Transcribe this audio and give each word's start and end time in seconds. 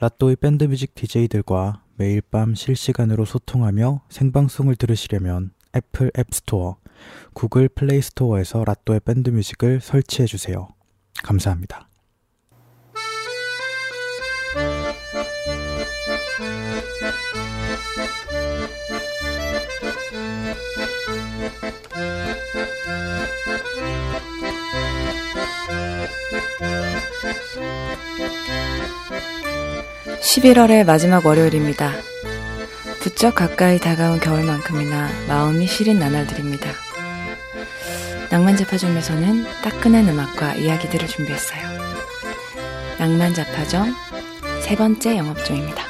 라또의 0.00 0.36
밴드뮤직 0.36 0.94
DJ들과 0.94 1.82
매일 1.96 2.22
밤 2.22 2.54
실시간으로 2.54 3.26
소통하며 3.26 4.00
생방송을 4.08 4.76
들으시려면 4.76 5.50
애플 5.76 6.10
앱스토어, 6.18 6.78
구글 7.34 7.68
플레이스토어에서 7.68 8.64
라또의 8.64 9.00
밴드뮤직을 9.00 9.82
설치해 9.82 10.26
주세요. 10.26 10.68
감사합니다. 11.22 11.90
(11월의) 30.20 30.84
마지막 30.84 31.26
월요일입니다. 31.26 31.92
부쩍 33.00 33.34
가까이 33.34 33.78
다가온 33.78 34.20
겨울만큼이나 34.20 35.08
마음이 35.26 35.66
시린 35.66 35.98
나날들입니다. 35.98 36.70
낭만자파점에서는 38.30 39.44
따끈한 39.62 40.08
음악과 40.08 40.54
이야기들을 40.54 41.08
준비했어요. 41.08 41.62
낭만자파점 42.98 43.94
세 44.62 44.76
번째 44.76 45.16
영업 45.16 45.44
중입니다. 45.44 45.89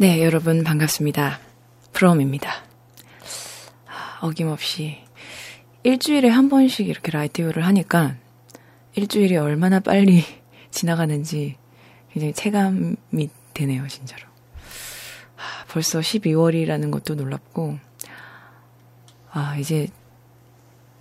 네, 0.00 0.22
여러분 0.22 0.62
반갑습니다. 0.62 1.40
프롬입니다. 1.92 2.52
아, 3.88 4.18
어김없이 4.20 5.02
일주일에 5.82 6.28
한 6.28 6.48
번씩 6.48 6.86
이렇게 6.86 7.10
라디오를 7.10 7.66
하니까 7.66 8.14
일주일이 8.94 9.36
얼마나 9.36 9.80
빨리 9.80 10.22
지나가는지 10.70 11.56
굉장히 12.12 12.32
체감이 12.32 13.28
되네요, 13.54 13.88
진짜로. 13.88 14.22
아, 15.36 15.64
벌써 15.66 15.98
12월이라는 15.98 16.92
것도 16.92 17.16
놀랍고, 17.16 17.80
아, 19.32 19.56
이제 19.56 19.88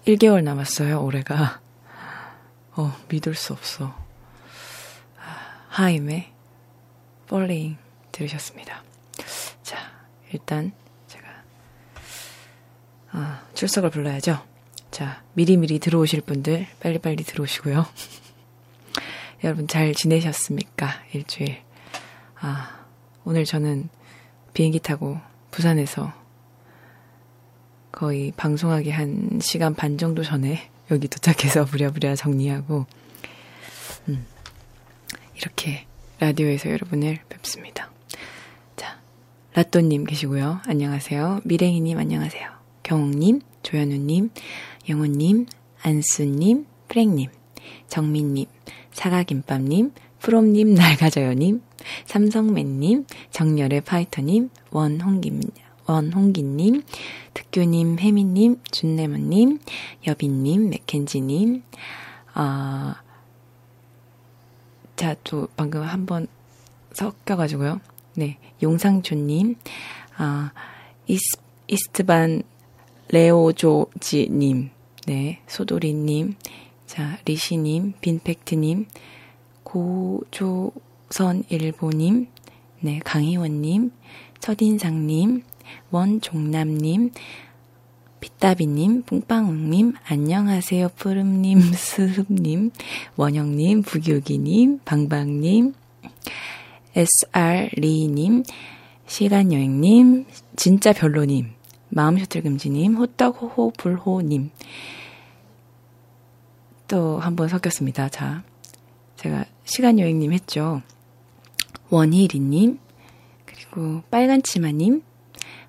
1개월 0.07 0.41
남았어요, 0.41 1.03
올해가. 1.03 1.61
어, 2.71 2.97
믿을 3.09 3.35
수 3.35 3.53
없어. 3.53 3.95
아, 5.19 5.65
하임의 5.69 6.31
Falling 7.27 7.77
들으셨습니다. 8.11 8.86
자, 10.28 10.31
일단 10.31 10.72
제가 11.08 11.28
어, 13.14 13.39
출석을 13.53 13.89
불러야죠. 13.89 14.44
자, 14.92 15.23
미리미리 15.33 15.80
들어오실 15.80 16.22
분들 16.22 16.67
빨리빨리 16.80 17.23
들어오시고요. 17.23 17.86
여러분 19.44 19.67
잘 19.67 19.94
지내셨습니까? 19.94 20.89
일주일. 21.14 21.61
아, 22.39 22.86
오늘 23.23 23.45
저는 23.45 23.89
비행기 24.53 24.80
타고 24.80 25.20
부산에서 25.52 26.14
거의 27.92 28.31
방송하기 28.36 28.92
한 28.92 29.39
시간 29.42 29.73
반 29.73 29.98
정도 29.98 30.23
전에 30.23 30.70
여기 30.92 31.08
도착해서 31.08 31.66
부랴부랴 31.66 32.16
정리하고, 32.16 32.86
음, 34.08 34.26
이렇게 35.36 35.86
라디오에서 36.20 36.70
여러분을 36.70 37.20
뵙습니다. 37.30 37.92
라또님 39.57 40.03
계시고요. 40.03 40.61
안녕하세요. 40.67 41.41
미랭이님 41.43 41.97
안녕하세요. 41.97 42.47
경옥님, 42.83 43.41
조현우님, 43.63 44.29
영호님, 44.87 45.47
안수님, 45.81 46.67
프랭님, 46.87 47.31
정민님, 47.87 48.45
사과김밥님, 48.91 49.93
프롬님, 50.19 50.75
날가져요님, 50.75 51.63
삼성맨님, 52.05 53.07
정열의 53.31 53.81
파이터님, 53.81 54.51
원홍김, 54.69 55.41
원홍기님, 55.87 56.83
특규님, 57.33 57.97
혜미님, 57.97 58.61
준레몬님, 58.69 59.57
여빈님, 60.05 60.69
맥켄지님, 60.69 61.63
아, 62.35 63.01
자, 64.95 65.15
또 65.23 65.47
방금 65.55 65.81
한번 65.81 66.27
섞여가지고요. 66.93 67.81
네, 68.17 68.38
용상조님, 68.64 69.55
아, 70.17 70.52
이스, 71.05 71.38
이스트반 71.67 72.42
레오조지님, 73.10 74.72
네, 75.05 75.39
소도리님, 75.45 76.33
자, 76.88 77.20
리시님, 77.26 77.94
빈팩트님, 78.02 78.88
고조선일보님, 79.61 82.26
네, 82.80 83.00
강희원님, 83.05 83.92
첫인상님, 84.39 85.44
원종남님, 85.92 87.11
빗다비님, 88.20 89.04
뿡빵님, 89.04 89.94
안녕하세요, 90.08 90.89
푸름님, 90.95 91.61
스흡님, 91.72 92.72
원영님, 93.16 93.84
부교기님, 93.84 94.80
방방님, 94.86 95.76
SR 96.97 97.69
리님, 97.73 98.41
시간여행님, 99.05 100.25
진짜 100.55 100.93
별로님, 100.93 101.52
마음 101.89 102.17
셔틀 102.17 102.41
금지님, 102.41 102.95
호떡 102.95 103.39
호호 103.39 103.71
불호님. 103.77 104.49
또 106.87 107.19
한 107.19 107.36
번 107.36 107.49
섞였습니다. 107.49 108.09
자, 108.09 108.43
제가 109.17 109.45
시간여행님 109.65 110.33
했죠. 110.33 110.81
원희리님, 111.91 112.80
그리고 113.45 114.02
빨간치마님, 114.09 115.03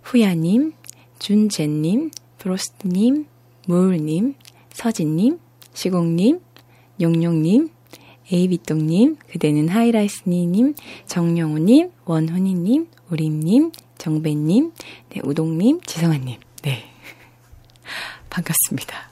후야님, 0.04 0.72
준재님, 1.18 2.10
프로스트님, 2.38 3.26
무울님, 3.66 4.34
서진님, 4.72 5.38
시공님, 5.74 6.40
용용님, 7.02 7.68
에이비똥님, 8.30 9.16
그대는 9.30 9.68
하이라이스니님, 9.68 10.74
정영우님, 11.06 11.90
원훈이님, 12.04 12.88
우림님, 13.10 13.72
정배님, 13.96 14.72
네, 15.10 15.20
우동님, 15.24 15.80
지성아님. 15.82 16.38
네. 16.62 16.84
반갑습니다. 18.30 19.08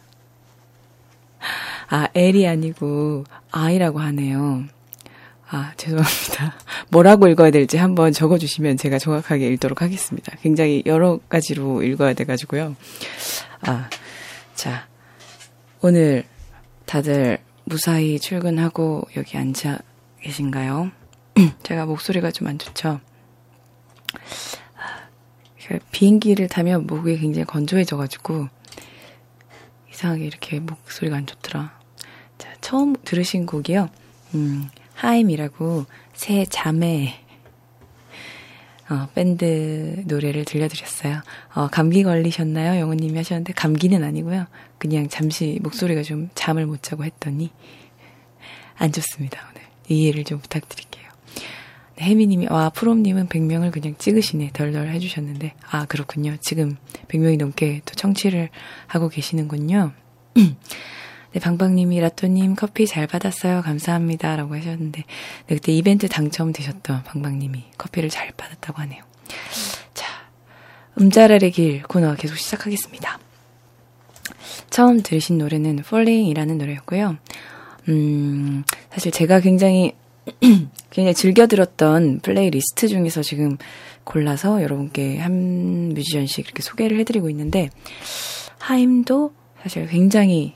아, 1.88 2.08
L이 2.14 2.46
아니고 2.46 3.24
I라고 3.50 4.00
하네요. 4.00 4.64
아, 5.48 5.72
죄송합니다. 5.76 6.54
뭐라고 6.90 7.28
읽어야 7.28 7.50
될지 7.50 7.76
한번 7.76 8.12
적어주시면 8.12 8.76
제가 8.76 8.98
정확하게 8.98 9.48
읽도록 9.52 9.80
하겠습니다. 9.80 10.36
굉장히 10.42 10.82
여러 10.86 11.18
가지로 11.28 11.82
읽어야 11.82 12.14
돼가지고요. 12.14 12.74
아, 13.62 13.88
자, 14.54 14.86
오늘 15.80 16.24
다들 16.84 17.38
무사히 17.68 18.18
출근하고 18.20 19.08
여기 19.16 19.36
앉아 19.36 19.78
계신가요? 20.20 20.92
제가 21.64 21.84
목소리가 21.86 22.30
좀 22.30 22.48
안 22.48 22.58
좋죠? 22.58 23.00
비행기를 25.90 26.46
타면 26.46 26.86
목이 26.86 27.18
굉장히 27.18 27.44
건조해져가지고 27.44 28.48
이상하게 29.90 30.26
이렇게 30.26 30.60
목소리가 30.60 31.16
안 31.16 31.26
좋더라. 31.26 31.76
자, 32.38 32.54
처음 32.60 32.94
들으신 33.04 33.46
곡이요. 33.46 33.88
음, 34.34 34.68
하임이라고 34.94 35.86
새 36.14 36.44
자매 36.44 37.25
어, 38.88 39.08
밴드 39.14 40.02
노래를 40.06 40.44
들려드렸어요. 40.44 41.22
어, 41.54 41.68
감기 41.68 42.02
걸리셨나요? 42.02 42.80
영호님이 42.80 43.16
하셨는데 43.16 43.52
감기는 43.52 44.04
아니고요. 44.04 44.46
그냥 44.78 45.08
잠시 45.08 45.58
목소리가 45.62 46.02
좀 46.02 46.30
잠을 46.34 46.66
못 46.66 46.82
자고 46.82 47.04
했더니 47.04 47.50
안 48.76 48.92
좋습니다. 48.92 49.40
오늘 49.50 49.66
이해를 49.88 50.24
좀 50.24 50.38
부탁드릴게요. 50.38 51.06
네, 51.96 52.04
혜미님이 52.04 52.48
와 52.50 52.70
프롬님은 52.70 53.28
100명을 53.28 53.72
그냥 53.72 53.94
찍으시네 53.98 54.50
덜덜 54.52 54.88
해주셨는데 54.88 55.54
아 55.70 55.86
그렇군요. 55.86 56.36
지금 56.40 56.76
100명이 57.08 57.38
넘게 57.38 57.82
또 57.84 57.94
청취를 57.94 58.50
하고 58.86 59.08
계시는군요. 59.08 59.92
네, 61.36 61.40
방방님이 61.40 62.00
라또님 62.00 62.54
커피 62.54 62.86
잘 62.86 63.06
받았어요. 63.06 63.60
감사합니다. 63.60 64.36
라고 64.36 64.56
하셨는데, 64.56 65.04
네, 65.48 65.54
그때 65.54 65.70
이벤트 65.70 66.08
당첨되셨던 66.08 67.02
방방님이 67.02 67.62
커피를 67.76 68.08
잘 68.08 68.32
받았다고 68.34 68.80
하네요. 68.80 69.04
자, 69.92 70.06
음잘알의 70.98 71.50
길 71.50 71.82
코너 71.82 72.14
계속 72.14 72.38
시작하겠습니다. 72.38 73.18
처음 74.70 75.02
들으신 75.02 75.36
노래는 75.36 75.80
Falling이라는 75.80 76.56
노래였고요. 76.56 77.18
음, 77.90 78.64
사실 78.90 79.12
제가 79.12 79.40
굉장히 79.40 79.92
굉장히 80.88 81.12
즐겨 81.12 81.46
들었던 81.46 82.20
플레이리스트 82.20 82.88
중에서 82.88 83.20
지금 83.20 83.58
골라서 84.04 84.62
여러분께 84.62 85.18
한 85.18 85.90
뮤지션씩 85.90 86.46
이렇게 86.46 86.62
소개를 86.62 86.98
해드리고 87.00 87.28
있는데 87.28 87.68
하임도 88.58 89.34
사실 89.60 89.86
굉장히 89.86 90.54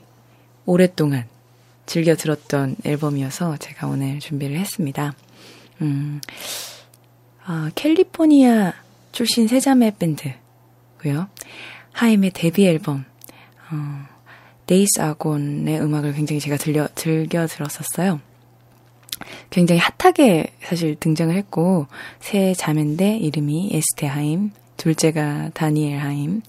오랫동안 0.65 1.25
즐겨 1.85 2.15
들었던 2.15 2.75
앨범이어서 2.83 3.57
제가 3.57 3.87
오늘 3.87 4.19
준비를 4.19 4.57
했습니다. 4.57 5.13
음, 5.81 6.21
아, 7.43 7.71
캘리포니아 7.75 8.73
출신 9.11 9.47
세자매 9.47 9.95
밴드고요. 9.97 11.27
하임의 11.93 12.31
데뷔 12.33 12.67
앨범 12.67 13.05
어, 13.71 14.05
Days 14.67 15.01
Are 15.01 15.28
Gone의 15.28 15.81
음악을 15.81 16.13
굉장히 16.13 16.39
제가 16.39 16.57
들려 16.57 16.87
즐겨 16.95 17.45
들었었어요. 17.47 18.21
굉장히 19.49 19.81
핫하게 19.81 20.53
사실 20.61 20.95
등장을 20.95 21.35
했고 21.35 21.87
새 22.19 22.53
자매인데 22.53 23.17
이름이 23.17 23.71
에스테 23.73 24.07
하임, 24.07 24.51
둘째가 24.77 25.51
다니엘 25.53 25.99
하임, 25.99 26.41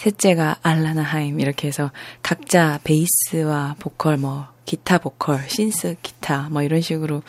셋째가 0.00 0.56
알라나 0.62 1.02
하임 1.02 1.40
이렇게 1.40 1.68
해서 1.68 1.90
각자 2.22 2.80
베이스와 2.84 3.76
보컬 3.78 4.16
뭐 4.16 4.46
기타 4.64 4.96
보컬, 4.96 5.46
신스 5.46 5.96
기타 6.00 6.48
뭐 6.48 6.62
이런 6.62 6.80
식으로 6.80 7.22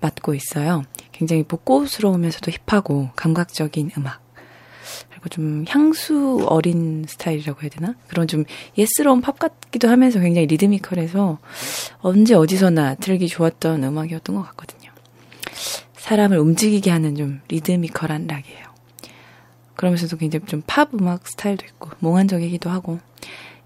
맡고 0.00 0.34
있어요. 0.34 0.82
굉장히 1.12 1.44
복고스러우면서도 1.44 2.50
힙하고 2.66 3.10
감각적인 3.14 3.92
음악. 3.96 4.20
그리고 5.08 5.28
좀 5.28 5.64
향수 5.68 6.44
어린 6.48 7.04
스타일이라고 7.06 7.62
해야 7.62 7.70
되나? 7.70 7.94
그런 8.08 8.26
좀 8.26 8.44
예스러운 8.76 9.20
팝 9.20 9.38
같기도 9.38 9.88
하면서 9.88 10.18
굉장히 10.18 10.48
리드미컬해서 10.48 11.38
언제 12.00 12.34
어디서나 12.34 12.96
들기 12.96 13.28
좋았던 13.28 13.84
음악이었던 13.84 14.34
것 14.34 14.42
같거든요. 14.48 14.90
사람을 15.96 16.38
움직이게 16.38 16.90
하는 16.90 17.14
좀 17.14 17.40
리드미컬한 17.46 18.26
락이에요. 18.26 18.69
그러면서도 19.80 20.18
굉장히 20.18 20.44
좀 20.44 20.62
팝 20.66 20.92
음악 20.92 21.26
스타일도 21.26 21.64
있고 21.64 21.88
몽환적이기도 22.00 22.68
하고 22.68 23.00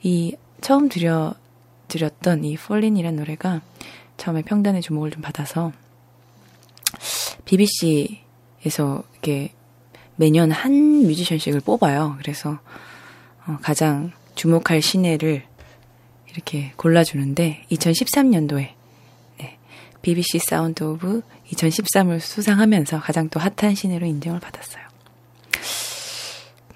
이 0.00 0.36
처음 0.60 0.88
들려 0.88 1.34
드렸던 1.88 2.44
이 2.44 2.56
Falling이라는 2.56 3.18
노래가 3.18 3.62
처음에 4.16 4.42
평단의 4.42 4.80
주목을 4.80 5.10
좀 5.10 5.22
받아서 5.22 5.72
BBC에서 7.46 9.02
이렇게 9.12 9.52
매년 10.14 10.52
한 10.52 11.02
뮤지션씩을 11.02 11.60
뽑아요. 11.60 12.14
그래서 12.18 12.60
어, 13.48 13.58
가장 13.60 14.12
주목할 14.36 14.82
신예를 14.82 15.42
이렇게 16.32 16.72
골라주는데 16.76 17.66
2013년도에 17.72 18.68
네, 19.40 19.58
BBC 20.00 20.38
Sound 20.38 20.84
of 20.84 21.22
2013을 21.50 22.20
수상하면서 22.20 23.00
가장 23.00 23.28
또 23.30 23.40
핫한 23.40 23.74
신예로 23.74 24.06
인정을 24.06 24.38
받았어요. 24.38 24.83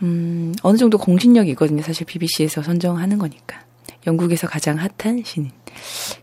음, 0.02 0.54
어느 0.62 0.76
정도 0.76 0.98
공신력이 0.98 1.50
있거든요. 1.50 1.82
사실 1.82 2.06
BBC에서 2.06 2.62
선정하는 2.62 3.18
거니까. 3.18 3.62
영국에서 4.06 4.46
가장 4.46 4.78
핫한 4.78 5.22
신인. 5.24 5.50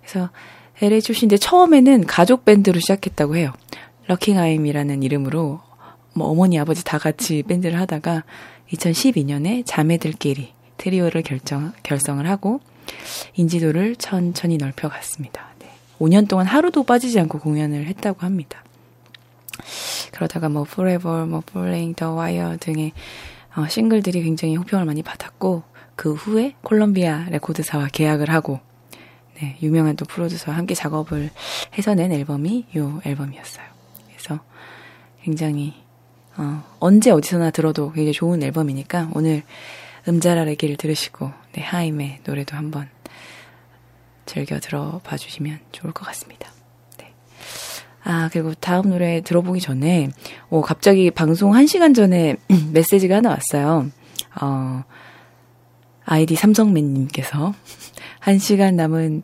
그래서 0.02 0.30
LA 0.82 1.02
출신인데 1.02 1.38
처음에는 1.38 2.06
가족 2.06 2.46
밴드로 2.46 2.80
시작했다고 2.80 3.36
해요. 3.36 3.54
Rockinhaim이라는 4.08 5.04
이름으로 5.04 5.62
뭐 6.14 6.28
어머니 6.28 6.60
아버지 6.60 6.84
다 6.84 6.98
같이 6.98 7.44
밴드를 7.44 7.80
하다가 7.80 8.24
2012년에 8.72 9.64
자매들끼리 9.66 10.54
트리오를 10.78 11.22
결정 11.24 11.74
결성을 11.84 12.26
하고 12.28 12.62
인지도를 13.36 13.96
천천히 13.96 14.58
넓혀갔습니다. 14.58 15.54
네. 15.60 15.70
5년 16.00 16.28
동안 16.28 16.46
하루도 16.46 16.84
빠지지 16.84 17.20
않고 17.20 17.40
공연을 17.40 17.88
했다고 17.88 18.22
합니다. 18.22 18.64
그러다가 20.12 20.50
뭐 20.50 20.66
Forever, 20.68 21.26
뭐 21.26 21.42
Falling, 21.50 21.96
The 21.96 22.14
Wire 22.14 22.58
등의 22.58 22.94
어, 23.56 23.68
싱글들이 23.68 24.24
굉장히 24.24 24.56
호평을 24.56 24.86
많이 24.86 25.02
받았고 25.02 25.64
그 25.96 26.14
후에 26.14 26.56
콜롬비아 26.62 27.26
레코드사와 27.30 27.88
계약을 27.88 28.30
하고 28.30 28.60
네, 29.36 29.58
유명한 29.62 29.96
또 29.96 30.06
프로듀서와 30.06 30.58
함께 30.58 30.74
작업을 30.74 31.30
해서 31.78 31.94
낸 31.94 32.12
앨범이 32.12 32.66
이 32.74 33.00
앨범이었어요. 33.04 33.66
그래서 34.08 34.44
굉장히 35.22 35.74
어, 36.38 36.64
언제 36.80 37.12
어디서나 37.12 37.52
들어도 37.52 37.92
굉장히 37.92 38.14
좋은 38.14 38.44
앨범이니까 38.44 39.12
오늘 39.14 39.44
길을 40.56 40.78
들으시고 40.78 41.32
네, 41.54 41.62
하임의 41.62 42.20
노래도 42.26 42.56
한번 42.56 42.90
즐겨 44.26 44.60
들어봐 44.60 45.18
주시면 45.18 45.60
좋을 45.72 45.94
것 45.94 46.06
같습니다. 46.06 46.55
네. 48.06 48.12
아, 48.12 48.30
그리고 48.32 48.54
다음 48.54 48.90
노래 48.90 49.22
들어보기 49.22 49.60
전에, 49.60 50.10
어, 50.50 50.62
갑자기 50.62 51.10
방송 51.10 51.52
1시간 51.52 51.96
전에 51.96 52.36
메시지가 52.72 53.18
하나 53.18 53.32
왔어요. 53.32 53.90
어, 54.42 54.84
아이디 56.06 56.36
삼성맨님께서 56.36 57.54
1시간 58.22 58.76
남은 58.76 59.24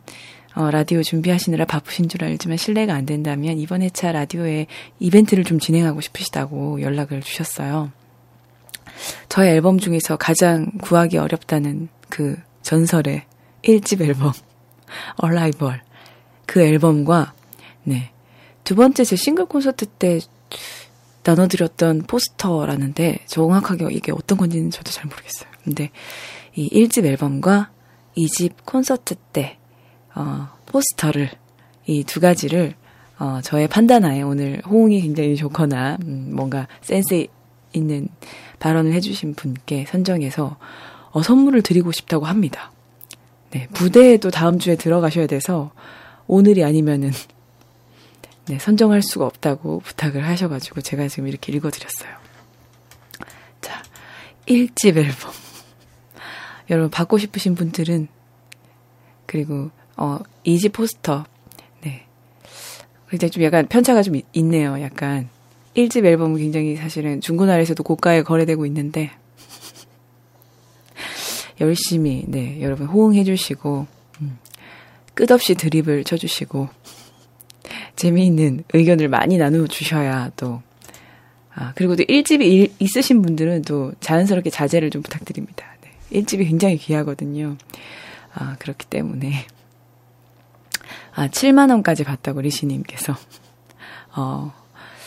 어, 0.54 0.70
라디오 0.70 1.02
준비하시느라 1.02 1.64
바쁘신 1.64 2.08
줄 2.08 2.24
알지만 2.24 2.58
실례가 2.58 2.92
안 2.92 3.06
된다면 3.06 3.56
이번 3.58 3.80
회차 3.80 4.12
라디오에 4.12 4.66
이벤트를 4.98 5.44
좀 5.44 5.58
진행하고 5.58 6.02
싶으시다고 6.02 6.82
연락을 6.82 7.22
주셨어요. 7.22 7.90
저의 9.30 9.52
앨범 9.52 9.78
중에서 9.78 10.16
가장 10.16 10.70
구하기 10.82 11.16
어렵다는 11.16 11.88
그 12.10 12.36
전설의 12.60 13.22
1집 13.62 14.02
앨범, 14.02 14.32
Arrival. 15.24 15.80
그 16.44 16.60
앨범과, 16.60 17.32
네. 17.84 18.11
두 18.64 18.74
번째 18.74 19.04
제 19.04 19.16
싱글 19.16 19.46
콘서트 19.46 19.86
때 19.86 20.20
나눠드렸던 21.24 22.02
포스터라는데 22.02 23.20
정확하게 23.26 23.86
이게 23.92 24.12
어떤 24.12 24.38
건지는 24.38 24.70
저도 24.70 24.90
잘 24.90 25.06
모르겠어요. 25.06 25.50
근데 25.64 25.90
이 26.54 26.68
1집 26.68 27.04
앨범과 27.04 27.70
2집 28.16 28.52
콘서트 28.64 29.14
때 29.32 29.58
어, 30.14 30.48
포스터를 30.66 31.30
이 31.86 32.04
두 32.04 32.20
가지를 32.20 32.74
어, 33.18 33.40
저의 33.42 33.68
판단하에 33.68 34.22
오늘 34.22 34.60
호응이 34.66 35.00
굉장히 35.00 35.36
좋거나 35.36 35.98
음, 36.02 36.30
뭔가 36.34 36.66
센스 36.80 37.26
있는 37.72 38.08
발언을 38.58 38.92
해주신 38.92 39.34
분께 39.34 39.84
선정해서 39.88 40.56
어, 41.10 41.22
선물을 41.22 41.62
드리고 41.62 41.92
싶다고 41.92 42.26
합니다. 42.26 42.72
네, 43.50 43.68
부대에도 43.72 44.30
다음 44.30 44.58
주에 44.58 44.76
들어가셔야 44.76 45.26
돼서 45.26 45.72
오늘이 46.26 46.64
아니면은 46.64 47.10
네, 48.46 48.58
선정할 48.58 49.02
수가 49.02 49.26
없다고 49.26 49.80
부탁을 49.80 50.26
하셔가지고 50.26 50.80
제가 50.80 51.08
지금 51.08 51.28
이렇게 51.28 51.52
읽어드렸어요. 51.52 52.10
자, 53.60 53.82
1집 54.46 54.96
앨범. 54.96 55.32
여러분 56.70 56.90
받고 56.90 57.18
싶으신 57.18 57.54
분들은 57.54 58.08
그리고 59.26 59.70
어, 59.96 60.18
이지 60.44 60.70
포스터. 60.70 61.24
네. 61.82 62.06
굉장히 63.08 63.30
좀 63.30 63.42
약간 63.44 63.66
편차가 63.66 64.02
좀 64.02 64.16
있네요. 64.32 64.80
약간. 64.80 65.28
1집 65.76 66.04
앨범은 66.04 66.36
굉장히 66.36 66.76
사실은 66.76 67.20
중고나라에서도 67.20 67.82
고가에 67.82 68.22
거래되고 68.22 68.66
있는데, 68.66 69.10
열심히, 71.60 72.24
네, 72.28 72.60
여러분 72.60 72.86
호응해 72.86 73.24
주시고, 73.24 73.86
음, 74.20 74.38
끝없이 75.14 75.54
드립을 75.54 76.04
쳐주시고, 76.04 76.68
재미있는 78.02 78.64
의견을 78.72 79.08
많이 79.08 79.38
나누어 79.38 79.68
주셔야 79.68 80.32
또, 80.34 80.60
아, 81.54 81.72
그리고 81.76 81.94
또 81.94 82.02
1집이 82.02 82.72
있으신 82.80 83.22
분들은 83.22 83.62
또 83.62 83.92
자연스럽게 84.00 84.50
자제를 84.50 84.90
좀 84.90 85.02
부탁드립니다. 85.02 85.64
네, 85.82 86.20
1집이 86.20 86.48
굉장히 86.48 86.78
귀하거든요. 86.78 87.56
아, 88.34 88.56
그렇기 88.58 88.86
때문에. 88.86 89.46
아, 91.14 91.28
7만원까지 91.28 92.04
받다고 92.04 92.40
리시님께서. 92.40 93.14
어, 94.16 94.52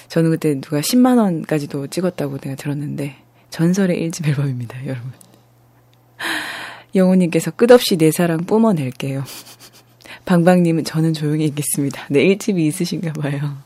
저는 0.08 0.30
그때 0.30 0.62
누가 0.62 0.80
10만원까지도 0.80 1.92
찍었다고 1.92 2.38
내가 2.38 2.56
들었는데, 2.56 3.18
전설의 3.50 4.08
1집 4.08 4.26
앨범입니다, 4.26 4.86
여러분. 4.86 5.12
영호님께서 6.96 7.52
끝없이 7.52 7.98
내 7.98 8.12
사랑 8.12 8.46
뿜어낼게요. 8.46 9.26
방방님은 10.26 10.84
저는 10.84 11.14
조용히 11.14 11.46
있겠습니다. 11.46 12.06
네, 12.10 12.26
1집이 12.26 12.58
있으신가 12.60 13.14
봐요. 13.14 13.58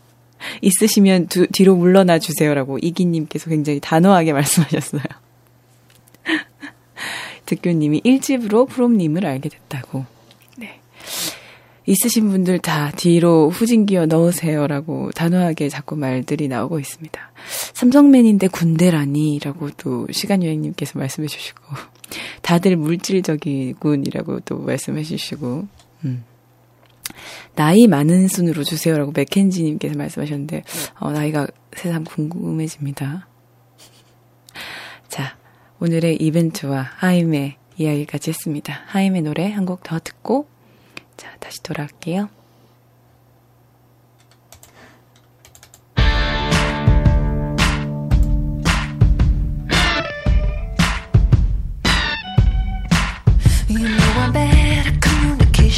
있으시면 0.61 1.27
두, 1.27 1.47
뒤로 1.47 1.75
물러나 1.75 2.19
주세요라고 2.19 2.79
이기님께서 2.79 3.49
굉장히 3.49 3.79
단호하게 3.79 4.33
말씀하셨어요. 4.33 5.03
득교님이 7.45 8.01
1집으로 8.01 8.69
프롬님을 8.69 9.25
알게 9.25 9.49
됐다고. 9.49 10.05
네. 10.57 10.79
있으신 11.87 12.29
분들 12.29 12.59
다 12.59 12.91
뒤로 12.95 13.49
후진 13.49 13.87
기어 13.87 14.05
넣으세요라고 14.05 15.11
단호하게 15.11 15.69
자꾸 15.69 15.95
말들이 15.95 16.47
나오고 16.47 16.79
있습니다. 16.79 17.31
삼성맨인데 17.73 18.49
군대라니라고 18.49 19.71
또 19.77 20.07
시간 20.11 20.43
여행님께서 20.43 20.99
말씀해 20.99 21.27
주시고 21.27 21.61
다들 22.43 22.75
물질적이군이라고 22.75 24.41
또 24.41 24.59
말씀해 24.59 25.03
주시고 25.03 25.67
음. 26.05 26.23
나이 27.55 27.87
많은 27.87 28.27
순으로 28.27 28.63
주세요라고 28.63 29.11
맥켄지님께서 29.15 29.97
말씀하셨는데 29.97 30.63
어, 30.99 31.11
나이가 31.11 31.47
새삼 31.75 32.03
궁금해집니다. 32.05 33.27
자 35.07 35.37
오늘의 35.79 36.17
이벤트와 36.17 36.81
하임의 36.97 37.55
이야기까지 37.77 38.31
했습니다. 38.31 38.81
하임의 38.87 39.21
노래 39.23 39.51
한 39.51 39.65
곡 39.65 39.83
더 39.83 39.99
듣고 39.99 40.47
자, 41.17 41.35
다시 41.39 41.61
돌아올게요. 41.63 42.29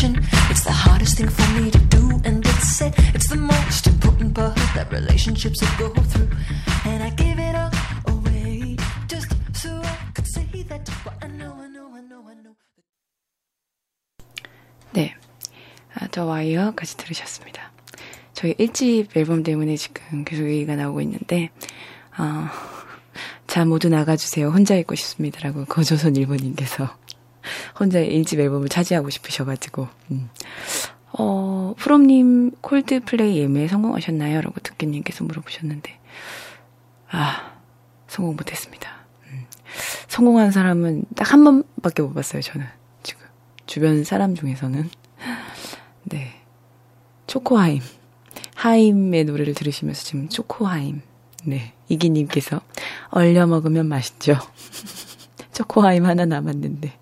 Communication. 0.02 0.50
It's 0.50 0.64
the 0.64 0.72
hardest 0.72 1.18
thing 1.18 1.30
for 1.30 1.48
me 1.60 1.72
to 1.72 1.80
do, 1.96 2.22
and 2.26 2.46
it's 2.46 2.82
it. 2.82 2.94
It's 3.16 3.30
the 3.30 3.38
most 3.38 3.88
important 3.88 4.34
part 4.34 4.56
that 4.76 4.92
relationships 4.92 5.62
will 5.80 5.90
go 5.90 6.02
through. 6.02 6.30
And 6.86 7.04
I 7.04 7.10
give 7.12 7.38
it 7.40 7.56
all 7.56 7.72
away 8.08 8.78
just 9.08 9.30
so 9.54 9.82
I 9.84 10.12
could 10.14 10.28
say 10.28 10.64
that. 10.70 10.90
But 11.04 11.14
I 11.22 11.28
know, 11.28 11.54
I 11.60 11.68
know, 11.68 11.88
I 11.94 12.02
know, 12.02 12.22
I 12.28 12.36
know. 12.44 12.56
네. 14.94 15.14
아, 15.94 16.08
더 16.08 16.26
와이어까지 16.26 16.98
들으셨습니다. 16.98 17.72
저희 18.34 18.54
1집 18.56 19.16
앨범 19.16 19.44
때문에 19.44 19.76
지금 19.76 20.24
계속 20.24 20.48
얘기가 20.48 20.76
나오고 20.76 21.02
있는데, 21.02 21.50
어, 22.18 22.48
자, 23.46 23.66
모두 23.66 23.90
나가주세요. 23.90 24.50
혼자 24.50 24.76
있고 24.78 24.96
싶습니다라고 24.96 25.66
거조선 25.66 26.16
일본인께서 26.16 26.96
혼자 27.80 28.00
1집 28.00 28.40
앨범을 28.40 28.70
차지하고 28.70 29.10
싶으셔가지고, 29.10 29.88
음. 30.12 30.30
어, 31.14 31.74
프롬님 31.78 32.52
콜드플레이 32.62 33.38
예매에 33.38 33.68
성공하셨나요? 33.68 34.42
라고 34.42 34.60
듣기님께서 34.62 35.24
물어보셨는데, 35.24 36.00
아, 37.12 37.54
성공 38.08 38.36
못했습니다. 38.36 38.90
음. 39.32 39.46
성공한 40.08 40.52
사람은 40.52 41.06
딱 41.16 41.32
한 41.34 41.44
번밖에 41.44 42.02
못 42.02 42.14
봤어요, 42.14 42.42
저는. 42.42 42.66
지금. 43.04 43.26
주변 43.66 44.04
사람 44.04 44.36
중에서는. 44.36 44.90
네. 46.04 46.34
초코하임. 47.28 47.82
하임의 48.56 49.24
노래를 49.26 49.54
들으시면서 49.54 50.04
지금 50.04 50.30
초코하임. 50.30 51.02
네. 51.46 51.74
이기님께서 51.88 52.62
얼려 53.10 53.48
먹으면 53.48 53.88
맛있죠. 53.88 54.38
초코하임 55.54 56.06
하나 56.06 56.26
남았는데. 56.26 56.94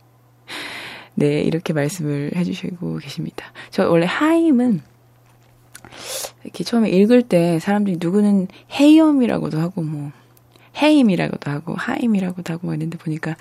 네. 1.16 1.42
이렇게 1.42 1.74
말씀을 1.74 2.32
해주시고 2.36 2.98
계십니다. 2.98 3.52
저 3.72 3.90
원래 3.90 4.06
하임은 4.06 4.82
이렇게 6.44 6.64
처음에 6.64 6.90
읽을 6.90 7.24
때 7.24 7.60
사람들이 7.60 7.98
누구는 8.00 8.48
헤이엄이라고도 8.80 9.60
하고 9.60 9.82
뭐 9.82 10.12
헤임이라고도 10.82 11.52
하고 11.52 11.74
하임이라고도 11.76 12.54
하고 12.54 12.74
있는데 12.74 12.98
보니까 12.98 13.36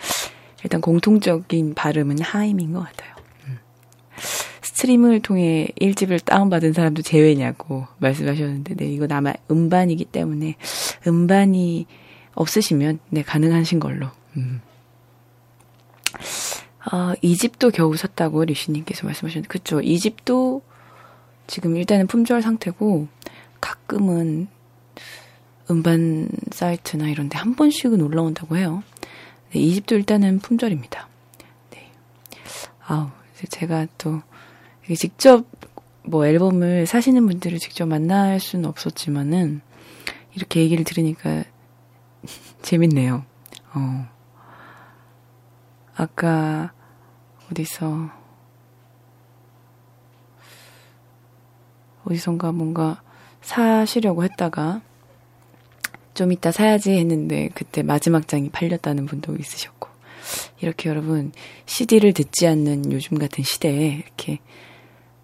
일단 0.65 0.81
공통적인 0.81 1.75
발음은 1.75 2.21
하임인 2.21 2.73
것 2.73 2.81
같아요. 2.81 3.19
스트림을 4.79 5.21
통해 5.21 5.69
1집을 5.81 6.25
다운받은 6.25 6.73
사람도 6.73 7.03
제외냐고 7.03 7.87
말씀하셨는데, 7.99 8.77
네, 8.77 8.87
이건 8.87 9.11
아마 9.11 9.33
음반이기 9.51 10.05
때문에, 10.05 10.55
음반이 11.07 11.87
없으시면, 12.35 13.01
네, 13.11 13.23
가능하신 13.23 13.81
걸로. 13.81 14.07
음. 14.37 14.61
어, 16.91 17.13
2집도 17.23 17.73
겨우 17.73 17.97
샀다고 17.97 18.45
리슈님께서 18.45 19.07
말씀하셨는데, 19.07 19.49
그쵸. 19.49 19.81
2집도 19.81 20.63
지금 21.47 21.77
일단은 21.77 22.07
품절 22.07 22.43
상태고, 22.43 23.09
가끔은 23.61 24.49
음반 25.71 26.29
사이트나 26.51 27.09
이런 27.09 27.29
데 27.29 27.37
한 27.39 27.55
번씩은 27.55 28.01
올라온다고 28.01 28.57
해요. 28.57 28.83
네, 29.53 29.61
2집도 29.61 29.93
일단은 29.93 30.39
품절입니다. 30.39 31.09
네. 31.71 31.93
아우, 32.87 33.09
제가 33.51 33.87
또, 33.99 34.23
직접 34.97 35.45
뭐 36.05 36.27
앨범을 36.27 36.87
사시는 36.87 37.27
분들을 37.27 37.59
직접 37.59 37.85
만날 37.87 38.41
수는 38.41 38.65
없었지만은 38.67 39.61
이렇게 40.35 40.61
얘기를 40.61 40.85
들으니까 40.85 41.45
재밌네요. 42.63 43.25
어. 43.75 44.09
아까 45.95 46.73
어디서 47.51 48.11
어디선가 52.05 52.53
뭔가 52.53 53.03
사시려고 53.41 54.25
했다가 54.25 54.81
좀 56.15 56.33
이따 56.33 56.51
사야지 56.51 56.93
했는데 56.93 57.49
그때 57.55 57.83
마지막 57.83 58.27
장이 58.27 58.51
팔렸다는 58.51 59.07
분도 59.07 59.37
있으셨고 59.37 59.89
이렇게 60.61 60.89
여러분 60.89 61.33
CD를 61.67 62.13
듣지 62.13 62.47
않는 62.47 62.93
요즘 62.93 63.19
같은 63.19 63.45
시대에 63.45 64.03
이렇게 64.05 64.41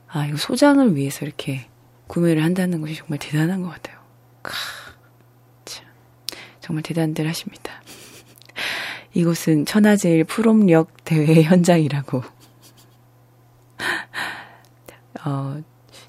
아, 0.08 0.26
이거 0.26 0.36
소장을 0.36 0.94
위해서 0.94 1.26
이렇게 1.26 1.66
구매를 2.06 2.44
한다는 2.44 2.80
것이 2.80 2.94
정말 2.94 3.18
대단한 3.18 3.62
것 3.62 3.70
같아요. 3.70 3.98
카, 4.42 4.54
참, 5.64 5.84
정말 6.60 6.84
대단들 6.84 7.26
하십니다. 7.26 7.82
이곳은 9.14 9.64
천하제일 9.64 10.24
프롬력 10.24 11.04
대회 11.04 11.42
현장이라고. 11.44 12.22
어, 15.24 15.62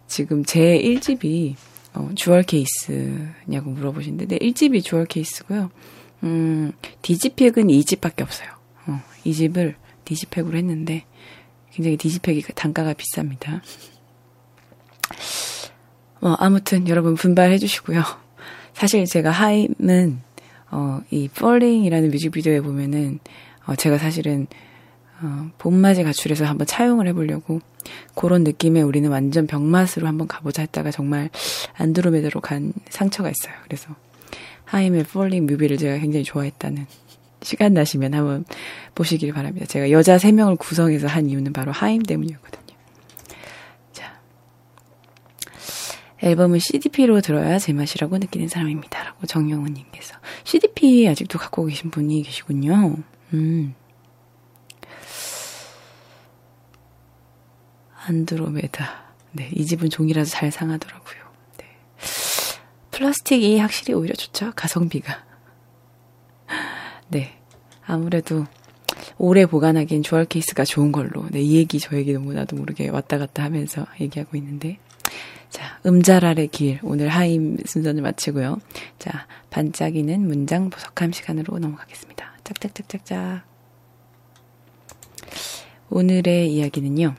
지금 0.08 0.44
제 0.44 0.80
1집이 0.80 1.56
어, 1.94 2.10
주얼 2.16 2.44
케이스냐고 2.44 3.70
물어보시는데, 3.70 4.26
네, 4.26 4.38
1집이 4.40 4.84
주얼 4.84 5.06
케이스고요. 5.06 5.72
음, 6.24 6.74
디지팩은 7.02 7.68
2집밖에 7.68 8.22
없어요. 8.22 8.50
어, 8.88 9.02
2집을 9.26 9.76
디지팩으로 10.04 10.58
했는데, 10.58 11.06
굉장히 11.72 11.96
디지팩이 11.98 12.42
단가가 12.56 12.94
비쌉니다. 12.94 13.62
어, 16.22 16.36
아무튼 16.40 16.88
여러분 16.88 17.16
분발해 17.16 17.58
주시고요. 17.58 18.04
사실 18.74 19.06
제가 19.06 19.32
하임은 19.32 20.22
어, 20.75 21.01
이 21.10 21.29
Falling이라는 21.32 22.12
뮤직비디오에 22.12 22.60
보면은 22.60 23.20
어, 23.65 23.75
제가 23.75 23.98
사실은 23.98 24.46
어, 25.22 25.50
봄맞이 25.58 26.03
가출해서 26.03 26.44
한번 26.44 26.67
차용을 26.67 27.08
해보려고 27.08 27.62
그런 28.13 28.44
느낌에 28.44 28.82
우리는 28.82 29.10
완전 29.10 29.48
병맛으로 29.48 30.05
한번 30.05 30.27
가보자 30.27 30.63
했다가 30.63 30.91
정말 30.91 31.29
안드로메다로 31.77 32.41
간 32.41 32.74
상처가 32.89 33.29
있어요. 33.29 33.53
그래서 33.63 33.96
하임의 34.65 35.01
Falling 35.01 35.50
뮤비를 35.50 35.77
제가 35.77 35.98
굉장히 36.00 36.25
좋아했다는 36.25 36.86
시간 37.41 37.74
나시면 37.74 38.13
한번 38.13 38.44
보시길 38.96 39.32
바랍니다. 39.32 39.67
제가 39.67 39.91
여자 39.91 40.17
3명을 40.17 40.58
구성해서 40.60 41.08
한 41.08 41.29
이유는 41.29 41.53
바로 41.53 41.72
하임 41.72 42.01
때문이었거든요. 42.01 42.64
앨범은 46.25 46.58
CDP로 46.58 47.22
들어야 47.22 47.60
제맛이라고 47.60 48.17
느끼는 48.17 48.48
사람입니다. 48.48 49.03
라고 49.03 49.27
정영훈님께서. 49.27 50.15
CDP 50.44 51.08
아직도 51.08 51.38
갖고 51.38 51.65
계신 51.65 51.91
분이 51.91 52.24
계시군요. 52.24 52.96
음. 53.34 53.75
안드로메다. 58.08 59.05
네, 59.34 59.51
이 59.53 59.65
집은 59.65 59.91
종이라서 59.91 60.32
잘 60.32 60.51
상하더라고요. 60.51 61.15
네. 61.58 61.65
플라스틱이 62.89 63.60
확실히 63.60 63.94
오히려 63.94 64.15
좋죠. 64.15 64.51
가성비가. 64.55 65.24
네. 67.10 67.39
아무래도 67.86 68.48
오래 69.20 69.46
보관하기엔 69.46 70.01
주얼 70.01 70.25
케이스가 70.25 70.65
좋은 70.65 70.91
걸로. 70.91 71.27
네, 71.29 71.41
이 71.41 71.58
얘기 71.58 71.79
저 71.79 71.96
얘기 71.96 72.13
너무 72.13 72.34
나도 72.34 72.55
모르게 72.55 72.89
왔다 72.89 73.20
갔다 73.20 73.44
하면서 73.44 73.86
얘기하고 74.00 74.38
있는데. 74.38 74.79
자, 75.56 75.80
음자랄의 75.86 76.50
길. 76.50 76.82
오늘 76.84 77.08
하임 77.08 77.56
순서를 77.66 78.02
마치고요. 78.02 78.60
자, 79.00 79.26
반짝이는 79.52 80.28
문장 80.28 80.70
보석함 80.70 81.14
시간으로 81.14 81.60
넘어가겠습니다. 81.60 82.34
짝짝짝짝짝. 82.44 83.46
오늘의 85.90 86.54
이야기는요. 86.54 87.16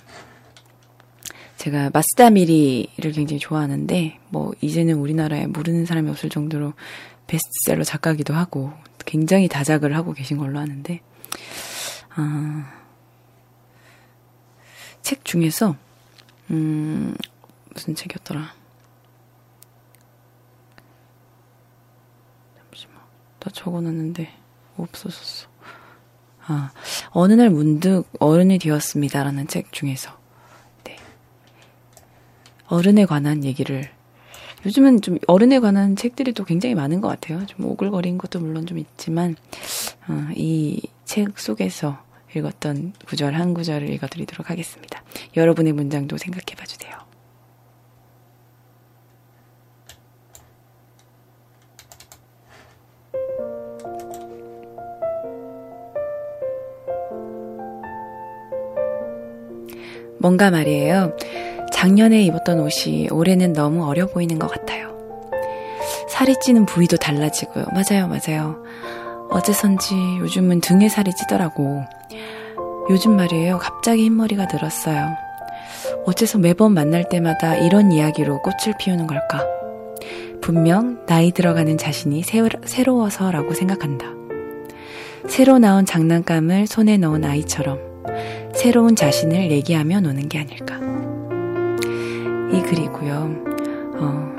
제가 1.56 1.88
마스다 1.94 2.28
미리를 2.28 3.10
굉장히 3.12 3.38
좋아하는데, 3.38 4.18
뭐, 4.28 4.52
이제는 4.60 4.96
우리나라에 4.96 5.46
모르는 5.46 5.86
사람이 5.86 6.10
없을 6.10 6.28
정도로 6.28 6.74
베스트셀러 7.28 7.84
작가기도 7.84 8.34
하고, 8.34 8.70
굉장히 9.06 9.48
다작을 9.48 9.96
하고 9.96 10.12
계신 10.12 10.36
걸로 10.36 10.58
아는데, 10.58 11.00
아, 12.14 12.70
책 15.00 15.24
중에서 15.24 15.74
음, 16.50 17.14
무슨 17.76 17.94
책이었더라. 17.94 18.54
잠시만. 22.58 22.96
나 23.38 23.50
적어놨는데, 23.50 24.32
없어졌어. 24.78 25.48
아, 26.46 26.72
어느 27.10 27.34
날 27.34 27.50
문득 27.50 28.04
어른이 28.18 28.58
되었습니다라는 28.58 29.46
책 29.46 29.72
중에서, 29.72 30.18
네. 30.84 30.96
어른에 32.66 33.04
관한 33.04 33.44
얘기를, 33.44 33.90
요즘은 34.64 35.02
좀 35.02 35.18
어른에 35.26 35.60
관한 35.60 35.96
책들이 35.96 36.32
또 36.32 36.44
굉장히 36.44 36.74
많은 36.74 37.02
것 37.02 37.08
같아요. 37.08 37.44
좀 37.44 37.66
오글거린 37.66 38.16
것도 38.16 38.40
물론 38.40 38.64
좀 38.66 38.78
있지만, 38.78 39.36
어, 40.08 40.28
이책 40.34 41.38
속에서 41.38 42.02
읽었던 42.34 42.94
구절 43.06 43.34
한 43.34 43.52
구절을 43.52 43.90
읽어드리도록 43.90 44.50
하겠습니다. 44.50 45.02
여러분의 45.36 45.74
문장도 45.74 46.16
생각해 46.16 46.54
봐 46.56 46.64
주세요. 46.64 47.05
뭔가 60.18 60.50
말이에요. 60.50 61.16
작년에 61.72 62.22
입었던 62.22 62.60
옷이 62.60 63.08
올해는 63.10 63.52
너무 63.52 63.86
어려 63.86 64.06
보이는 64.06 64.38
것 64.38 64.50
같아요. 64.50 64.96
살이 66.08 66.34
찌는 66.40 66.66
부위도 66.66 66.96
달라지고요. 66.96 67.66
맞아요, 67.72 68.08
맞아요. 68.08 68.62
어째선지 69.30 69.94
요즘은 70.20 70.60
등에 70.60 70.88
살이 70.88 71.10
찌더라고. 71.14 71.84
요즘 72.88 73.16
말이에요. 73.16 73.58
갑자기 73.58 74.04
흰머리가 74.04 74.46
늘었어요. 74.52 75.16
어째서 76.06 76.38
매번 76.38 76.72
만날 76.72 77.08
때마다 77.08 77.56
이런 77.56 77.92
이야기로 77.92 78.40
꽃을 78.42 78.76
피우는 78.78 79.06
걸까? 79.06 79.44
분명 80.40 81.04
나이 81.06 81.32
들어가는 81.32 81.76
자신이 81.76 82.22
새로워서라고 82.64 83.54
생각한다. 83.54 84.06
새로 85.28 85.58
나온 85.58 85.84
장난감을 85.84 86.68
손에 86.68 86.96
넣은 86.98 87.24
아이처럼 87.24 87.80
새로운 88.66 88.96
자신을 88.96 89.52
얘기하며 89.52 90.00
노는 90.00 90.28
게 90.28 90.40
아닐까. 90.40 90.74
이 92.52 92.60
글이고요. 92.62 93.36
어, 94.00 94.32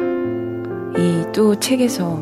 이 0.97 1.31
또 1.31 1.57
책에서 1.57 2.21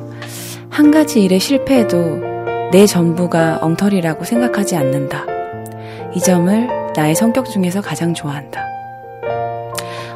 한 0.69 0.91
가지 0.91 1.23
일에 1.23 1.39
실패해도 1.39 2.69
내 2.71 2.85
전부가 2.85 3.57
엉터리라고 3.59 4.23
생각하지 4.23 4.75
않는다. 4.75 5.25
이 6.13 6.19
점을 6.19 6.69
나의 6.95 7.15
성격 7.15 7.49
중에서 7.49 7.81
가장 7.81 8.13
좋아한다. 8.13 8.63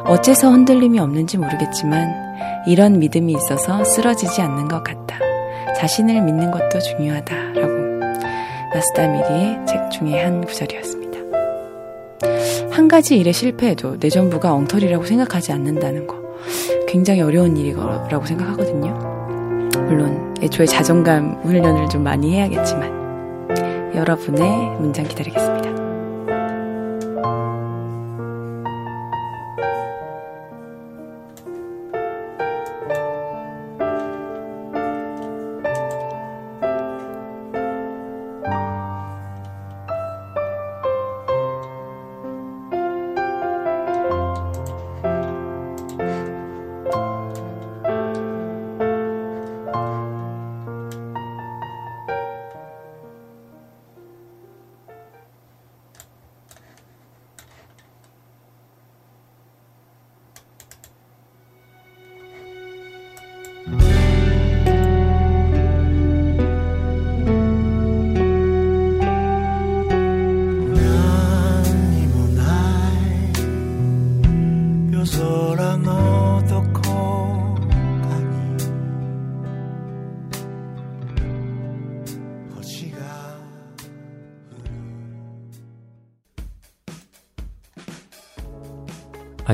어째서 0.04 0.48
흔들림이 0.52 1.00
없는지 1.00 1.38
모르겠지만 1.38 2.14
이런 2.68 3.00
믿음이 3.00 3.32
있어서 3.32 3.82
쓰러지지 3.82 4.40
않는 4.42 4.68
것 4.68 4.84
같다. 4.84 5.18
자신을 5.76 6.22
믿는 6.22 6.52
것도 6.52 6.78
중요하다라고 6.78 7.72
마스다 8.72 9.08
미리의 9.08 9.66
책 9.66 9.90
중에 9.90 10.22
한 10.22 10.44
구절이었습니다. 10.44 10.99
한 12.70 12.88
가지 12.88 13.16
일에 13.16 13.32
실패해도 13.32 13.98
내 13.98 14.08
전부가 14.08 14.52
엉터리라고 14.54 15.04
생각하지 15.04 15.52
않는다는 15.52 16.06
거 16.06 16.20
굉장히 16.86 17.20
어려운 17.20 17.56
일이라고 17.56 18.24
생각하거든요. 18.26 19.70
물론 19.86 20.34
애초에 20.42 20.66
자존감 20.66 21.40
훈련을 21.42 21.88
좀 21.88 22.02
많이 22.02 22.34
해야겠지만 22.34 23.92
여러분의 23.94 24.78
문장 24.78 25.06
기다리겠습니다. 25.06 25.79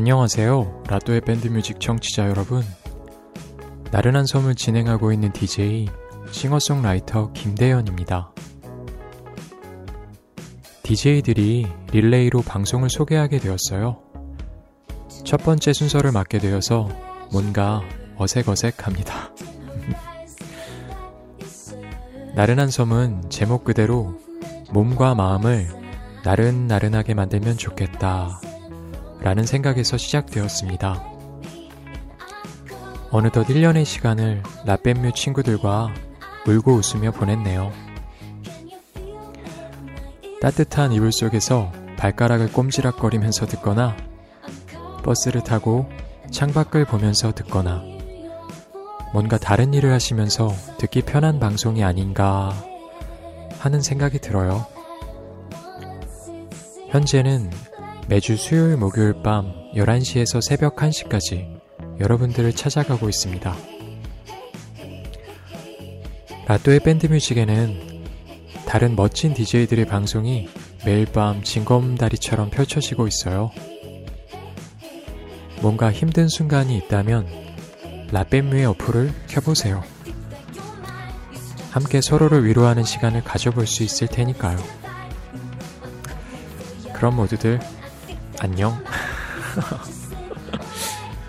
안녕하세요. 0.07 0.85
라또의 0.87 1.21
밴드뮤직 1.23 1.81
청취자 1.81 2.29
여러분. 2.29 2.63
나른한 3.91 4.27
섬을 4.27 4.55
진행하고 4.55 5.11
있는 5.11 5.33
DJ 5.33 5.89
싱어송라이터 6.31 7.33
김대현입니다. 7.33 8.31
DJ들이 10.85 11.67
릴레이로 11.91 12.43
방송을 12.43 12.89
소개하게 12.89 13.39
되었어요. 13.41 14.01
첫 15.25 15.39
번째 15.43 15.73
순서를 15.73 16.13
맡게 16.13 16.39
되어서 16.39 16.89
뭔가 17.33 17.83
어색어색합니다. 18.17 19.33
나른한 22.37 22.71
섬은 22.71 23.29
제목 23.29 23.65
그대로 23.65 24.21
몸과 24.71 25.17
마음을 25.17 25.67
나른나른하게 26.23 27.15
만들면 27.15 27.57
좋겠다 27.57 28.41
라는 29.21 29.45
생각에서 29.45 29.97
시작되었습니다. 29.97 31.03
어느덧 33.11 33.47
1년의 33.47 33.85
시간을 33.85 34.43
라뱀뮤 34.65 35.13
친구들과 35.13 35.93
울고 36.47 36.75
웃으며 36.75 37.13
보냈네요. 37.13 37.73
따뜻한 40.41 40.93
이불 40.93 41.13
속에서 41.13 41.73
발가락을 41.97 42.53
꼼지락거리면서 42.53 43.47
듣거나 43.47 43.97
버스를 45.03 45.43
타고 45.43 45.89
창밖을 46.31 46.85
보면서 46.85 47.33
듣거나 47.33 47.83
뭔가 49.13 49.39
다른 49.39 49.73
일을 49.73 49.93
하시면서 49.93 50.53
듣기 50.79 51.03
편한 51.03 51.41
방송이 51.41 51.83
아닌가 51.83 52.53
하는 53.59 53.81
생각이 53.81 54.19
들어요. 54.19 54.67
현재는 56.91 57.51
매주 58.09 58.37
수요일 58.37 58.77
목요일 58.77 59.15
밤 59.25 59.53
11시에서 59.75 60.41
새벽 60.41 60.77
1시까지 60.77 61.59
여러분들을 61.99 62.53
찾아가고 62.53 63.09
있습니다. 63.09 63.57
라또의 66.47 66.81
밴드뮤직에는 66.81 68.05
다른 68.65 68.95
멋진 68.95 69.35
DJ들의 69.35 69.87
방송이 69.87 70.49
매일 70.85 71.07
밤 71.07 71.43
징검다리처럼 71.43 72.51
펼쳐지고 72.51 73.09
있어요. 73.09 73.51
뭔가 75.61 75.91
힘든 75.91 76.29
순간이 76.29 76.77
있다면 76.77 77.27
라뱀뮤의 78.13 78.67
어플을 78.67 79.13
켜보세요. 79.27 79.83
함께 81.73 82.01
서로를 82.01 82.47
위로하는 82.47 82.85
시간을 82.85 83.25
가져볼 83.25 83.67
수 83.67 83.83
있을 83.83 84.07
테니까요. 84.07 84.59
그럼 86.95 87.17
모두들 87.17 87.59
안녕. 88.41 88.83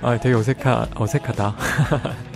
아, 0.02 0.20
되게 0.20 0.36
어색하, 0.36 0.89
어색하다. 0.96 1.56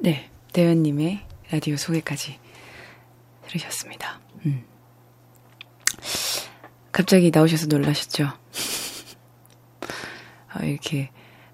네, 0.00 0.30
대현님의 0.52 1.24
라디오 1.50 1.76
소개까지 1.76 2.38
들으셨습니다. 3.46 4.20
음. 4.46 4.64
갑자기 6.90 7.30
나오셔서 7.32 7.66
놀라셨죠? 7.66 8.24
아, 10.48 10.64
이렇게 10.64 11.10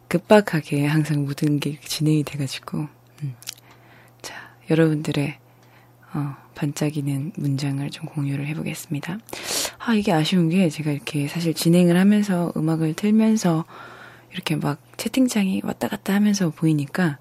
급박하게 0.09 0.87
항상 0.87 1.25
모든 1.25 1.61
게 1.61 1.79
진행이 1.81 2.25
돼가지고, 2.25 2.79
음. 2.79 2.98
여러분들의 4.71 5.39
어, 6.15 6.37
반짝이는 6.55 7.33
문장을 7.37 7.89
좀 7.91 8.07
공유를 8.07 8.47
해보겠습니다. 8.47 9.19
아, 9.79 9.95
이게 9.95 10.13
아쉬운 10.13 10.49
게 10.49 10.69
제가 10.69 10.91
이렇게 10.91 11.29
사실 11.29 11.55
진행을 11.55 11.97
하면서 11.97 12.53
음악을 12.57 12.95
틀면서 12.95 13.65
이렇게 14.33 14.57
막 14.57 14.81
채팅창이 14.97 15.63
왔다 15.65 15.89
갔다 15.89 16.15
하면서 16.15 16.51
보이니까 16.51 17.19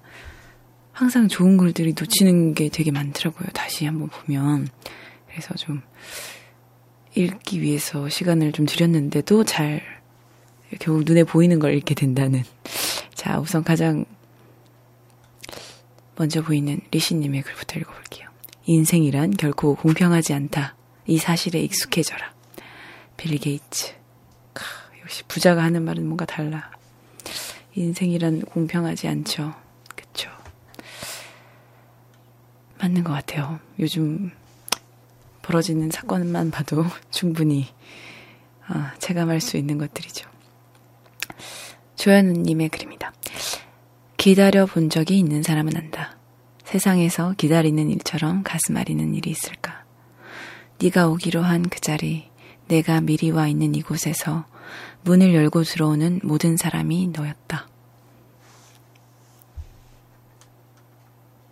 항상 0.92 1.28
좋은 1.28 1.56
글들이 1.56 1.94
놓치는 1.98 2.54
게 2.54 2.68
되게 2.68 2.90
많더라고요. 2.90 3.48
다시 3.54 3.86
한번 3.86 4.08
보면. 4.08 4.68
그래서 5.28 5.54
좀 5.54 5.80
읽기 7.14 7.62
위해서 7.62 8.08
시간을 8.08 8.52
좀 8.52 8.66
들였는데도 8.66 9.44
잘 9.44 9.80
결국 10.80 11.04
눈에 11.04 11.24
보이는 11.24 11.58
걸 11.58 11.74
읽게 11.74 11.94
된다는. 11.94 12.42
자, 13.14 13.38
우선 13.38 13.62
가장 13.64 14.04
먼저 16.18 16.42
보이는 16.42 16.80
리시님의 16.90 17.42
글부터 17.42 17.78
읽어볼게요. 17.78 18.28
인생이란 18.66 19.36
결코 19.36 19.76
공평하지 19.76 20.34
않다. 20.34 20.74
이 21.06 21.16
사실에 21.16 21.60
익숙해져라. 21.60 22.34
빌리 23.16 23.38
게이츠. 23.38 23.94
크, 24.52 24.64
역시 25.00 25.22
부자가 25.28 25.62
하는 25.62 25.84
말은 25.84 26.04
뭔가 26.04 26.26
달라. 26.26 26.72
인생이란 27.76 28.40
공평하지 28.46 29.06
않죠. 29.06 29.54
그쵸. 29.94 30.28
맞는 32.80 33.04
것 33.04 33.12
같아요. 33.12 33.60
요즘 33.78 34.32
벌어지는 35.42 35.90
사건만 35.92 36.50
봐도 36.50 36.84
충분히 37.12 37.68
아, 38.66 38.92
체감할 38.98 39.40
수 39.40 39.56
있는 39.56 39.78
것들이죠. 39.78 40.28
조현우님의 41.94 42.70
글입니다. 42.70 43.12
기다려 44.18 44.66
본 44.66 44.90
적이 44.90 45.18
있는 45.20 45.44
사람은 45.44 45.76
안다. 45.76 46.18
세상에서 46.64 47.34
기다리는 47.38 47.88
일처럼 47.88 48.42
가슴 48.42 48.76
아리는 48.76 49.14
일이 49.14 49.30
있을까? 49.30 49.84
네가 50.82 51.06
오기로 51.08 51.40
한 51.42 51.62
그 51.62 51.80
자리, 51.80 52.28
내가 52.66 53.00
미리 53.00 53.30
와 53.30 53.46
있는 53.46 53.76
이곳에서 53.76 54.44
문을 55.02 55.34
열고 55.34 55.62
들어오는 55.62 56.20
모든 56.24 56.56
사람이 56.56 57.08
너였다. 57.14 57.68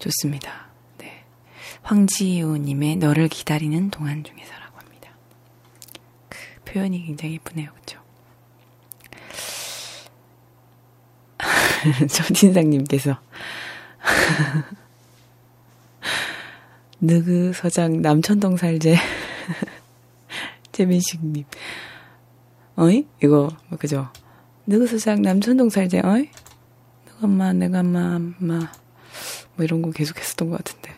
좋습니다. 0.01 0.67
네. 0.99 1.25
황지우님의 1.83 2.97
너를 2.97 3.29
기다리는 3.29 3.91
동안 3.91 4.25
중에서라고 4.25 4.79
합니다. 4.79 5.11
그 6.29 6.39
표현이 6.65 7.07
굉장히 7.07 7.35
예쁘네요. 7.35 7.71
그쵸? 7.75 8.01
조진상님께서. 12.09 13.19
느그 17.01 17.53
서장 17.55 18.01
남천동 18.01 18.57
살제. 18.57 18.97
재민식님. 20.73 21.45
어이? 22.77 23.07
이거 23.23 23.49
뭐 23.69 23.79
그죠? 23.79 24.09
느그 24.67 24.87
서장 24.87 25.23
남천동 25.23 25.71
살제 25.71 26.01
어이? 26.01 26.29
내가 27.07 27.27
마 27.27 27.53
내가 27.53 27.83
마마. 27.83 28.71
뭐 29.57 29.65
이런 29.65 29.83
거 29.83 29.91
계속 29.91 30.19
했었던 30.19 30.51
것 30.51 30.59
같은데. 30.59 30.95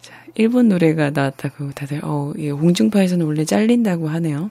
자 0.00 0.24
일본 0.34 0.68
노래가 0.68 1.10
나왔다고 1.10 1.72
다들 1.72 2.00
어 2.04 2.32
예, 2.38 2.50
홍중파에서는 2.50 3.24
원래 3.26 3.44
잘린다고 3.44 4.08
하네요 4.08 4.50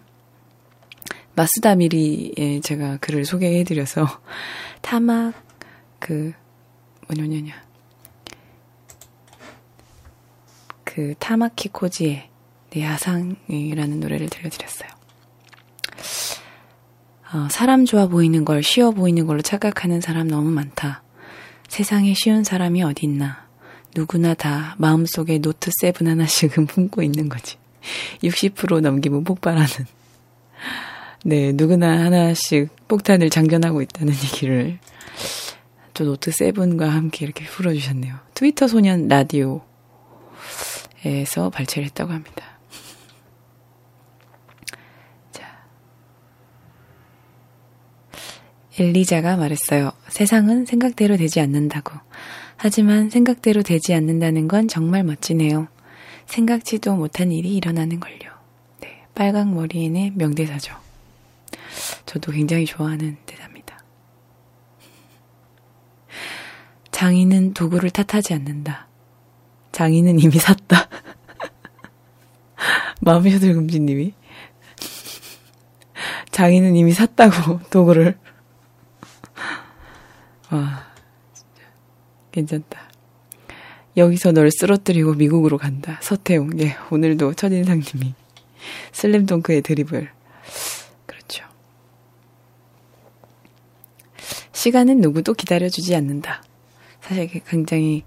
마스다 1.35 1.75
미리에 1.75 2.59
제가 2.61 2.97
글을 2.97 3.25
소개해드려서 3.25 4.07
타막 4.81 5.33
그 5.99 6.33
뭐냐냐냐 7.07 7.63
그 10.83 11.15
타마키 11.17 11.69
코지의 11.69 12.29
내 12.69 12.81
야상이라는 12.81 13.99
노래를 13.99 14.29
들려드렸어요. 14.29 14.89
어, 17.33 17.47
사람 17.49 17.85
좋아 17.85 18.07
보이는 18.07 18.45
걸 18.45 18.61
쉬워 18.61 18.91
보이는 18.91 19.25
걸로 19.25 19.41
착각하는 19.41 20.01
사람 20.01 20.27
너무 20.27 20.51
많다. 20.51 21.01
세상에 21.67 22.13
쉬운 22.15 22.43
사람이 22.43 22.83
어딨나. 22.83 23.47
누구나 23.95 24.35
다 24.35 24.75
마음속에 24.77 25.39
노트 25.39 25.71
세븐 25.81 26.07
하나씩은 26.07 26.65
품고 26.67 27.01
있는 27.01 27.29
거지. 27.29 27.57
60% 28.21 28.81
넘기면 28.81 29.23
폭발하는. 29.23 29.67
네, 31.25 31.53
누구나 31.53 32.03
하나씩 32.03 32.67
폭탄을 32.89 33.29
장전하고 33.29 33.81
있다는 33.81 34.12
얘기를 34.25 34.77
또 35.93 36.03
노트 36.03 36.31
세븐과 36.31 36.89
함께 36.89 37.25
이렇게 37.25 37.45
풀어주셨네요. 37.45 38.13
트위터 38.33 38.67
소년 38.67 39.07
라디오에서 39.07 39.62
발췌를 41.53 41.86
했다고 41.86 42.12
합니다. 42.12 42.43
자. 45.31 45.47
엘리자가 48.77 49.38
말했어요. 49.38 49.93
세상은 50.09 50.65
생각대로 50.65 51.15
되지 51.15 51.39
않는다고. 51.39 51.93
하지만 52.57 53.09
생각대로 53.09 53.63
되지 53.63 53.93
않는다는 53.93 54.49
건 54.49 54.67
정말 54.67 55.03
멋지네요. 55.03 55.69
생각지도 56.25 56.97
못한 56.97 57.31
일이 57.31 57.55
일어나는 57.55 58.01
걸요. 58.01 58.33
네, 58.81 59.05
빨강 59.15 59.55
머리에는 59.55 60.17
명대사죠. 60.17 60.82
저도 62.05 62.31
굉장히 62.31 62.65
좋아하는 62.65 63.17
대사. 63.25 63.43
장인은 67.03 67.53
도구를 67.53 67.89
탓하지 67.89 68.33
않는다. 68.33 68.88
장인은 69.73 70.19
이미 70.19 70.38
샀다. 70.38 70.88
마음의 73.01 73.33
효들금지님이 73.33 74.13
장인은 76.31 76.77
이미 76.77 76.93
샀다고 76.93 77.59
도구를. 77.71 78.17
와, 80.49 80.86
진짜 81.33 81.62
괜찮다. 82.31 82.79
여기서 83.97 84.31
널 84.31 84.49
쓰러뜨리고 84.49 85.15
미국으로 85.15 85.57
간다. 85.57 85.99
서태웅. 86.01 86.62
예, 86.62 86.77
오늘도 86.89 87.33
첫인상님이 87.33 88.13
슬램덩크의 88.93 89.62
드립을. 89.62 90.09
그렇죠. 91.05 91.43
시간은 94.63 95.02
누구도 95.02 95.34
기다려주지 95.34 95.93
않는다. 95.93 96.41
사실 97.02 97.28
굉장히 97.45 98.06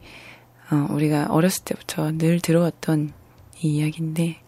어, 0.70 0.86
우리가 0.90 1.26
어렸을 1.28 1.64
때부터 1.64 2.12
늘 2.12 2.40
들어왔던 2.40 3.12
이 3.60 3.76
이야기인데 3.76 4.40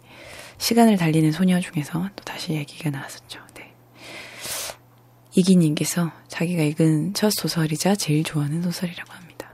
시간을 0.56 0.96
달리는 0.96 1.30
소녀 1.32 1.60
중에서 1.60 2.08
또 2.16 2.24
다시 2.24 2.54
얘기가 2.54 2.88
나왔었죠. 2.88 3.40
네. 3.56 3.74
이기님께서 5.34 6.10
자기가 6.28 6.62
읽은 6.62 7.12
첫 7.12 7.30
소설이자 7.30 7.94
제일 7.94 8.24
좋아하는 8.24 8.62
소설이라고 8.62 9.12
합니다. 9.12 9.52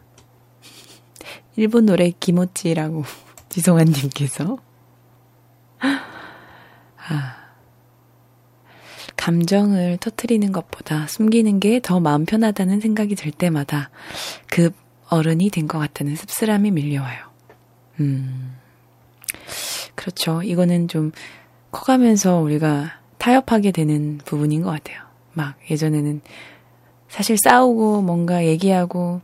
일본 1.57 1.87
노래 1.87 2.13
기모찌라고 2.21 3.03
지성환님께서 3.51 4.59
아, 5.81 7.44
감정을 9.25 9.97
터트리는 10.01 10.53
것보다 10.53 11.07
숨기는 11.07 11.59
게 11.59 11.81
더 11.81 11.99
마음 11.99 12.27
편하다는 12.27 12.81
생각이 12.81 13.15
들 13.15 13.33
때마다 13.33 13.89
그 14.51 14.71
어른이 15.09 15.49
된 15.49 15.67
것 15.67 15.79
같다는 15.79 16.15
씁쓸함이 16.15 16.71
밀려와요. 16.71 17.25
음, 18.01 18.53
그렇죠. 19.95 20.43
이거는 20.43 20.89
좀 20.89 21.11
커가면서 21.71 22.37
우리가 22.37 23.01
타협하게 23.17 23.71
되는 23.71 24.19
부분인 24.27 24.61
것 24.63 24.71
같아요. 24.71 24.99
막 25.33 25.55
예전에는 25.71 26.21
사실 27.09 27.39
싸우고 27.43 28.03
뭔가 28.03 28.45
얘기하고 28.45 29.23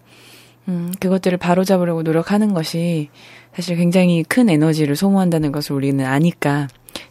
음, 0.68 0.94
그것들을 0.98 1.36
바로잡으려고 1.36 2.02
노력하는 2.02 2.54
것이 2.54 3.10
사실 3.54 3.76
굉장히 3.76 4.22
큰 4.22 4.48
에너지를 4.48 4.96
소모한다는 4.96 5.52
것을 5.52 5.76
우리는 5.76 6.02
아니까 6.06 6.68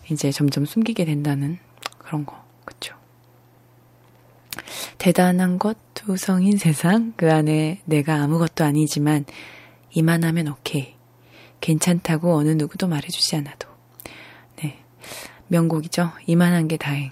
이제 0.10 0.32
점점 0.32 0.65
숨기게 0.65 1.06
된다는 1.06 1.60
그런 1.99 2.25
거. 2.25 2.49
그쵸. 2.70 2.96
대단한 5.00 5.58
것 5.58 5.78
두성인 5.96 6.58
세상 6.58 7.14
그 7.16 7.32
안에 7.32 7.82
내가 7.86 8.22
아무것도 8.22 8.64
아니지만 8.64 9.26
이만하면 9.92 10.50
오케이. 10.50 10.96
괜찮다고 11.62 12.36
어느 12.36 12.50
누구도 12.50 12.88
말해주지 12.88 13.36
않아도. 13.38 13.68
네. 14.58 14.80
명곡이죠. 15.48 16.12
이만한 16.28 16.68
게 16.68 16.78
다행. 16.78 17.12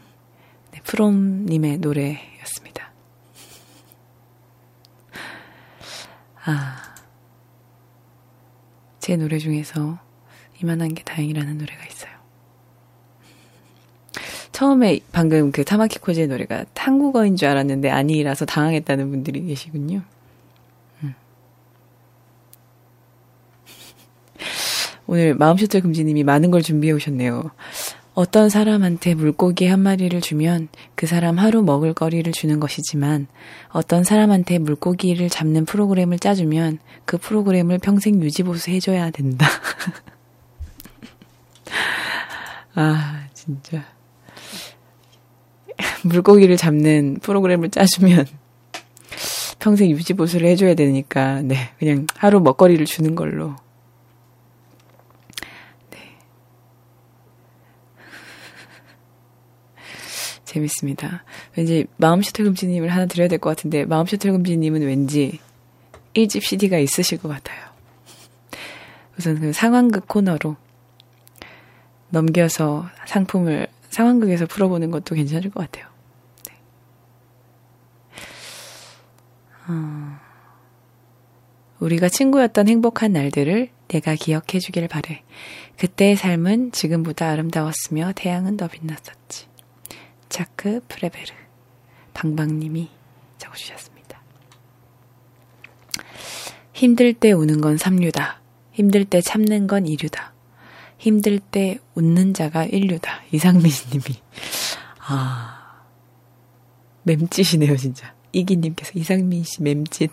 네, 0.71 0.79
프롬님의 0.81 1.79
노래였습니다. 1.79 2.91
아. 6.45 6.95
제 8.99 9.15
노래 9.15 9.37
중에서 9.39 9.99
이만한 10.61 10.93
게 10.93 11.03
다행이라는 11.03 11.57
노래가 11.57 11.85
있어요. 11.85 12.16
처음에 14.57 15.01
방금 15.11 15.51
그 15.51 15.63
타마키 15.63 15.99
코지의 15.99 16.25
노래가 16.29 16.65
한국어인 16.75 17.35
줄 17.35 17.47
알았는데 17.47 17.91
아니라서 17.91 18.45
당황했다는 18.45 19.11
분들이 19.11 19.45
계시군요. 19.45 20.01
음. 21.03 21.13
오늘 25.05 25.35
마음셔틀 25.35 25.81
금지님이 25.81 26.23
많은 26.23 26.49
걸 26.49 26.63
준비해 26.63 26.91
오셨네요. 26.93 27.51
어떤 28.15 28.49
사람한테 28.49 29.13
물고기 29.13 29.67
한 29.67 29.79
마리를 29.81 30.19
주면 30.21 30.69
그 30.95 31.05
사람 31.05 31.37
하루 31.37 31.61
먹을 31.61 31.93
거리를 31.93 32.31
주는 32.31 32.59
것이지만 32.59 33.27
어떤 33.69 34.03
사람한테 34.03 34.57
물고기를 34.57 35.29
잡는 35.29 35.65
프로그램을 35.65 36.17
짜주면 36.17 36.79
그 37.05 37.19
프로그램을 37.19 37.77
평생 37.77 38.23
유지보수 38.23 38.71
해줘야 38.71 39.11
된다. 39.11 39.45
아, 42.73 43.27
진짜. 43.35 43.96
물고기를 46.07 46.57
잡는 46.57 47.19
프로그램을 47.21 47.69
짜주면 47.69 48.25
평생 49.59 49.89
유지보수를 49.89 50.47
해줘야 50.49 50.75
되니까, 50.75 51.41
네, 51.41 51.69
그냥 51.79 52.07
하루 52.15 52.39
먹거리를 52.39 52.85
주는 52.85 53.15
걸로. 53.15 53.55
재밌습니다. 60.45 61.23
왠지 61.55 61.85
마음 61.97 62.21
셔틀 62.21 62.45
금지님을 62.45 62.89
하나 62.89 63.05
드려야 63.05 63.27
될 63.27 63.39
것 63.39 63.49
같은데 63.49 63.85
마음 63.85 64.05
셔틀 64.05 64.31
금지님은 64.31 64.81
왠지 64.81 65.39
1집 66.15 66.41
CD가 66.41 66.77
있으실 66.79 67.19
것 67.19 67.27
같아요. 67.27 67.59
우선 69.17 69.39
그 69.39 69.51
상황극 69.53 70.07
코너로 70.07 70.55
넘겨서 72.09 72.87
상품을 73.05 73.67
상황극에서 73.89 74.45
풀어보는 74.45 74.91
것도 74.91 75.15
괜찮을 75.15 75.49
것 75.49 75.69
같아요. 75.69 75.87
네. 76.47 76.55
어, 79.67 80.19
우리가 81.79 82.09
친구였던 82.09 82.67
행복한 82.67 83.13
날들을 83.13 83.69
내가 83.87 84.15
기억해 84.15 84.59
주길 84.59 84.87
바래. 84.87 85.23
그때의 85.77 86.15
삶은 86.15 86.71
지금보다 86.71 87.29
아름다웠으며 87.29 88.13
태양은 88.15 88.57
더 88.57 88.67
빛났었지. 88.67 89.47
자크 90.29 90.81
프레베르 90.87 91.33
방방님이 92.13 92.89
적어주셨습니다. 93.37 94.21
힘들 96.73 97.13
때 97.13 97.31
우는 97.31 97.61
건 97.61 97.77
삼류다. 97.77 98.41
힘들 98.71 99.05
때 99.05 99.21
참는 99.21 99.67
건 99.67 99.87
이류다. 99.87 100.33
힘들 100.97 101.39
때 101.39 101.79
웃는 101.95 102.33
자가 102.33 102.65
인류다. 102.65 103.23
이상민 103.31 103.71
님이. 103.91 104.21
아, 104.99 105.83
맴짓이네요, 107.03 107.77
진짜. 107.77 108.16
이기님께서 108.39 108.91
이상민 108.95 109.43
씨 109.43 109.63
맴짓. 109.63 110.11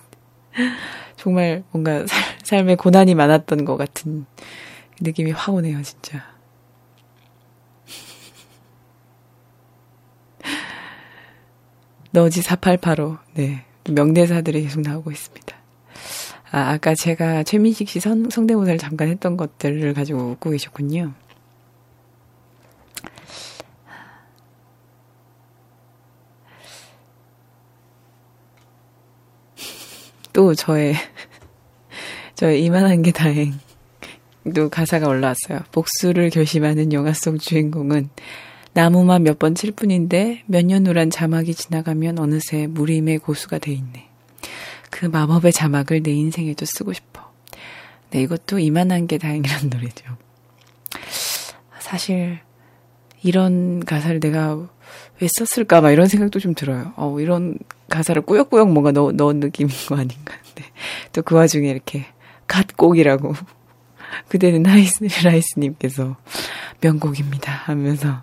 정말 1.17 1.65
뭔가 1.71 2.07
살, 2.07 2.23
삶에 2.43 2.77
고난이 2.77 3.15
많았던 3.15 3.65
것 3.65 3.77
같은 3.77 4.27
느낌이 5.01 5.31
확 5.33 5.55
오네요, 5.55 5.83
진짜. 5.83 6.23
너지 12.11 12.43
4885. 12.43 13.19
네. 13.35 13.65
명대사들이 13.91 14.63
계속 14.63 14.81
나오고 14.83 15.11
있습니다. 15.11 15.57
아, 16.53 16.71
아까 16.71 16.95
제가 16.95 17.43
최민식 17.43 17.89
씨 17.89 17.99
성, 17.99 18.31
성대모사를 18.31 18.79
잠깐 18.79 19.09
했던 19.09 19.37
것들을 19.37 19.93
가지고 19.95 20.31
웃고 20.31 20.51
계셨군요. 20.51 21.13
또 30.35 30.55
저의, 30.55 30.95
저의 32.37 32.63
이만한 32.65 33.01
게 33.01 33.11
다행. 33.11 33.55
또 34.55 34.69
가사가 34.69 35.09
올라왔어요. 35.09 35.61
복수를 35.73 36.29
결심하는 36.29 36.93
영화 36.93 37.15
속 37.15 37.39
주인공은 37.39 38.11
나무만 38.75 39.23
몇 39.23 39.39
번 39.39 39.55
칠 39.55 39.73
뿐인데 39.73 40.43
몇 40.47 40.67
년 40.67 40.87
후란 40.87 41.09
자막이 41.09 41.55
지나가면 41.55 42.19
어느새 42.19 42.67
무림의 42.67 43.21
고수가 43.21 43.59
돼 43.61 43.73
있네. 43.73 44.09
그 44.91 45.07
마법의 45.07 45.53
자막을 45.53 46.03
내 46.03 46.11
인생에도 46.11 46.67
쓰고 46.67 46.93
싶어. 46.93 47.33
네, 48.11 48.21
이것도 48.23 48.59
이만한 48.59 49.07
게 49.07 49.17
다행이란 49.17 49.71
노래죠. 49.73 50.05
사실 51.81 52.41
이런 53.23 53.85
가사를 53.85 54.21
내가 54.21 54.69
왜 55.25 55.29
썼을까 55.31 55.81
막 55.81 55.91
이런 55.91 56.07
생각도 56.07 56.39
좀 56.39 56.55
들어요. 56.55 56.93
어, 56.97 57.19
이런 57.19 57.57
가사를 57.89 58.21
꾸역꾸역 58.23 58.71
뭔가 58.71 58.93
넣, 58.93 59.11
넣은 59.13 59.41
느낌인 59.41 59.75
거 59.89 59.95
아닌가. 59.97 60.35
네. 60.55 60.65
또그 61.13 61.35
와중에 61.35 61.69
이렇게 61.69 62.05
갓곡이라고 62.47 63.33
그대는 64.29 64.63
라이스, 64.63 65.03
라이스님께서 65.25 66.17
명곡입니다 66.83 67.51
하면서 67.51 68.23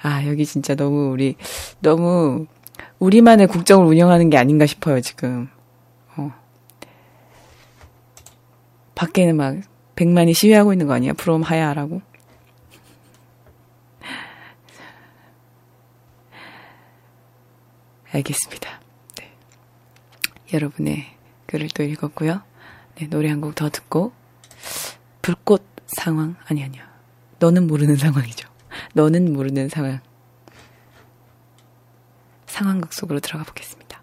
아, 0.00 0.24
여기 0.28 0.46
진짜 0.46 0.76
너무 0.76 1.10
우리, 1.10 1.34
너무 1.80 2.46
우리만의 3.00 3.48
국정을 3.48 3.84
운영하는 3.86 4.30
게 4.30 4.36
아닌가 4.36 4.64
싶어요, 4.64 5.00
지금. 5.00 5.48
어. 6.16 6.32
밖에는 8.94 9.36
막 9.36 9.56
백만이 9.96 10.34
시위하고 10.34 10.72
있는 10.72 10.86
거 10.86 10.94
아니야? 10.94 11.14
프롬 11.14 11.42
하야라고. 11.42 12.00
알겠습니다. 18.12 18.80
네. 19.18 19.32
여러분의 20.52 21.06
글을 21.46 21.68
또 21.74 21.82
읽었고요. 21.82 22.42
네, 22.96 23.06
노래 23.08 23.28
한 23.28 23.40
곡 23.40 23.54
더 23.54 23.68
듣고 23.70 24.12
불꽃 25.22 25.64
상황 25.86 26.36
아니 26.46 26.62
아니야. 26.64 26.88
너는 27.38 27.66
모르는 27.66 27.96
상황이죠. 27.96 28.48
너는 28.94 29.32
모르는 29.32 29.68
상황. 29.68 30.00
상황극 32.46 32.92
속으로 32.92 33.20
들어가 33.20 33.44
보겠습니다. 33.44 34.02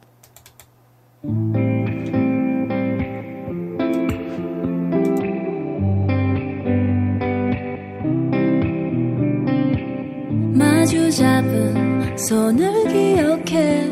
마주 10.57 11.11
잡은 11.11 11.84
손을 12.17 12.87
기억해 12.87 13.87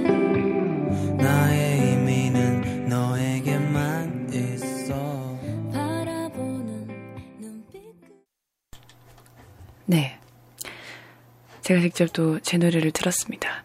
나의 1.18 1.90
의미는 1.92 2.88
너에게만 2.88 4.30
있어 4.34 5.40
바라보는 5.74 6.88
눈빛 7.40 7.82
네 9.86 10.18
제가 11.62 11.82
직접 11.82 12.12
또 12.14 12.40
제 12.40 12.58
노래를 12.58 12.92
틀었습니다. 12.92 13.64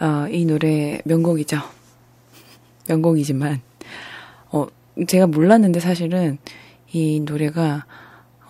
어, 0.00 0.28
이 0.30 0.44
노래 0.44 1.00
명곡이죠. 1.04 1.58
명곡이지만, 2.88 3.60
어, 4.52 4.66
제가 5.08 5.26
몰랐는데 5.26 5.80
사실은 5.80 6.38
이 6.92 7.18
노래가, 7.20 7.84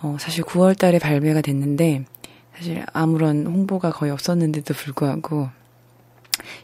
어, 0.01 0.17
사실 0.19 0.43
9월 0.43 0.77
달에 0.77 0.99
발매가 0.99 1.41
됐는데, 1.41 2.05
사실 2.59 2.83
아무런 2.91 3.47
홍보가 3.47 3.91
거의 3.91 4.11
없었는데도 4.11 4.73
불구하고, 4.73 5.47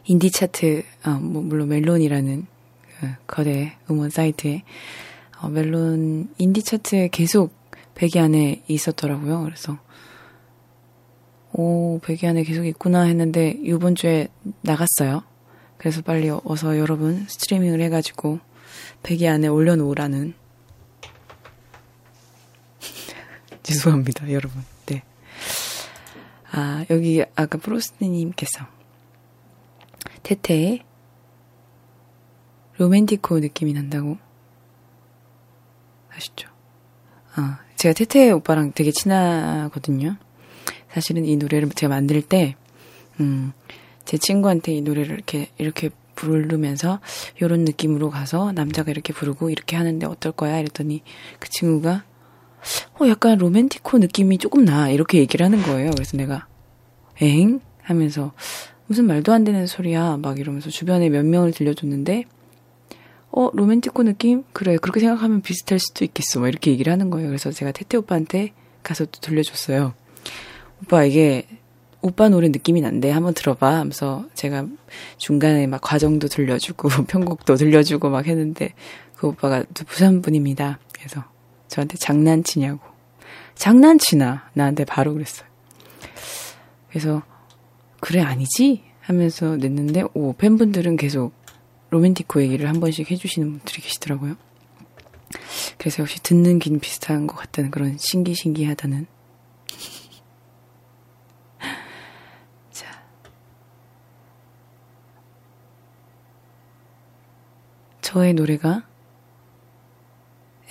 인디 0.04 0.30
차트, 0.30 0.82
어, 1.06 1.10
뭐, 1.12 1.40
물론 1.40 1.68
멜론이라는 1.68 2.46
그 3.00 3.14
거대 3.26 3.78
음원 3.90 4.10
사이트에, 4.10 4.62
어, 5.40 5.48
멜론 5.48 6.28
인디 6.36 6.62
차트에 6.62 7.08
계속 7.08 7.54
100위 7.94 8.18
안에 8.18 8.62
있었더라고요. 8.68 9.44
그래서, 9.44 9.78
오, 11.54 11.98
100위 12.00 12.26
안에 12.26 12.42
계속 12.42 12.66
있구나 12.66 13.04
했는데, 13.04 13.56
이번 13.62 13.94
주에 13.94 14.28
나갔어요. 14.60 15.22
그래서 15.78 16.02
빨리 16.02 16.28
어서 16.44 16.76
여러분 16.76 17.24
스트리밍을 17.26 17.80
해가지고, 17.80 18.40
100위 19.02 19.26
안에 19.32 19.48
올려놓으라는. 19.48 20.34
죄송합니다, 23.62 24.30
여러분. 24.30 24.75
네. 26.56 26.62
아, 26.62 26.86
여기 26.88 27.22
아까 27.34 27.58
프로스트님께서, 27.58 28.66
테테의 30.22 30.82
로맨티코 32.78 33.40
느낌이 33.40 33.74
난다고 33.74 34.16
하시죠. 36.08 36.48
아, 37.34 37.60
제가 37.76 37.92
테테 37.92 38.30
오빠랑 38.30 38.72
되게 38.72 38.90
친하거든요. 38.90 40.16
사실은 40.90 41.26
이 41.26 41.36
노래를 41.36 41.68
제가 41.70 41.94
만들 41.94 42.22
때, 42.22 42.56
음, 43.20 43.52
제 44.06 44.16
친구한테 44.16 44.72
이 44.72 44.80
노래를 44.80 45.14
이렇게, 45.14 45.50
이렇게 45.58 45.90
부르면서, 46.14 47.00
요런 47.42 47.64
느낌으로 47.66 48.08
가서 48.08 48.52
남자가 48.52 48.90
이렇게 48.90 49.12
부르고 49.12 49.50
이렇게 49.50 49.76
하는데 49.76 50.06
어떨 50.06 50.32
거야? 50.32 50.58
이랬더니 50.58 51.02
그 51.38 51.50
친구가, 51.50 52.04
어, 53.00 53.08
약간 53.08 53.38
로맨티코 53.38 53.98
느낌이 53.98 54.38
조금 54.38 54.64
나. 54.64 54.90
이렇게 54.90 55.18
얘기를 55.18 55.44
하는 55.44 55.62
거예요. 55.62 55.90
그래서 55.92 56.16
내가, 56.16 56.46
엥? 57.20 57.60
하면서, 57.82 58.32
무슨 58.86 59.06
말도 59.06 59.32
안 59.32 59.44
되는 59.44 59.66
소리야. 59.66 60.18
막 60.18 60.38
이러면서 60.38 60.70
주변에 60.70 61.08
몇 61.08 61.24
명을 61.24 61.52
들려줬는데, 61.52 62.24
어, 63.30 63.50
로맨티코 63.52 64.02
느낌? 64.02 64.44
그래, 64.52 64.76
그렇게 64.78 65.00
생각하면 65.00 65.42
비슷할 65.42 65.78
수도 65.78 66.04
있겠어. 66.04 66.40
뭐 66.40 66.48
이렇게 66.48 66.70
얘기를 66.70 66.92
하는 66.92 67.10
거예요. 67.10 67.28
그래서 67.28 67.50
제가 67.52 67.72
태태 67.72 67.98
오빠한테 67.98 68.52
가서 68.82 69.04
또 69.04 69.20
들려줬어요. 69.20 69.94
오빠, 70.82 71.04
이게 71.04 71.46
오빠 72.00 72.28
노래 72.28 72.48
느낌이 72.48 72.80
난데 72.80 73.10
한번 73.10 73.34
들어봐 73.34 73.78
하면서 73.78 74.26
제가 74.34 74.66
중간에 75.16 75.66
막 75.66 75.80
과정도 75.80 76.28
들려주고 76.28 76.88
편곡도 77.08 77.56
들려주고 77.56 78.10
막 78.10 78.26
했는데 78.26 78.74
그 79.16 79.26
오빠가 79.26 79.64
또 79.74 79.84
부산 79.84 80.22
분입니다. 80.22 80.78
그래서 80.92 81.24
저한테 81.68 81.96
장난치냐고. 81.96 82.80
장난치나? 83.54 84.50
나한테 84.52 84.84
바로 84.84 85.14
그랬어요. 85.14 85.48
그래서 86.88 87.22
그래 88.00 88.20
아니지? 88.20 88.84
하면서 89.00 89.56
냈는데 89.56 90.04
오 90.14 90.34
팬분들은 90.34 90.96
계속 90.96 91.32
로맨티코 91.90 92.42
얘기를 92.42 92.68
한 92.68 92.80
번씩 92.80 93.08
해주시는 93.10 93.50
분들이 93.50 93.82
계시더라고요. 93.82 94.36
그래서 95.78 96.02
역시 96.02 96.22
듣는 96.22 96.58
귀는 96.58 96.80
비슷한 96.80 97.26
것 97.26 97.36
같다는 97.36 97.70
그런 97.70 97.96
신기신기하다는. 97.98 99.06
저의 108.00 108.34
노래가 108.34 108.86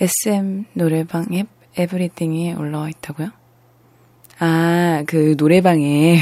SM 0.00 0.64
노래방 0.74 1.26
앱 1.32 1.46
에브리띵에 1.76 2.54
올라와 2.54 2.88
있다고요? 2.88 3.28
아, 4.38 5.04
그 5.06 5.34
노래방에 5.38 6.20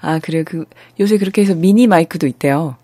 아, 0.00 0.18
그래 0.20 0.42
그 0.44 0.64
요새 1.00 1.18
그렇게 1.18 1.42
해서 1.42 1.54
미니 1.54 1.86
마이크도 1.86 2.26
있대요. 2.26 2.76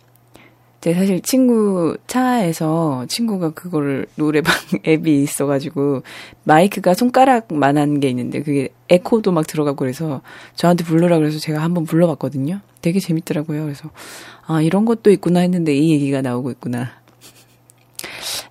제 0.81 0.93
사실 0.93 1.23
친구 1.23 1.97
차에서 2.07 3.07
친구가 3.09 3.55
그거를 3.55 4.07
노래방 4.17 4.53
앱이 4.87 5.23
있어 5.23 5.47
가지고 5.47 6.03
마이크가 6.43 6.93
손가락만한 6.93 8.01
게 8.01 8.11
있는데 8.11 8.43
그게 8.43 8.69
에코도 8.91 9.33
막 9.33 9.47
들어가고 9.47 9.77
그래서 9.77 10.21
저한테 10.57 10.85
불러라 10.85 11.17
그래서 11.17 11.39
제가 11.39 11.63
한번 11.63 11.85
불러 11.85 12.07
봤거든요. 12.09 12.61
되게 12.83 13.01
재밌더라고요. 13.01 13.63
그래서 13.63 13.89
아 14.47 14.61
이런 14.61 14.85
것도 14.85 15.11
있구나 15.11 15.41
했는데 15.41 15.75
이 15.75 15.93
얘기가 15.93 16.21
나오고 16.21 16.51
있구나. 16.51 16.91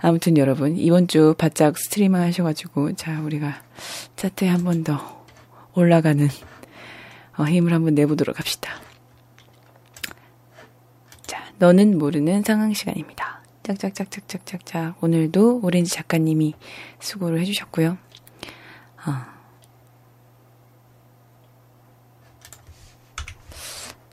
아무튼 0.05 0.37
여러분, 0.37 0.75
이번 0.77 1.07
주 1.07 1.33
바짝 1.37 1.77
스트리머 1.77 2.17
하셔가지고, 2.19 2.93
자, 2.95 3.21
우리가 3.21 3.63
차트에 4.17 4.49
한 4.49 4.65
번 4.65 4.83
더 4.83 5.23
올라가는 5.75 6.27
어, 7.37 7.43
힘을 7.45 7.71
한번 7.73 7.95
내보도록 7.95 8.37
합시다. 8.37 8.73
자, 11.25 11.51
너는 11.57 11.97
모르는 11.97 12.43
상황 12.43 12.73
시간입니다. 12.73 13.41
짝짝짝짝짝짝짝. 13.63 15.01
오늘도 15.01 15.61
오렌지 15.63 15.91
작가님이 15.93 16.53
수고를 16.99 17.39
해주셨고요. 17.39 17.97
어. 19.07 19.33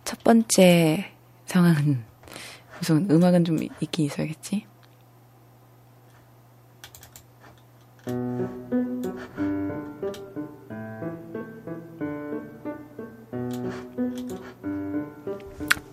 첫 0.05 0.23
번째 0.23 1.11
상황은 1.47 2.05
우선 2.81 3.11
음악은 3.11 3.45
좀 3.45 3.59
있긴 3.81 4.07
있어야겠지. 4.07 4.70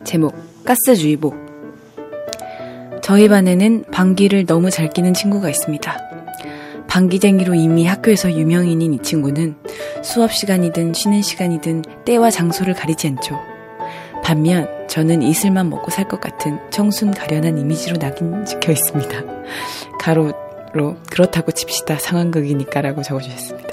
제목 0.04 0.34
가스주의보 0.63 1.34
저희 3.02 3.28
반에는 3.28 3.86
방귀를 3.91 4.46
너무 4.46 4.70
잘 4.70 4.89
끼는 4.89 5.13
친구가 5.13 5.50
있습니다. 5.50 5.98
방귀쟁이로 6.88 7.56
이미 7.56 7.86
학교에서 7.86 8.32
유명인인 8.32 8.93
이 8.93 9.00
친구는 9.02 9.56
수업 10.02 10.34
시간이든 10.34 10.93
쉬는 10.93 11.22
시간이든 11.22 11.84
때와 12.06 12.30
장소를 12.32 12.74
가리지 12.74 13.08
않죠. 13.08 13.38
반면 14.24 14.67
저는 14.88 15.22
이슬만 15.22 15.70
먹고 15.70 15.91
살 15.91 16.08
것 16.08 16.20
같은 16.22 16.60
청순 16.70 17.12
가련한 17.12 17.58
이미지로 17.58 17.98
낙인 17.98 18.46
찍혀 18.46 18.72
있습니다. 18.72 19.24
가로 20.00 20.34
로 20.73 20.97
그렇다고 21.10 21.51
칩시다. 21.51 21.97
상황극이니까라고 21.97 23.01
적어주셨습니다. 23.03 23.69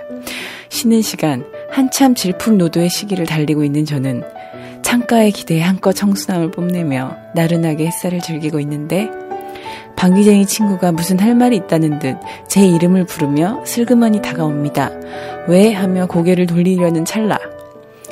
쉬는 0.68 1.02
시간 1.02 1.44
한참 1.70 2.14
질풍노도의 2.14 2.88
시기를 2.88 3.26
달리고 3.26 3.64
있는 3.64 3.84
저는 3.84 4.22
창가에 4.82 5.30
기대해 5.30 5.62
한껏 5.62 5.94
청순함을 5.94 6.50
뽐내며 6.50 7.16
나른하게 7.34 7.86
햇살을 7.86 8.20
즐기고 8.20 8.60
있는데 8.60 9.08
방귀쟁이 9.96 10.46
친구가 10.46 10.92
무슨 10.92 11.18
할 11.20 11.34
말이 11.34 11.56
있다는 11.56 11.98
듯 11.98 12.16
제 12.48 12.64
이름을 12.64 13.06
부르며 13.06 13.64
슬그머니 13.64 14.22
다가옵니다. 14.22 14.90
왜? 15.48 15.72
하며 15.72 16.06
고개를 16.06 16.46
돌리려는 16.46 17.04
찰나 17.04 17.38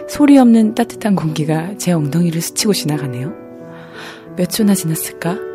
소리 0.09 0.37
없는 0.39 0.75
따뜻한 0.75 1.15
공기가 1.15 1.71
제 1.79 1.93
엉덩이를 1.93 2.41
스치고 2.41 2.73
지나가네요. 2.73 3.33
몇 4.37 4.51
초나 4.51 4.75
지났을까? 4.75 5.52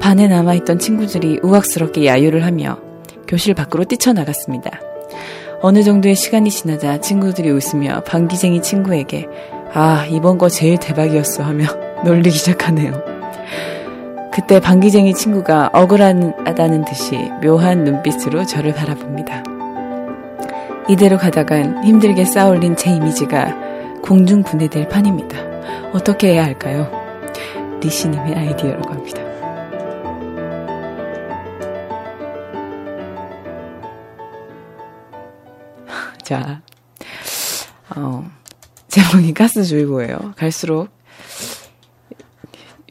반에 0.00 0.28
남아있던 0.28 0.78
친구들이 0.78 1.40
우악스럽게 1.42 2.06
야유를 2.06 2.44
하며 2.44 2.78
교실 3.26 3.54
밖으로 3.54 3.84
뛰쳐나갔습니다. 3.84 4.80
어느 5.62 5.82
정도의 5.82 6.14
시간이 6.14 6.50
지나자 6.50 7.00
친구들이 7.00 7.50
웃으며 7.50 8.02
방귀쟁이 8.04 8.60
친구에게 8.62 9.26
아, 9.72 10.06
이번 10.10 10.38
거 10.38 10.48
제일 10.48 10.78
대박이었어 10.78 11.42
하며 11.42 11.64
놀리기 12.04 12.30
시작하네요. 12.30 13.02
그때 14.32 14.60
방귀쟁이 14.60 15.14
친구가 15.14 15.70
억울하다는 15.72 16.84
듯이 16.84 17.16
묘한 17.42 17.84
눈빛으로 17.84 18.44
저를 18.44 18.74
바라봅니다. 18.74 19.42
이대로 20.88 21.16
가다간 21.16 21.82
힘들게 21.84 22.24
쌓아올린 22.24 22.76
제 22.76 22.90
이미지가 22.90 24.00
공중분해될 24.02 24.88
판입니다. 24.88 25.38
어떻게 25.94 26.32
해야 26.32 26.44
할까요? 26.44 26.90
리시님의 27.80 28.34
아이디어라고 28.34 28.92
합니다. 28.92 29.23
자, 36.24 36.62
어, 37.94 38.30
제목이 38.88 39.34
가스주의보예요. 39.34 40.32
갈수록 40.38 40.88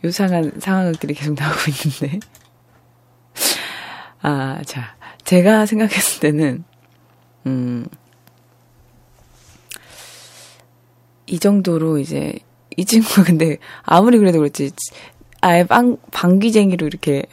유상한 0.04 0.52
상황들이 0.60 1.16
계속 1.16 1.34
나오고 1.34 1.58
있는데. 1.72 2.20
아, 4.22 4.62
자, 4.66 4.96
제가 5.26 5.66
생각했을 5.66 6.20
때는, 6.20 6.64
음, 7.48 7.88
이 11.26 11.40
정도로 11.40 11.98
이제, 11.98 12.38
이 12.78 12.86
친구가 12.86 13.24
근데 13.34 13.58
아무리 13.82 14.20
그래도 14.20 14.38
그렇지, 14.38 14.72
아예 15.42 15.64
방, 15.64 15.98
방귀쟁이로 16.12 16.86
이렇게 16.86 17.24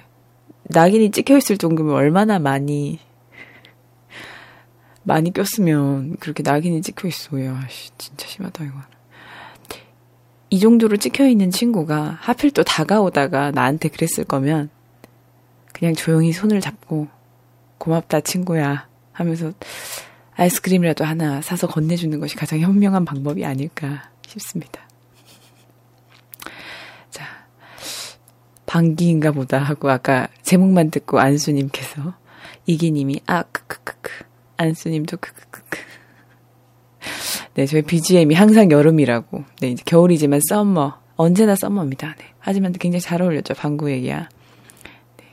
낙인이 0.63 1.11
찍혀 1.11 1.37
있을 1.37 1.59
정도면 1.59 1.95
얼마나 1.95 2.39
많이 2.39 2.99
많이 5.03 5.33
꼈으면 5.33 6.17
그렇게 6.17 6.43
낙인이 6.43 6.83
찍혀 6.83 7.09
있어. 7.09 7.43
야, 7.45 7.67
씨, 7.69 7.91
진짜 7.99 8.27
심하다, 8.27 8.65
이거. 8.65 8.75
이 10.51 10.59
정도로 10.59 10.97
찍혀 10.97 11.29
있는 11.29 11.51
친구가 11.51 12.19
하필 12.21 12.51
또 12.51 12.65
다가오다가 12.65 13.53
나한테 13.53 13.89
그랬을 13.89 14.25
거면 14.25 14.69
그냥 15.73 15.95
조용히 15.95 16.33
손을 16.33 16.61
잡고 16.61 17.09
고맙다, 17.79 18.21
친구야. 18.21 18.89
하면서 19.13 19.53
아이스크림이라도 20.35 21.05
하나 21.05 21.43
사서 21.43 21.67
건네주는 21.67 22.19
것이 22.21 22.35
가장 22.35 22.61
현명한 22.61 23.05
방법이 23.05 23.45
아닐까 23.45 24.11
싶습니다. 24.27 24.81
자, 27.11 27.25
방귀인가 28.67 29.33
보다 29.33 29.59
하고 29.59 29.91
아까 29.91 30.29
제목만 30.43 30.91
듣고 30.91 31.21
안수님께서 31.21 32.15
이기님이 32.67 33.21
아, 33.27 33.43
크크크크. 33.43 34.30
안수님도 34.61 35.17
크크크크. 35.17 35.79
네, 37.55 37.67
저희 37.67 37.83
BGM이 37.83 38.35
항상 38.35 38.71
여름이라고. 38.71 39.45
네, 39.61 39.71
이제 39.71 39.83
겨울이지만 39.87 40.41
썸머. 40.49 41.01
언제나 41.17 41.55
썸머입니다. 41.55 42.15
네. 42.19 42.25
하지만 42.39 42.73
굉장히 42.73 43.01
잘 43.01 43.23
어울렸죠. 43.23 43.55
방구 43.55 43.91
얘기야. 43.91 44.29
네. 45.17 45.25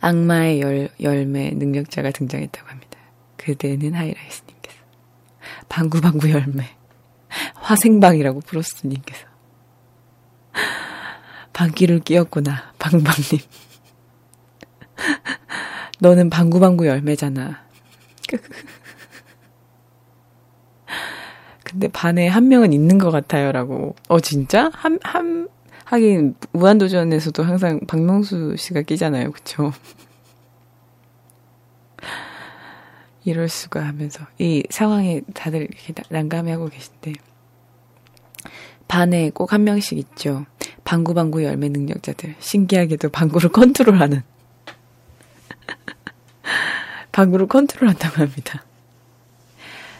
악마의 0.00 0.60
열, 0.60 0.88
열매 1.00 1.50
능력자가 1.50 2.10
등장했다고 2.10 2.68
합니다. 2.68 2.98
그대는 3.36 3.94
하이라이스님께서. 3.94 4.78
방구방구 5.68 6.30
열매. 6.30 6.68
화생방이라고 7.54 8.40
프로스님께서. 8.40 9.26
방귀를 11.52 12.00
끼었구나. 12.00 12.72
방방님. 12.78 13.40
너는 16.00 16.30
방구방구 16.30 16.86
열매잖아. 16.86 17.64
근데 21.64 21.88
반에 21.88 22.28
한 22.28 22.48
명은 22.48 22.72
있는 22.72 22.98
것 22.98 23.10
같아요. 23.10 23.52
라고. 23.52 23.94
어, 24.08 24.20
진짜? 24.20 24.70
한, 24.72 24.98
한, 25.02 25.48
하긴 25.84 26.34
무한도전에서도 26.52 27.42
항상 27.42 27.80
박명수 27.86 28.56
씨가 28.56 28.82
끼잖아요. 28.82 29.32
그쵸? 29.32 29.72
이럴 33.24 33.48
수가 33.48 33.86
하면서 33.86 34.24
이 34.38 34.62
상황에 34.70 35.20
다들 35.34 35.62
이렇게 35.62 35.92
난감해하고 36.08 36.68
계신데 36.68 37.12
반에 38.86 39.30
꼭 39.30 39.52
한 39.52 39.64
명씩 39.64 39.98
있죠. 39.98 40.46
방구방구 40.84 41.44
열매 41.44 41.68
능력자들. 41.68 42.36
신기하게도 42.38 43.10
방구를 43.10 43.50
컨트롤하는. 43.52 44.22
방구를 47.12 47.46
컨트롤 47.46 47.88
한다고 47.88 48.22
합니다. 48.22 48.64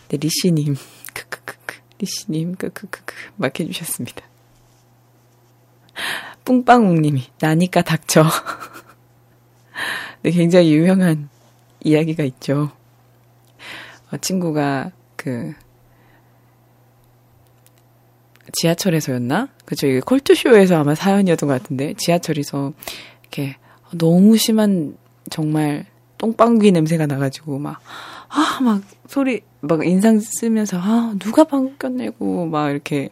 네, 0.09 0.17
리씨님, 0.17 0.77
크크크크, 1.13 1.77
리씨님, 1.99 2.55
크크크크, 2.57 3.15
막 3.37 3.59
해주셨습니다. 3.59 4.23
뿡빵웅님이, 6.45 7.25
나니까 7.41 7.83
닥쳐. 7.83 8.25
네, 10.23 10.31
굉장히 10.31 10.73
유명한 10.73 11.29
이야기가 11.85 12.25
있죠. 12.25 12.73
어, 14.11 14.17
친구가 14.17 14.93
그 15.17 15.53
지하철에서였나? 18.53 19.49
그쵸, 19.67 19.87
이게 19.87 20.01
콜투쇼에서 20.01 20.79
아마 20.79 20.95
사연이었던 20.95 21.49
것 21.49 21.63
같은데, 21.63 21.95
지하철에서 21.99 22.73
이렇게 23.23 23.57
너무 23.93 24.37
심한 24.39 24.97
정말 25.31 25.87
똥방귀 26.19 26.73
냄새가 26.73 27.07
나가지고 27.07 27.59
막, 27.59 27.81
아, 28.29 28.61
막 28.61 28.83
소리, 29.07 29.41
막 29.61 29.87
인상 29.87 30.21
쓰면서, 30.21 30.79
아, 30.79 31.15
누가 31.19 31.45
방귀 31.45 31.79
꼈내고, 31.79 32.47
막 32.47 32.71
이렇게 32.71 33.09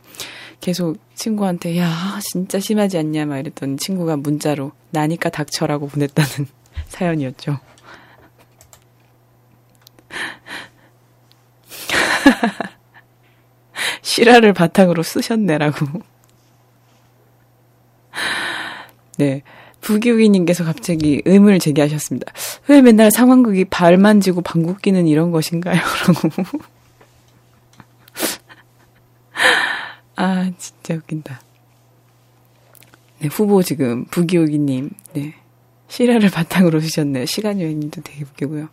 계속 0.61 0.99
친구한테, 1.15 1.79
야, 1.79 2.19
진짜 2.21 2.59
심하지 2.59 2.99
않냐, 2.99 3.27
막 3.27 3.39
이랬더니 3.39 3.77
친구가 3.77 4.17
문자로, 4.17 4.73
나니까 4.91 5.31
닥쳐라고 5.31 5.89
보냈다는 5.89 6.49
사연이었죠. 6.89 7.59
실화를 14.03 14.53
바탕으로 14.53 15.03
쓰셨네라고. 15.03 15.87
네. 19.19 19.43
부기욱이님께서 19.87 20.65
갑자기 20.65 21.23
의문을 21.25 21.61
제기하셨습니다. 21.61 22.33
왜 22.67 22.83
맨날 22.83 23.13
상황극이 23.13 23.67
발 23.67 23.97
만지고 23.97 24.41
방귀 24.41 24.83
끼는 24.83 25.07
이런 25.07 25.31
것인가요? 25.31 25.77
라고. 26.09 26.59
아, 30.17 30.51
진짜 30.59 30.95
웃긴다. 30.95 31.41
네, 33.21 33.29
후보 33.29 33.63
지금 33.63 34.05
부기욱이님, 34.07 34.91
네. 35.13 35.35
실화를 35.87 36.31
바탕으로 36.31 36.81
쓰셨네요. 36.81 37.25
시간 37.27 37.61
여행님도 37.61 38.01
되게 38.03 38.25
웃기고요. 38.25 38.69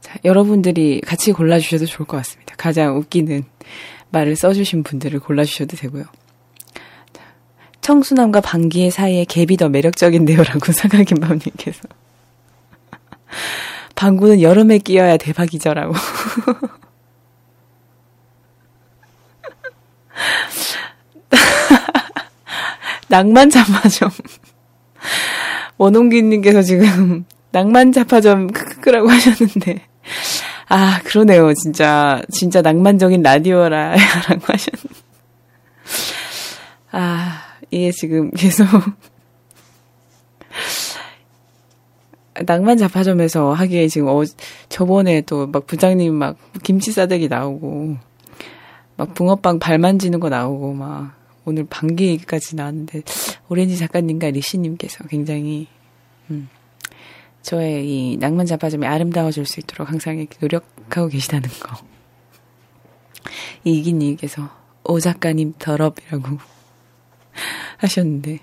자, 0.00 0.18
여러분들이 0.24 1.00
같이 1.02 1.30
골라주셔도 1.30 1.86
좋을 1.86 2.08
것 2.08 2.16
같습니다. 2.16 2.56
가장 2.58 2.96
웃기는 2.96 3.44
말을 4.10 4.34
써주신 4.34 4.82
분들을 4.82 5.20
골라주셔도 5.20 5.76
되고요. 5.76 6.04
청순함과 7.84 8.40
방귀의 8.40 8.90
사이에 8.90 9.24
갭이 9.24 9.58
더 9.58 9.68
매력적인데요라고 9.68 10.72
사각김밥님께서. 10.80 11.80
방구는 13.94 14.40
여름에 14.40 14.78
끼어야 14.78 15.18
대박이죠라고. 15.18 15.92
낭만 23.08 23.50
잡아점 23.50 24.08
원홍기님께서 25.76 26.62
지금 26.62 27.26
낭만 27.50 27.92
잡아점 27.92 28.46
크크크라고 28.46 29.10
하셨는데. 29.10 29.86
아, 30.70 31.00
그러네요. 31.04 31.52
진짜, 31.52 32.22
진짜 32.30 32.62
낭만적인 32.62 33.22
라디오라, 33.22 33.90
라고 33.90 34.42
하셨는데. 34.46 34.94
아, 36.92 37.53
이게 37.70 37.90
지금 37.92 38.30
계속. 38.30 38.66
낭만 42.46 42.76
잡화점에서 42.78 43.52
하기에 43.52 43.86
지금 43.88 44.08
어, 44.08 44.24
저번에 44.68 45.20
또 45.20 45.46
막 45.46 45.66
부장님 45.66 46.12
막 46.14 46.36
김치 46.62 46.90
싸대기 46.92 47.28
나오고, 47.28 47.96
막 48.96 49.14
붕어빵 49.14 49.58
발 49.60 49.78
만지는 49.78 50.20
거 50.20 50.28
나오고, 50.28 50.74
막 50.74 51.14
오늘 51.44 51.64
방귀까지 51.64 52.56
나왔는데, 52.56 53.02
오렌지 53.48 53.76
작가님과 53.78 54.30
리시님께서 54.30 55.04
굉장히, 55.04 55.68
음, 56.30 56.48
저의 57.42 57.86
이 57.86 58.16
낭만 58.16 58.46
잡아점이 58.46 58.86
아름다워질 58.86 59.46
수 59.46 59.60
있도록 59.60 59.90
항상 59.90 60.18
이렇게 60.18 60.36
노력하고 60.40 61.08
계시다는 61.08 61.48
거. 61.60 61.76
이기님께서 63.64 64.48
오 64.84 64.98
작가님 65.00 65.54
더럽이라고 65.58 66.38
하셨는데 67.84 68.38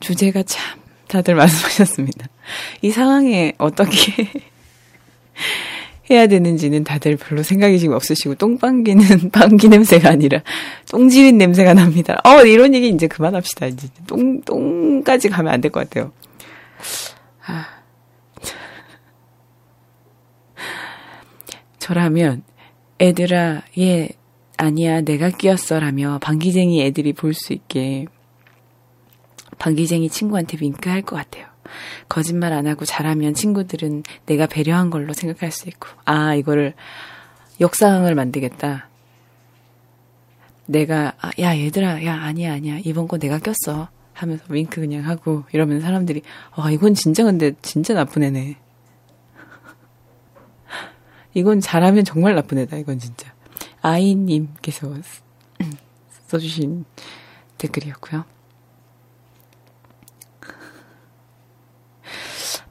주제가 0.00 0.42
참 0.44 0.80
다들 1.08 1.34
말씀하셨습니다. 1.34 2.26
이 2.82 2.90
상황에 2.90 3.54
어떻게 3.58 4.30
해야 6.10 6.26
되는지는 6.26 6.84
다들 6.84 7.16
별로 7.16 7.42
생각이 7.42 7.78
지금 7.78 7.94
없으시고 7.94 8.36
똥방귀는 8.36 9.30
방귀 9.30 9.68
냄새가 9.70 10.08
아니라 10.10 10.42
똥지윈 10.90 11.36
냄새가 11.36 11.74
납니다. 11.74 12.18
어 12.24 12.44
이런 12.44 12.74
얘기 12.74 12.88
이제 12.88 13.06
그만합시다. 13.06 13.66
이제 13.66 13.88
똥 14.06 14.40
똥까지 14.42 15.28
가면 15.28 15.52
안 15.52 15.60
될 15.60 15.70
것 15.70 15.80
같아요. 15.88 16.12
아. 17.46 17.66
저라면 21.78 22.42
애들아 23.00 23.62
얘 23.78 24.08
아니야 24.56 25.00
내가 25.02 25.30
끼었어라며 25.30 26.18
방귀쟁이 26.22 26.82
애들이 26.84 27.12
볼 27.12 27.32
수 27.34 27.52
있게 27.52 28.06
방귀쟁이 29.58 30.08
친구한테 30.08 30.58
윙크할 30.60 31.02
것 31.02 31.16
같아요. 31.16 31.46
거짓말 32.08 32.52
안 32.52 32.66
하고 32.66 32.84
잘하면 32.84 33.34
친구들은 33.34 34.02
내가 34.26 34.46
배려한 34.46 34.90
걸로 34.90 35.12
생각할 35.12 35.50
수 35.50 35.68
있고 35.68 35.88
아 36.04 36.34
이거를 36.34 36.74
역상을 37.60 38.12
만들겠다. 38.14 38.88
내가 40.66 41.14
아, 41.20 41.30
야 41.40 41.56
얘들아 41.56 42.04
야 42.04 42.14
아니야 42.22 42.52
아니야 42.52 42.78
이번 42.84 43.08
거 43.08 43.18
내가 43.18 43.38
꼈어 43.38 43.88
하면서 44.12 44.44
윙크 44.48 44.80
그냥 44.80 45.06
하고 45.06 45.44
이러면 45.52 45.80
사람들이 45.80 46.22
아 46.52 46.70
이건 46.70 46.94
진짜 46.94 47.24
근데 47.24 47.52
진짜 47.62 47.94
나쁜 47.94 48.22
애네. 48.22 48.56
이건 51.34 51.60
잘하면 51.60 52.04
정말 52.04 52.34
나쁜 52.34 52.58
애다, 52.58 52.76
이건 52.78 52.98
진짜. 52.98 53.32
아이님께서 53.80 54.92
써주신 56.26 56.84
댓글이었고요. 57.58 58.24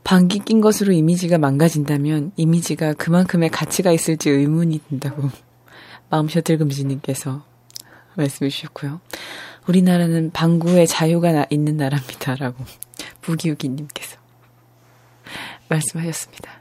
방귀 0.08 0.39
낀 0.45 0.62
것으로 0.62 0.93
이미지가 0.93 1.38
망가진다면 1.38 2.32
이미지가 2.38 2.93
그만큼의 2.93 3.49
가치가 3.49 3.91
있을지 3.91 4.30
의문이 4.30 4.80
든다고 4.88 5.30
마음셔틀 6.10 6.60
금지님께서 6.60 7.43
말씀해 8.16 8.49
주셨고요. 8.49 9.01
우리나라는 9.68 10.32
방구의 10.32 10.88
자유가 10.88 11.45
있는 11.49 11.76
나라입니다라고 11.76 12.64
부기우기님께서 13.20 14.18
말씀하셨습니다. 15.68 16.51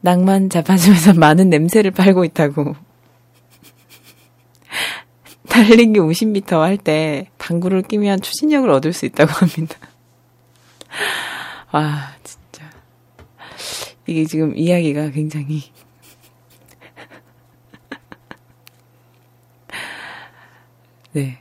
낭만 0.00 0.50
잡아주면서 0.50 1.14
많은 1.14 1.50
냄새를 1.50 1.92
빨고 1.92 2.24
있다고. 2.24 2.74
달리기 5.48 6.00
50m 6.00 6.58
할 6.58 6.78
때 6.78 7.30
방구를 7.38 7.82
끼면 7.82 8.22
추진력을 8.22 8.68
얻을 8.68 8.92
수 8.92 9.06
있다고 9.06 9.30
합니다. 9.30 9.76
와, 11.70 12.12
진짜. 12.14 12.19
이게 14.10 14.24
지금 14.24 14.56
이야기가 14.56 15.10
굉장히. 15.10 15.62
네. 21.12 21.38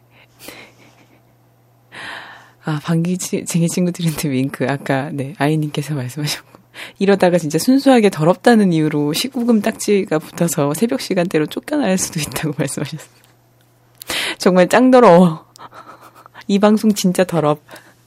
아, 2.64 2.80
방귀쟁이 2.84 3.68
친구들한테 3.70 4.30
윙크. 4.30 4.68
아까, 4.70 5.10
네, 5.12 5.34
아이님께서 5.40 5.96
말씀하셨고. 5.96 6.60
이러다가 7.00 7.40
진짜 7.40 7.58
순수하게 7.58 8.12
더럽다는 8.12 8.72
이유로 8.72 9.14
19금 9.14 9.64
딱지가 9.64 10.20
붙어서 10.20 10.76
새벽 10.76 11.02
시간대로 11.02 11.48
쫓겨날 11.48 11.98
수도 11.98 12.20
있다고 12.20 12.54
말씀하셨어요. 12.60 13.10
정말 14.38 14.70
짱 14.70 14.92
더러워. 14.92 15.48
이 16.48 16.60
방송 16.60 16.94
진짜 16.94 17.24
더럽. 17.24 17.64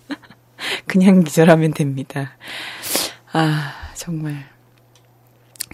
그냥 0.86 1.24
기절하면 1.24 1.74
됩니다. 1.74 2.36
아, 3.32 3.81
정말. 3.94 4.44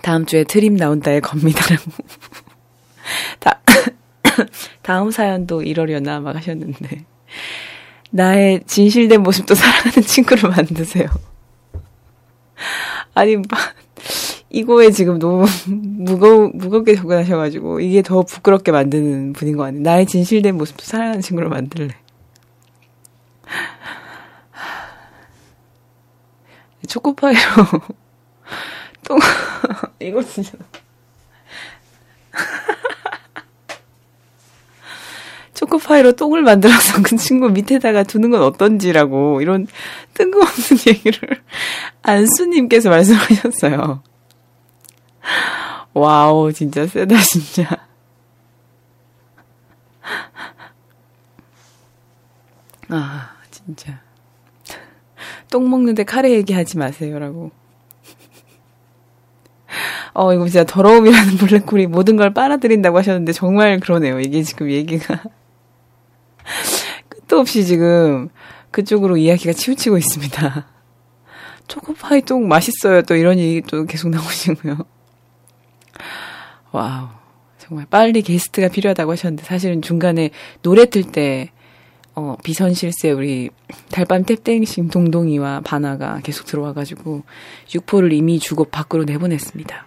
다음 0.02 0.26
주에 0.26 0.44
트림 0.44 0.76
나온다에 0.76 1.20
겁니다라고. 1.20 1.90
다, 3.40 3.60
다음 4.82 5.10
사연도 5.10 5.62
이러려나 5.62 6.20
막 6.20 6.36
하셨는데. 6.36 7.06
나의 8.10 8.62
진실된 8.66 9.22
모습도 9.22 9.54
사랑하는 9.54 10.02
친구를 10.02 10.50
만드세요. 10.50 11.06
아니, 13.14 13.36
이거에 14.50 14.90
지금 14.90 15.18
너무 15.18 15.46
무거, 15.66 16.50
무겁게 16.54 16.94
접근하셔가지고, 16.94 17.80
이게 17.80 18.02
더 18.02 18.22
부끄럽게 18.22 18.72
만드는 18.72 19.34
분인 19.34 19.56
거 19.56 19.64
아니에요? 19.64 19.82
나의 19.82 20.06
진실된 20.06 20.56
모습도 20.56 20.84
사랑하는 20.84 21.20
친구를 21.20 21.50
만들래. 21.50 21.94
초코파이로, 26.88 27.40
똥, 29.08 29.18
이거 30.00 30.22
진짜. 30.22 30.52
초코파이로 35.54 36.12
똥을 36.12 36.42
만들어서 36.42 37.02
그 37.02 37.16
친구 37.16 37.48
밑에다가 37.48 38.02
두는 38.02 38.30
건 38.30 38.42
어떤지라고 38.42 39.40
이런 39.40 39.66
뜬금없는 40.12 40.78
얘기를 40.86 41.42
안수님께서 42.02 42.90
말씀하셨어요. 42.90 44.02
와우, 45.94 46.52
진짜 46.52 46.86
세다, 46.86 47.16
진짜. 47.22 47.88
아, 52.90 53.30
진짜. 53.50 54.00
똥 55.50 55.70
먹는데 55.70 56.04
카레 56.04 56.30
얘기하지 56.32 56.76
마세요라고. 56.76 57.50
어, 60.20 60.34
이거 60.34 60.48
진짜 60.48 60.64
더러움이라는 60.64 61.36
블랙홀이 61.38 61.86
모든 61.86 62.16
걸 62.16 62.34
빨아들인다고 62.34 62.98
하셨는데 62.98 63.32
정말 63.32 63.78
그러네요. 63.78 64.18
이게 64.18 64.42
지금 64.42 64.68
얘기가. 64.68 65.22
끝도 67.08 67.38
없이 67.38 67.64
지금 67.64 68.28
그쪽으로 68.72 69.16
이야기가 69.16 69.52
치우치고 69.52 69.96
있습니다. 69.96 70.66
초코파이 71.68 72.22
똥 72.22 72.48
맛있어요. 72.48 73.02
또 73.02 73.14
이런 73.14 73.38
얘기 73.38 73.62
또 73.62 73.84
계속 73.84 74.08
나오시고요. 74.08 74.78
와우. 76.72 77.06
정말 77.58 77.86
빨리 77.88 78.22
게스트가 78.22 78.68
필요하다고 78.68 79.12
하셨는데 79.12 79.44
사실은 79.44 79.82
중간에 79.82 80.30
노래 80.62 80.86
틀 80.86 81.04
때 81.04 81.52
어, 82.16 82.36
비선실세 82.42 83.12
우리 83.12 83.50
달밤 83.92 84.24
탭땡싱 84.24 84.90
동동이와 84.90 85.60
바나가 85.60 86.18
계속 86.24 86.46
들어와가지고 86.46 87.22
육포를 87.72 88.12
이미 88.12 88.40
주고 88.40 88.64
밖으로 88.64 89.04
내보냈습니다. 89.04 89.86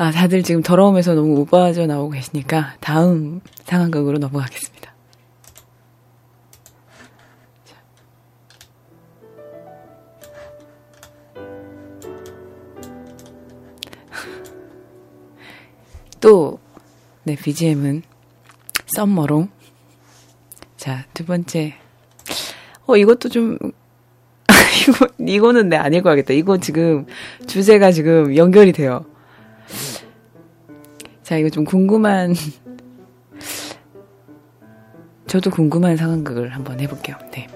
아, 0.00 0.10
다들 0.10 0.42
지금 0.42 0.62
더러움에서 0.62 1.12
너무 1.12 1.40
오빠져 1.40 1.84
나오고 1.84 2.12
계시니까 2.12 2.76
다음 2.80 3.42
상황극으로 3.64 4.16
넘어가겠습니다. 4.16 4.94
또, 16.22 16.58
네, 17.24 17.36
BGM은 17.36 18.02
썸머롱. 18.86 19.50
자, 20.78 21.04
두 21.12 21.26
번째. 21.26 21.74
어, 22.86 22.96
이것도 22.96 23.28
좀, 23.28 23.58
이거, 24.88 25.08
이거는 25.18 25.68
내 25.68 25.76
안 25.76 25.92
읽어야겠다. 25.92 26.32
이거 26.32 26.56
지금 26.56 27.04
주제가 27.46 27.92
지금 27.92 28.34
연결이 28.34 28.72
돼요. 28.72 29.04
자, 31.30 31.36
이거 31.36 31.48
좀 31.48 31.64
궁금한, 31.64 32.34
저도 35.28 35.50
궁금한 35.50 35.96
상황극을 35.96 36.56
한번 36.56 36.80
해볼게요. 36.80 37.16
네. 37.30 37.46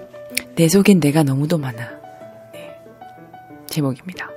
내 0.55 0.69
속엔 0.69 1.01
내가 1.01 1.23
너무도 1.23 1.57
많아. 1.57 1.89
네. 2.53 2.73
제목입니다. 3.67 4.29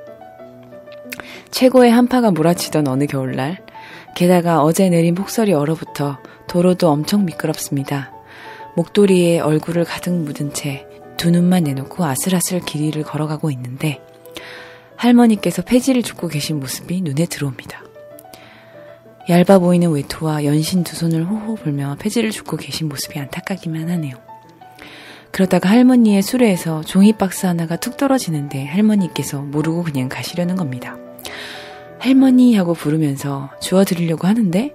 최고의 1.53 1.93
한파가 1.93 2.32
몰아치던 2.32 2.89
어느 2.89 3.07
겨울날, 3.07 3.64
게다가 4.16 4.64
어제 4.64 4.89
내린 4.89 5.14
폭설이 5.14 5.53
얼어붙어 5.53 6.18
도로도 6.49 6.89
엄청 6.89 7.24
미끄럽습니다. 7.24 8.11
목도리에 8.74 9.39
얼굴을 9.39 9.84
가득 9.84 10.14
묻은 10.14 10.53
채 10.53 10.84
두 11.16 11.30
눈만 11.30 11.62
내놓고 11.62 12.05
아슬아슬 12.05 12.59
길이를 12.59 13.05
걸어가고 13.05 13.53
있는데 13.53 14.01
할머니께서 14.97 15.62
폐지를 15.62 16.03
줍고 16.03 16.26
계신 16.26 16.59
모습이 16.59 17.03
눈에 17.03 17.26
들어옵니다. 17.26 17.88
얇아 19.28 19.58
보이는 19.58 19.90
외투와 19.90 20.44
연신 20.44 20.84
두 20.84 20.96
손을 20.96 21.24
호호 21.24 21.56
불며 21.56 21.96
폐지를 21.98 22.30
줍고 22.30 22.56
계신 22.56 22.88
모습이 22.88 23.18
안타깝기만 23.18 23.90
하네요. 23.90 24.16
그러다가 25.30 25.68
할머니의 25.68 26.22
수레에서 26.22 26.82
종이 26.82 27.12
박스 27.12 27.44
하나가 27.44 27.76
툭 27.76 27.98
떨어지는데 27.98 28.64
할머니께서 28.64 29.42
모르고 29.42 29.82
그냥 29.82 30.08
가시려는 30.08 30.56
겁니다. 30.56 30.96
할머니 31.98 32.56
하고 32.56 32.72
부르면서 32.72 33.50
주워드리려고 33.60 34.26
하는데 34.26 34.74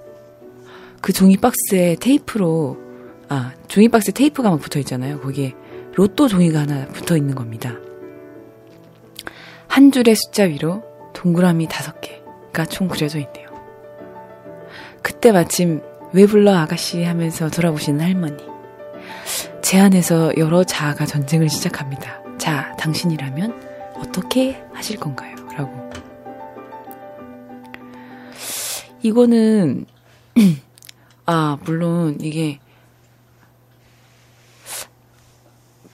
그 1.02 1.14
종이 1.14 1.36
박스에 1.38 1.96
테이프로 2.00 2.78
아 3.30 3.54
종이 3.68 3.90
박스에 3.90 4.14
테이프가 4.14 4.52
막 4.52 4.60
붙어 4.60 4.78
있잖아요. 4.80 5.20
거기에 5.22 5.54
로또 5.96 6.28
종이가 6.28 6.60
하나 6.60 6.86
붙어 6.90 7.18
있는 7.18 7.34
겁니다. 7.34 7.76
한 9.68 9.92
줄의 9.92 10.16
숫자 10.16 10.44
위로 10.44 10.84
동그라미 11.14 11.68
다섯 11.68 12.00
개가 12.02 12.66
총 12.68 12.88
그려져 12.88 13.18
있네요. 13.18 13.43
그때 15.04 15.32
마침 15.32 15.82
왜 16.14 16.26
불러 16.26 16.56
아가씨 16.56 17.04
하면서 17.04 17.50
돌아보시는 17.50 18.00
할머니. 18.00 18.38
제 19.62 19.80
안에서 19.80 20.32
여러 20.38 20.64
자아가 20.64 21.06
전쟁을 21.06 21.50
시작합니다. 21.50 22.22
자, 22.38 22.76
당신이라면 22.78 23.94
어떻게 23.96 24.64
하실 24.74 24.98
건가요? 24.98 25.36
라고. 25.58 25.92
이거는, 29.02 29.86
아, 31.26 31.58
물론 31.64 32.18
이게, 32.22 32.60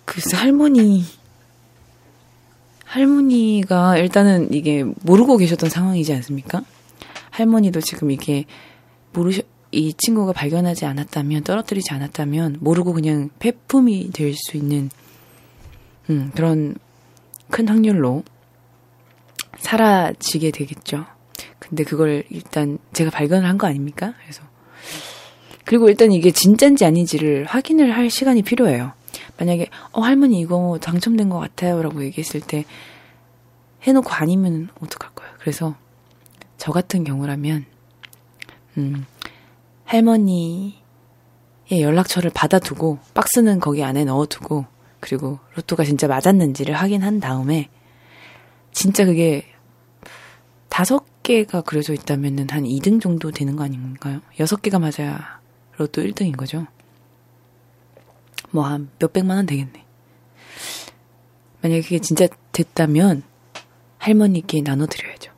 글쎄, 0.05 0.37
할머니, 0.37 1.03
할머니가 2.85 3.97
일단은 3.97 4.53
이게 4.53 4.83
모르고 5.01 5.37
계셨던 5.37 5.69
상황이지 5.69 6.13
않습니까? 6.15 6.63
할머니도 7.29 7.81
지금 7.81 8.11
이게 8.11 8.45
모르셔, 9.13 9.41
이 9.71 9.93
친구가 9.93 10.33
발견하지 10.33 10.85
않았다면, 10.85 11.43
떨어뜨리지 11.43 11.93
않았다면, 11.93 12.57
모르고 12.61 12.93
그냥 12.93 13.29
폐품이 13.39 14.11
될 14.11 14.33
수 14.35 14.57
있는, 14.57 14.89
음, 16.09 16.31
그런 16.35 16.75
큰 17.49 17.67
확률로 17.67 18.23
사라지게 19.57 20.51
되겠죠. 20.51 21.05
근데 21.59 21.83
그걸 21.83 22.23
일단 22.29 22.77
제가 22.93 23.11
발견을 23.11 23.47
한 23.47 23.57
거 23.57 23.67
아닙니까? 23.67 24.13
그래서. 24.21 24.43
그리고 25.65 25.87
일단 25.89 26.11
이게 26.11 26.31
진짠지 26.31 26.83
아닌지를 26.85 27.45
확인을 27.45 27.95
할 27.95 28.09
시간이 28.09 28.41
필요해요. 28.41 28.93
만약에, 29.37 29.67
어, 29.91 30.01
할머니 30.01 30.39
이거 30.39 30.79
당첨된 30.81 31.29
것 31.29 31.37
같아요. 31.39 31.81
라고 31.83 32.03
얘기했을 32.03 32.41
때, 32.41 32.65
해놓고 33.83 34.09
아니면 34.11 34.69
어떡할 34.81 35.13
거예요. 35.13 35.31
그래서, 35.39 35.75
저 36.57 36.71
같은 36.71 37.03
경우라면, 37.03 37.65
음, 38.79 39.05
할머니의 39.83 40.73
연락처를 41.71 42.31
받아두고 42.33 42.99
박스는 43.13 43.59
거기 43.59 43.83
안에 43.83 44.05
넣어두고 44.05 44.65
그리고 44.99 45.39
로또가 45.55 45.83
진짜 45.83 46.07
맞았는지를 46.07 46.75
확인한 46.75 47.19
다음에 47.19 47.69
진짜 48.71 49.05
그게 49.05 49.45
다섯 50.69 51.05
개가 51.23 51.61
그려져 51.61 51.93
있다면은 51.93 52.47
한 52.49 52.63
2등 52.63 53.01
정도 53.01 53.31
되는 53.31 53.55
거 53.55 53.63
아닌가요? 53.63 54.21
여섯 54.39 54.61
개가 54.61 54.79
맞아야 54.79 55.39
로또 55.77 56.01
1등인 56.01 56.35
거죠. 56.37 56.65
뭐 58.51 58.65
한 58.65 58.89
몇백만 58.99 59.37
원 59.37 59.45
되겠네. 59.45 59.85
만약에 61.61 61.81
그게 61.81 61.99
진짜 61.99 62.27
됐다면 62.51 63.23
할머니께 63.97 64.61
나눠드려야죠. 64.61 65.28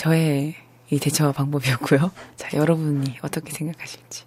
저의 0.00 0.54
이 0.88 0.98
대처 0.98 1.30
방법이었고요. 1.30 2.10
자, 2.38 2.48
여러분이 2.56 3.18
어떻게 3.20 3.52
생각하실지. 3.52 4.24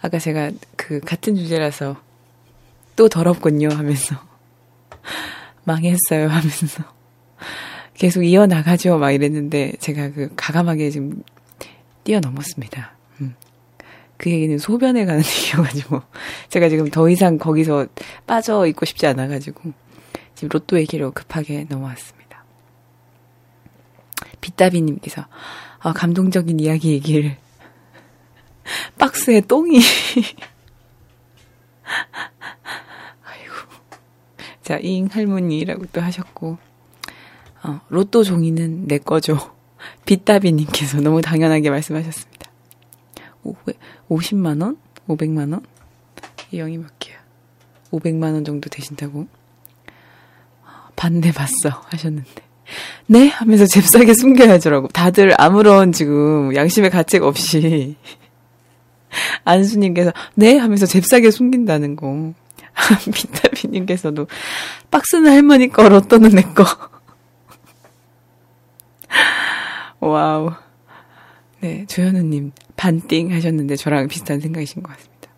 아까 0.00 0.20
제가 0.20 0.52
그 0.76 1.00
같은 1.00 1.34
주제라서 1.34 2.00
또 2.94 3.08
더럽군요 3.08 3.70
하면서 3.70 4.14
망했어요 5.64 6.28
하면서 6.28 6.84
계속 7.94 8.22
이어나가죠 8.22 8.98
막 8.98 9.10
이랬는데 9.10 9.72
제가 9.80 10.12
그 10.12 10.30
가감하게 10.36 10.90
지금 10.90 11.20
뛰어넘었습니다. 12.04 12.96
음. 13.22 13.34
그 14.18 14.30
얘기는 14.30 14.56
소변에 14.56 15.04
가는 15.04 15.20
얘기여가지고 15.24 16.02
제가 16.48 16.68
지금 16.68 16.90
더 16.90 17.08
이상 17.08 17.38
거기서 17.38 17.88
빠져 18.24 18.66
있고 18.66 18.84
싶지 18.84 19.08
않아가지고 19.08 19.72
지금 20.34 20.48
로또 20.50 20.78
얘기로 20.78 21.12
급하게 21.12 21.66
넘어왔습니다. 21.68 22.24
빗다비님께서 24.40 25.26
아, 25.80 25.92
감동적인 25.92 26.60
이야기 26.60 26.92
얘기를 26.92 27.36
박스에 28.98 29.40
똥이 29.40 29.78
아이고 33.24 33.54
자잉 34.62 35.08
할머니라고 35.10 35.86
또 35.92 36.00
하셨고 36.00 36.58
어, 37.64 37.80
로또 37.88 38.22
종이는 38.24 38.86
내 38.86 38.98
거죠 38.98 39.38
빗다비님께서 40.06 41.00
너무 41.00 41.20
당연하게 41.22 41.70
말씀하셨습니다 41.70 42.50
50만 44.08 44.62
원? 44.62 44.78
500만 45.08 45.52
원? 45.52 45.64
이 46.50 46.58
영이 46.58 46.78
몇 46.78 46.98
개야? 46.98 47.18
500만 47.90 48.32
원 48.32 48.44
정도 48.44 48.70
되신다고? 48.70 49.26
반대 50.96 51.32
봤어 51.32 51.82
하셨는데 51.88 52.30
네 53.06 53.28
하면서 53.28 53.66
잽싸게 53.66 54.14
숨겨야죠라고 54.14 54.88
다들 54.88 55.34
아무런 55.38 55.92
지금 55.92 56.54
양심의 56.54 56.90
가책 56.90 57.22
없이 57.22 57.96
안수님께서 59.44 60.12
네 60.34 60.56
하면서 60.56 60.86
잽싸게 60.86 61.30
숨긴다는 61.30 61.96
거 61.96 62.32
비타민님께서도 63.12 64.26
박스는 64.90 65.30
할머니 65.30 65.68
거 65.68 65.88
로또는 65.88 66.30
내 66.30 66.42
거. 66.42 66.64
와우. 70.00 70.52
네, 71.60 71.86
조현우님 71.86 72.52
반띵 72.76 73.32
하셨는데 73.32 73.76
저랑 73.76 74.08
비슷한 74.08 74.40
생각이신 74.40 74.82
것 74.82 74.92
같습니다. 74.92 75.30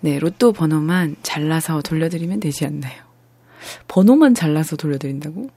네, 0.00 0.18
로또 0.18 0.52
번호만 0.52 1.16
잘라서 1.22 1.82
돌려드리면 1.82 2.40
되지 2.40 2.64
않나요? 2.64 3.07
번호만 3.88 4.34
잘라서 4.34 4.76
돌려드린다고? 4.76 5.50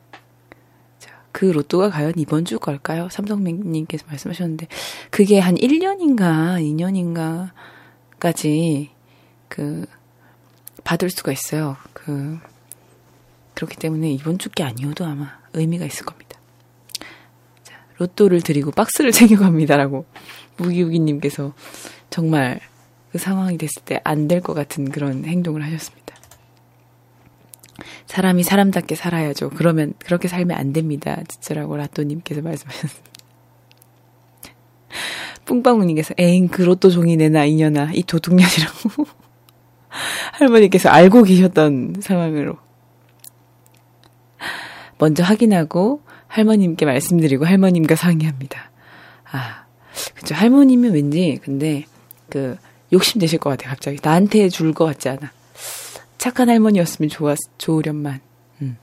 자, 0.99 1.23
그 1.31 1.45
로또가 1.45 1.89
과연 1.89 2.13
이번 2.17 2.45
주 2.45 2.59
걸까요? 2.59 3.07
삼성님께서 3.09 4.05
말씀하셨는데, 4.07 4.67
그게 5.09 5.39
한 5.39 5.55
1년인가 5.55 6.59
2년인가까지, 8.19 8.89
그, 9.47 9.85
받을 10.83 11.09
수가 11.09 11.31
있어요. 11.31 11.77
그, 11.93 12.39
그렇기 13.55 13.75
때문에 13.77 14.11
이번 14.11 14.37
주 14.39 14.49
게 14.49 14.63
아니어도 14.63 15.05
아마 15.05 15.39
의미가 15.53 15.85
있을 15.85 16.05
겁니다. 16.05 16.39
자, 17.63 17.75
로또를 17.97 18.41
드리고 18.41 18.71
박스를 18.71 19.11
챙겨갑니다라고 19.13 20.05
무기우기님께서 20.57 21.53
정말 22.09 22.59
그 23.11 23.17
상황이 23.17 23.57
됐을 23.57 23.81
때 23.83 23.99
안 24.03 24.27
될 24.27 24.41
것 24.41 24.53
같은 24.53 24.89
그런 24.89 25.25
행동을 25.25 25.63
하셨습니다. 25.63 26.00
사람이 28.05 28.43
사람답게 28.43 28.95
살아야죠. 28.95 29.49
그러면 29.51 29.93
그렇게 29.99 30.27
살면 30.27 30.57
안 30.57 30.73
됩니다. 30.73 31.21
진짜라고 31.27 31.77
라또님께서 31.77 32.41
말씀하셨습니다. 32.41 33.11
뿡빵우님께서 35.45 36.13
에잉 36.17 36.47
그 36.49 36.61
로또 36.61 36.89
종이 36.89 37.15
내나 37.17 37.45
이년아 37.45 37.91
이 37.93 38.03
도둑년이라고 38.03 39.05
할머니께서 40.33 40.89
알고 40.89 41.23
계셨던 41.23 41.95
상황으로 42.01 42.57
먼저 44.97 45.23
확인하고 45.23 46.01
할머님께 46.27 46.85
말씀드리고 46.85 47.45
할머님과 47.45 47.95
상의합니다. 47.95 48.71
아, 49.31 49.65
그죠. 50.15 50.35
할머님은 50.35 50.93
왠지 50.93 51.39
근데 51.43 51.85
그 52.29 52.57
욕심 52.93 53.19
내실 53.19 53.39
것 53.39 53.49
같아, 53.49 53.69
갑자기. 53.69 53.97
나한테 54.01 54.47
줄 54.49 54.73
것 54.73 54.85
같지 54.85 55.09
않아. 55.09 55.31
착한 56.21 56.49
할머니였으면 56.51 57.09
좋았, 57.09 57.35
좋으련만. 57.57 58.21
음. 58.61 58.77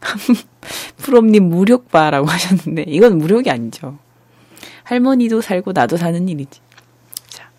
프롬님 0.98 1.48
무력바라고 1.48 2.28
하셨는데, 2.28 2.84
이건 2.86 3.18
무력이 3.18 3.50
아니죠. 3.50 3.98
할머니도 4.84 5.40
살고 5.40 5.72
나도 5.72 5.96
사는 5.96 6.28
일이지. 6.28 6.60
자. 7.26 7.50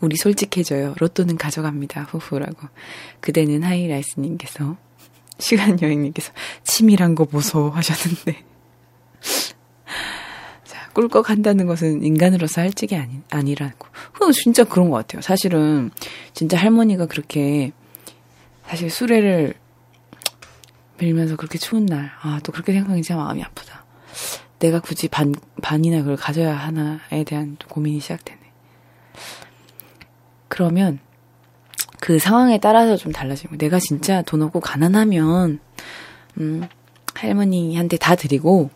우리 0.00 0.14
솔직해져요. 0.16 0.94
로또는 1.00 1.36
가져갑니다. 1.36 2.02
후후라고. 2.04 2.68
그대는 3.18 3.64
하이라이스님께서, 3.64 4.76
시간여행님께서, 5.40 6.32
치밀한 6.62 7.16
거 7.16 7.24
보소 7.24 7.70
하셨는데, 7.70 8.44
꿀꺽 10.92 11.30
한다는 11.30 11.66
것은 11.66 12.02
인간으로서 12.02 12.60
할 12.60 12.72
적이 12.72 12.96
아니, 12.96 13.20
아니라고. 13.30 13.86
진짜 14.32 14.64
그런 14.64 14.90
것 14.90 14.96
같아요. 14.96 15.22
사실은, 15.22 15.90
진짜 16.34 16.56
할머니가 16.58 17.06
그렇게, 17.06 17.72
사실 18.66 18.90
수레를 18.90 19.54
밀면서 20.98 21.36
그렇게 21.36 21.58
추운 21.58 21.86
날, 21.86 22.10
아, 22.22 22.40
또 22.42 22.52
그렇게 22.52 22.72
생각하니 22.72 23.02
참 23.02 23.18
마음이 23.18 23.42
아프다. 23.42 23.84
내가 24.58 24.80
굳이 24.80 25.08
반, 25.08 25.34
반이나 25.62 25.98
그걸 25.98 26.16
가져야 26.16 26.54
하나에 26.54 27.24
대한 27.24 27.56
고민이 27.68 28.00
시작되네. 28.00 28.38
그러면, 30.48 30.98
그 32.00 32.18
상황에 32.18 32.58
따라서 32.58 32.96
좀 32.96 33.12
달라지고, 33.12 33.56
내가 33.56 33.78
진짜 33.78 34.22
돈 34.22 34.42
없고 34.42 34.60
가난하면, 34.60 35.60
음, 36.38 36.68
할머니한테 37.14 37.96
다 37.96 38.14
드리고, 38.14 38.70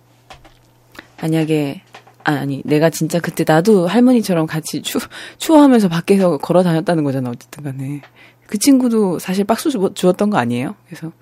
만약에 1.21 1.83
아니, 2.25 2.62
내가 2.64 2.89
진짜 2.89 3.20
그때 3.20 3.45
나도 3.47 3.87
할머니처럼 3.87 4.47
같이 4.47 4.81
추, 4.83 4.99
추워하면서 5.39 5.89
밖에서 5.89 6.39
걸어 6.39 6.62
다녔다는 6.62 7.05
거잖아, 7.05 7.31
어쨌든 7.31 7.62
간에. 7.62 8.01
그 8.47 8.59
친구도 8.59 9.18
사실 9.18 9.45
박수 9.45 9.70
주, 9.70 9.91
주었던 9.95 10.31
거 10.31 10.39
아니에요? 10.39 10.75
그래서 10.87 11.12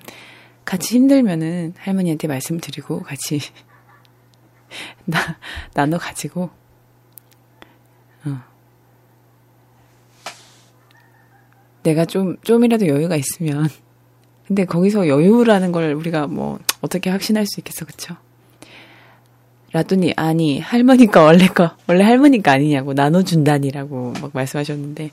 같이 0.65 0.95
힘들면은 0.95 1.75
할머니한테 1.77 2.29
말씀 2.29 2.59
드리고 2.61 3.03
같이 3.03 3.41
나, 5.05 5.19
나눠 5.75 5.99
가지고, 5.99 6.51
어. 8.25 8.41
내가 11.83 12.05
좀, 12.05 12.37
좀이라도 12.43 12.87
여유가 12.87 13.17
있으면. 13.17 13.69
근데 14.47 14.65
거기서 14.65 15.09
여유라는 15.09 15.73
걸 15.73 15.95
우리가 15.95 16.29
뭐, 16.29 16.61
어떻게 16.81 17.11
확신할 17.11 17.45
수 17.47 17.59
있겠어, 17.59 17.85
그쵸? 17.85 18.17
라더니 19.73 20.13
아니 20.17 20.61
할머니가 20.61 21.23
원래 21.23 21.47
거 21.47 21.77
원래 21.87 22.05
할머니가 22.05 22.53
아니냐고 22.53 22.93
나눠준다니라고 22.93 24.13
막 24.21 24.31
말씀하셨는데 24.35 25.11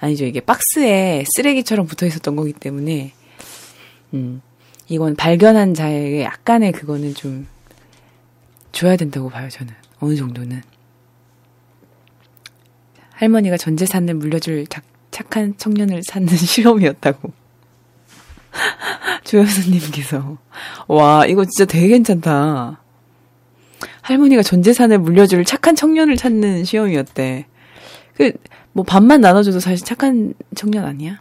아니죠. 0.00 0.24
이게 0.24 0.40
박스에 0.40 1.24
쓰레기처럼 1.34 1.86
붙어 1.86 2.06
있었던 2.06 2.36
거기 2.36 2.52
때문에 2.52 3.12
음 4.14 4.42
이건 4.88 5.14
발견한 5.16 5.74
자에게 5.74 6.22
약간의 6.22 6.72
그거는 6.72 7.14
좀 7.14 7.46
줘야 8.72 8.96
된다고 8.96 9.28
봐요 9.28 9.48
저는. 9.48 9.72
어느 10.00 10.16
정도는. 10.16 10.62
할머니가 13.12 13.56
전 13.58 13.76
재산을 13.76 14.14
물려줄 14.14 14.66
착한 15.10 15.56
청년을 15.56 16.00
찾는 16.02 16.28
실험이었다고. 16.36 17.32
조효수님께서. 19.24 20.38
와 20.88 21.26
이거 21.26 21.44
진짜 21.44 21.64
되게 21.66 21.88
괜찮다 21.88 22.79
할머니가 24.10 24.42
전 24.42 24.62
재산을 24.62 24.98
물려줄 24.98 25.44
착한 25.44 25.76
청년을 25.76 26.16
찾는 26.16 26.64
시험이었대. 26.64 27.46
그, 28.14 28.32
뭐, 28.72 28.84
반만 28.84 29.20
나눠줘도 29.20 29.60
사실 29.60 29.86
착한 29.86 30.34
청년 30.56 30.84
아니야? 30.84 31.20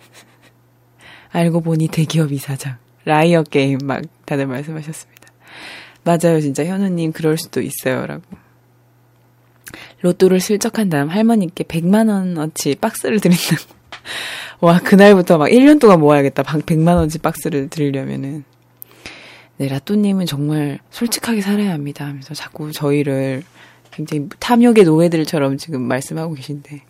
알고 1.30 1.60
보니 1.60 1.88
대기업 1.88 2.32
이사장. 2.32 2.78
Liar 3.04 3.42
Game 3.42 3.78
막 3.84 4.02
다들 4.24 4.46
말씀하셨습니다. 4.46 5.28
맞아요, 6.04 6.40
진짜 6.40 6.64
현우님 6.64 7.12
그럴 7.12 7.36
수도 7.36 7.60
있어요, 7.60 8.06
라고. 8.06 8.22
로또를 10.00 10.40
슬쩍한 10.40 10.88
다음 10.88 11.10
할머니께 11.10 11.64
100만 11.64 12.08
원어치 12.08 12.76
박스를 12.76 13.20
드린다고. 13.20 13.74
와, 14.60 14.78
그날부터 14.78 15.36
막 15.36 15.48
1년 15.48 15.80
동안 15.80 16.00
모아야겠다. 16.00 16.44
100만 16.44 16.94
원어치 16.94 17.18
박스를 17.18 17.68
드리려면은. 17.68 18.44
네, 19.58 19.68
라또님은 19.68 20.26
정말 20.26 20.78
솔직하게 20.90 21.40
살아야 21.40 21.72
합니다 21.72 22.06
하면서 22.06 22.32
자꾸 22.32 22.70
저희를 22.72 23.42
굉장히 23.90 24.28
탐욕의 24.38 24.84
노예들처럼 24.84 25.58
지금 25.58 25.82
말씀하고 25.82 26.34
계신데, 26.34 26.82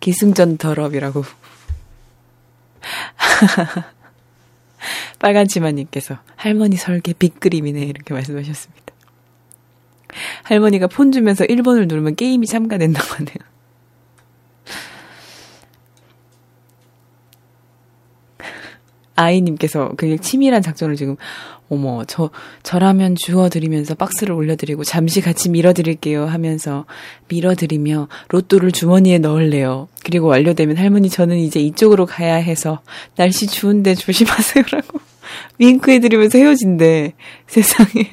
기승전 0.00 0.58
더럽이라고. 0.58 1.24
빨간 5.18 5.48
치마님께서 5.48 6.18
할머니 6.36 6.76
설계 6.76 7.14
빅그림이네 7.14 7.80
이렇게 7.80 8.12
말씀하셨습니다. 8.12 8.84
할머니가 10.42 10.88
폰 10.88 11.10
주면서 11.10 11.44
1번을 11.44 11.88
누르면 11.88 12.16
게임이 12.16 12.46
참가된다고 12.46 13.14
하네요. 13.14 13.53
아이님께서 19.16 19.92
그냥 19.96 20.18
치밀한 20.18 20.62
작전을 20.62 20.96
지금 20.96 21.16
어머, 21.70 22.04
저, 22.04 22.30
저라면 22.62 23.16
주워드리면서 23.16 23.94
박스를 23.94 24.34
올려드리고 24.34 24.84
잠시 24.84 25.20
같이 25.20 25.48
밀어드릴게요 25.48 26.26
하면서 26.26 26.84
밀어드리며 27.28 28.08
로또를 28.28 28.70
주머니에 28.72 29.18
넣을래요. 29.18 29.88
그리고 30.04 30.26
완료되면 30.28 30.76
할머니 30.76 31.08
저는 31.08 31.38
이제 31.38 31.60
이쪽으로 31.60 32.06
가야 32.06 32.34
해서 32.34 32.80
날씨 33.16 33.46
추운데 33.46 33.94
조심하세요라고 33.94 35.00
윙크해드리면서 35.58 36.38
헤어진대. 36.38 37.14
세상에. 37.46 38.12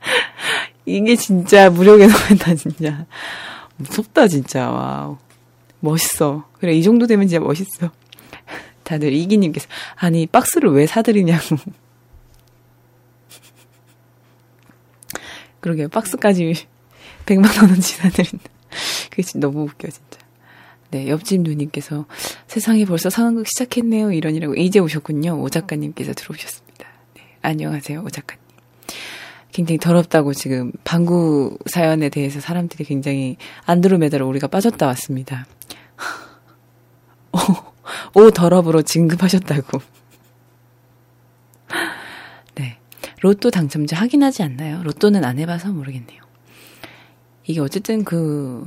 이게 0.84 1.16
진짜 1.16 1.70
물욕의 1.70 2.08
노예다, 2.08 2.54
진짜. 2.54 3.06
무섭다, 3.76 4.26
진짜. 4.26 4.70
wow. 4.70 5.18
멋있어. 5.80 6.48
그래, 6.58 6.74
이 6.74 6.82
정도 6.82 7.06
되면 7.06 7.28
진짜 7.28 7.44
멋있어. 7.44 7.90
다들 8.88 9.12
이기님께서, 9.12 9.68
아니, 9.96 10.26
박스를 10.26 10.70
왜 10.72 10.86
사드리냐고. 10.86 11.56
그러게요. 15.60 15.88
박스까지 15.88 16.54
100만원어치 17.26 17.96
사드린다. 17.96 18.44
그게 19.10 19.22
진짜 19.22 19.46
너무 19.46 19.64
웃겨, 19.64 19.88
진짜. 19.88 20.18
네, 20.90 21.06
옆집 21.08 21.42
누님께서 21.42 22.06
세상에 22.46 22.86
벌써 22.86 23.10
상황극 23.10 23.46
시작했네요. 23.46 24.10
이러니라고 24.12 24.54
이제 24.54 24.78
오셨군요. 24.78 25.38
오 25.42 25.50
작가님께서 25.50 26.14
들어오셨습니다. 26.14 26.86
네, 27.14 27.22
안녕하세요. 27.42 28.02
오 28.02 28.08
작가님. 28.08 28.42
굉장히 29.52 29.78
더럽다고 29.78 30.32
지금 30.32 30.72
방구 30.84 31.58
사연에 31.66 32.08
대해서 32.08 32.40
사람들이 32.40 32.84
굉장히 32.84 33.36
안드로메다로 33.66 34.26
우리가 34.26 34.46
빠졌다 34.46 34.86
왔습니다. 34.86 35.46
오, 37.32 37.38
오 38.14 38.30
더럽으로 38.30 38.82
진급하셨다고. 38.82 39.80
네. 42.56 42.78
로또 43.20 43.50
당첨자 43.50 43.96
확인하지 43.96 44.42
않나요? 44.42 44.82
로또는 44.82 45.24
안 45.24 45.38
해봐서 45.38 45.68
모르겠네요. 45.68 46.22
이게 47.44 47.60
어쨌든 47.60 48.04
그, 48.04 48.66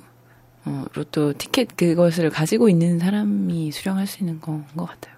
어, 0.65 0.86
로또 0.93 1.34
티켓 1.34 1.76
그것을 1.78 2.30
가지고 2.30 2.69
있는 2.69 2.99
사람이 2.99 3.72
수령할 3.72 4.07
수 4.07 4.19
있는 4.19 4.39
건 4.41 4.65
것 4.76 4.86
같아요. 4.86 5.15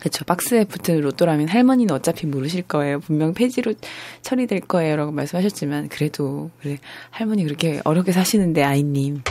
그쵸. 0.00 0.24
박스에 0.24 0.64
붙은 0.64 1.00
로또라면 1.00 1.46
할머니는 1.48 1.94
어차피 1.94 2.26
모르실 2.26 2.62
거예요. 2.62 2.98
분명 2.98 3.34
폐지로 3.34 3.74
처리될 4.22 4.60
거예요. 4.62 4.96
라고 4.96 5.12
말씀하셨지만, 5.12 5.88
그래도, 5.90 6.50
그래. 6.60 6.78
할머니 7.10 7.44
그렇게 7.44 7.80
어렵게 7.84 8.10
사시는데, 8.10 8.64
아이님. 8.64 9.22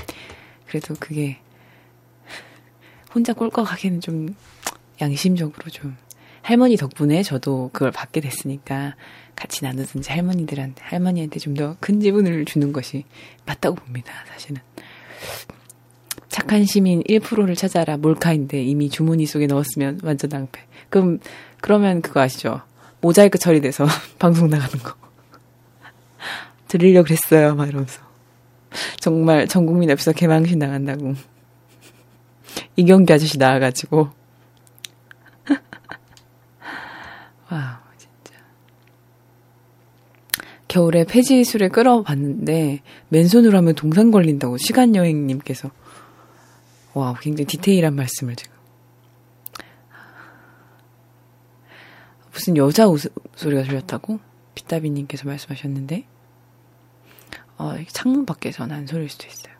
그래도 0.67 0.95
그게, 0.97 1.39
혼자 3.14 3.34
꼴꺽하기는 3.34 4.01
좀, 4.01 4.36
양심적으로 5.01 5.70
좀, 5.70 5.95
할머니 6.41 6.76
덕분에 6.78 7.24
저도 7.24 7.70
그걸 7.74 7.91
받게 7.91 8.22
됐으니까, 8.22 8.95
같이 9.36 9.64
나누든지 9.64 10.12
할머니들한테, 10.12 10.84
할머니한테 10.84 11.39
좀 11.39 11.53
더 11.55 11.76
큰 11.80 11.99
지분을 11.99 12.45
주는 12.45 12.72
것이 12.74 13.05
맞다고 13.45 13.76
봅니다, 13.76 14.12
사실은. 14.28 14.62
착한 16.30 16.64
시민 16.66 17.03
1%를 17.03 17.55
찾아라 17.55 17.97
몰카인데 17.97 18.64
이미 18.64 18.89
주머니 18.89 19.26
속에 19.26 19.47
넣었으면 19.47 19.99
완전 20.03 20.30
낭패. 20.30 20.62
그럼 20.89 21.20
그러면 21.59 22.01
그거 22.01 22.22
아시죠? 22.22 22.62
모자이크 23.01 23.38
처리돼서 23.38 23.86
방송 24.18 24.49
나가는 24.49 24.80
거. 24.84 24.95
드리려 26.70 27.03
그랬어요. 27.03 27.55
막 27.55 27.68
이러면서. 27.68 28.01
정말 28.99 29.47
전 29.47 29.66
국민 29.66 29.91
앞에서 29.91 30.14
개망신 30.14 30.59
나간다고. 30.59 31.16
이경기 32.76 33.14
아저씨 33.14 33.38
나와가지고. 33.38 34.10
와, 37.52 37.82
진짜. 37.97 38.34
겨울에 40.68 41.06
폐지술에 41.06 41.70
끌어봤는데 41.70 42.82
맨손으로 43.10 43.58
하면 43.58 43.76
동상 43.76 44.12
걸린다고 44.12 44.58
시간여행님께서 44.58 45.72
와, 46.93 47.16
굉장히 47.22 47.45
디테일한 47.45 47.95
말씀을 47.95 48.36
지금. 48.36 48.52
무슨 52.32 52.58
여자 52.58 52.88
웃소리가 52.88 53.64
들렸다고? 53.64 54.20
비타비님께서 54.56 55.28
말씀하셨는데, 55.28 56.06
어, 57.58 57.76
창문 57.88 58.26
밖에서 58.26 58.66
난 58.66 58.88
소리일 58.88 59.10
수도 59.10 59.28
있어요. 59.28 59.51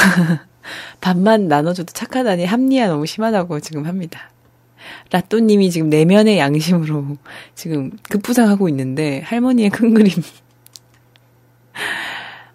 반만 1.00 1.48
나눠줘도 1.48 1.92
착하다니 1.92 2.44
합리화 2.44 2.88
너무 2.88 3.06
심하다고 3.06 3.60
지금 3.60 3.86
합니다. 3.86 4.30
라또님이 5.10 5.70
지금 5.70 5.88
내면의 5.88 6.38
양심으로 6.38 7.16
지금 7.54 7.90
급부상하고 8.08 8.68
있는데 8.68 9.20
할머니의 9.20 9.70
큰 9.70 9.94
그림 9.94 10.12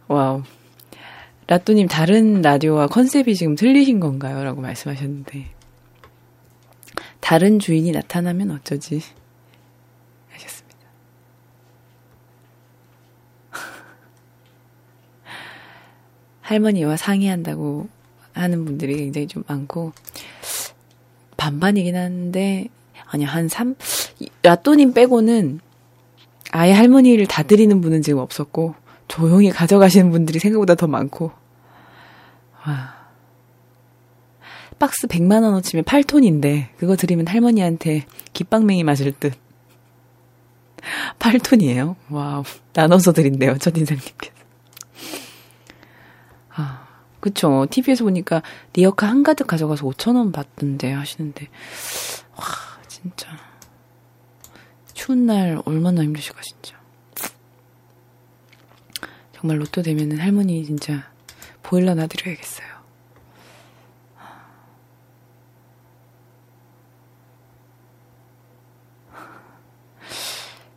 wow. 0.07 0.43
라또님 1.47 1.87
다른 1.87 2.41
라디오와 2.41 2.87
컨셉이 2.87 3.35
지금 3.35 3.55
틀리신 3.55 3.99
건가요? 3.99 4.43
라고 4.43 4.61
말씀하셨는데. 4.61 5.53
다른 7.19 7.59
주인이 7.59 7.91
나타나면 7.91 8.51
어쩌지? 8.51 9.01
하셨습니다. 10.31 10.77
할머니와 16.45 16.95
상의한다고 16.95 17.89
하는 18.33 18.65
분들이 18.65 18.97
굉장히 18.97 19.27
좀 19.27 19.43
많고, 19.47 19.93
반반이긴 21.37 21.95
한데, 21.95 22.67
아니, 23.07 23.23
한 23.23 23.47
3, 23.47 23.75
라또님 24.43 24.93
빼고는 24.93 25.59
아예 26.51 26.71
할머니를 26.71 27.25
다 27.25 27.43
드리는 27.43 27.81
분은 27.81 28.03
지금 28.03 28.19
없었고, 28.19 28.75
조용히 29.07 29.49
가져가시는 29.49 30.11
분들이 30.11 30.39
생각보다 30.39 30.75
더 30.75 30.87
많고. 30.87 31.31
와. 32.65 32.95
박스 34.77 35.07
100만원 35.07 35.55
어치면 35.55 35.83
8톤인데, 35.85 36.67
그거 36.77 36.95
드리면 36.95 37.27
할머니한테 37.27 38.05
귀방맹이 38.34 38.84
맞을 38.83 39.11
듯. 39.13 39.33
8톤이에요? 41.17 41.95
wow. 42.09 42.43
나눠서 42.73 43.13
드린대요, 43.13 43.57
첫인상님께서. 43.57 44.44
아, 47.26 47.28
그쵸. 47.28 47.65
TV에서 47.71 48.03
보니까 48.03 48.43
리어카 48.73 49.07
한가득 49.07 49.47
가져가서 49.47 49.88
5천원 49.88 50.32
받던데 50.32 50.91
하시는데, 50.91 51.49
와, 52.36 52.45
진짜. 52.88 53.28
추운 54.93 55.26
날 55.26 55.59
얼마나 55.65 56.03
힘드실까, 56.03 56.41
진짜. 56.41 56.76
정말 59.34 59.59
로또 59.59 59.82
되면은 59.82 60.19
할머니 60.19 60.63
진짜 60.65 61.09
보일러 61.63 61.95
놔드려야겠어요. 61.95 62.76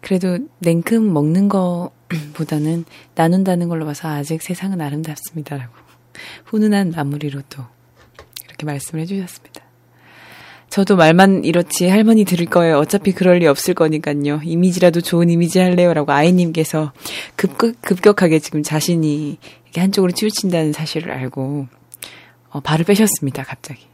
그래도 0.01 0.39
냉큼 0.61 1.13
먹는 1.13 1.51
거보다는 1.51 2.87
나눈다는 3.15 3.69
걸로 3.69 3.85
봐서 3.85 4.09
아직 4.09 4.41
세상은 4.41 4.81
아름답습니다라고 4.81 5.88
훈훈한 6.47 6.93
마무리로 6.95 7.43
또 7.49 7.65
이렇게 8.47 8.67
말씀을 8.67 9.03
해주셨습니다. 9.03 9.63
저도 10.69 10.97
말만 10.97 11.45
이렇지 11.45 11.89
할머니 11.89 12.25
들을 12.25 12.45
거예요. 12.47 12.79
어차피 12.79 13.13
그럴 13.13 13.39
리 13.39 13.47
없을 13.47 13.75
거니까요. 13.75 14.41
이미지라도 14.45 15.01
좋은 15.01 15.31
이미지 15.31 15.59
할래요라고 15.59 16.13
아이님께서 16.13 16.93
급급, 17.37 17.81
급격하게 17.81 18.39
지금 18.39 18.63
자신이 18.63 19.39
이렇게 19.65 19.81
한쪽으로 19.81 20.13
치우친다는 20.13 20.73
사실을 20.73 21.11
알고 21.13 21.69
어, 22.51 22.61
발을 22.61 22.85
빼셨습니다. 22.85 23.45
갑자기. 23.45 23.87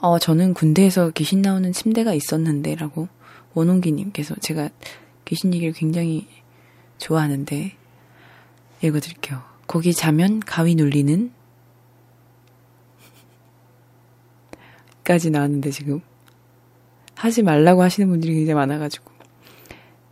어, 0.00 0.18
저는 0.18 0.54
군대에서 0.54 1.10
귀신 1.10 1.42
나오는 1.42 1.72
침대가 1.72 2.14
있었는데 2.14 2.76
라고 2.76 3.08
원홍기님께서 3.54 4.36
제가 4.40 4.70
귀신 5.24 5.54
얘기를 5.54 5.72
굉장히 5.72 6.26
좋아하는데 6.98 7.72
읽어 8.82 9.00
드릴게요. 9.00 9.42
거기 9.66 9.92
자면 9.92 10.40
가위 10.40 10.74
눌리는 10.74 11.32
까지 15.04 15.30
나왔는데 15.30 15.70
지금 15.70 16.00
하지 17.14 17.42
말라고 17.42 17.82
하시는 17.82 18.08
분들이 18.08 18.34
굉장히 18.34 18.54
많아가지고 18.54 19.10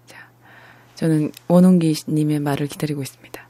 자 0.07 0.31
저는 0.95 1.33
원홍기님의 1.49 2.41
말을 2.41 2.67
기다리고 2.67 3.03
있습니다. 3.03 3.47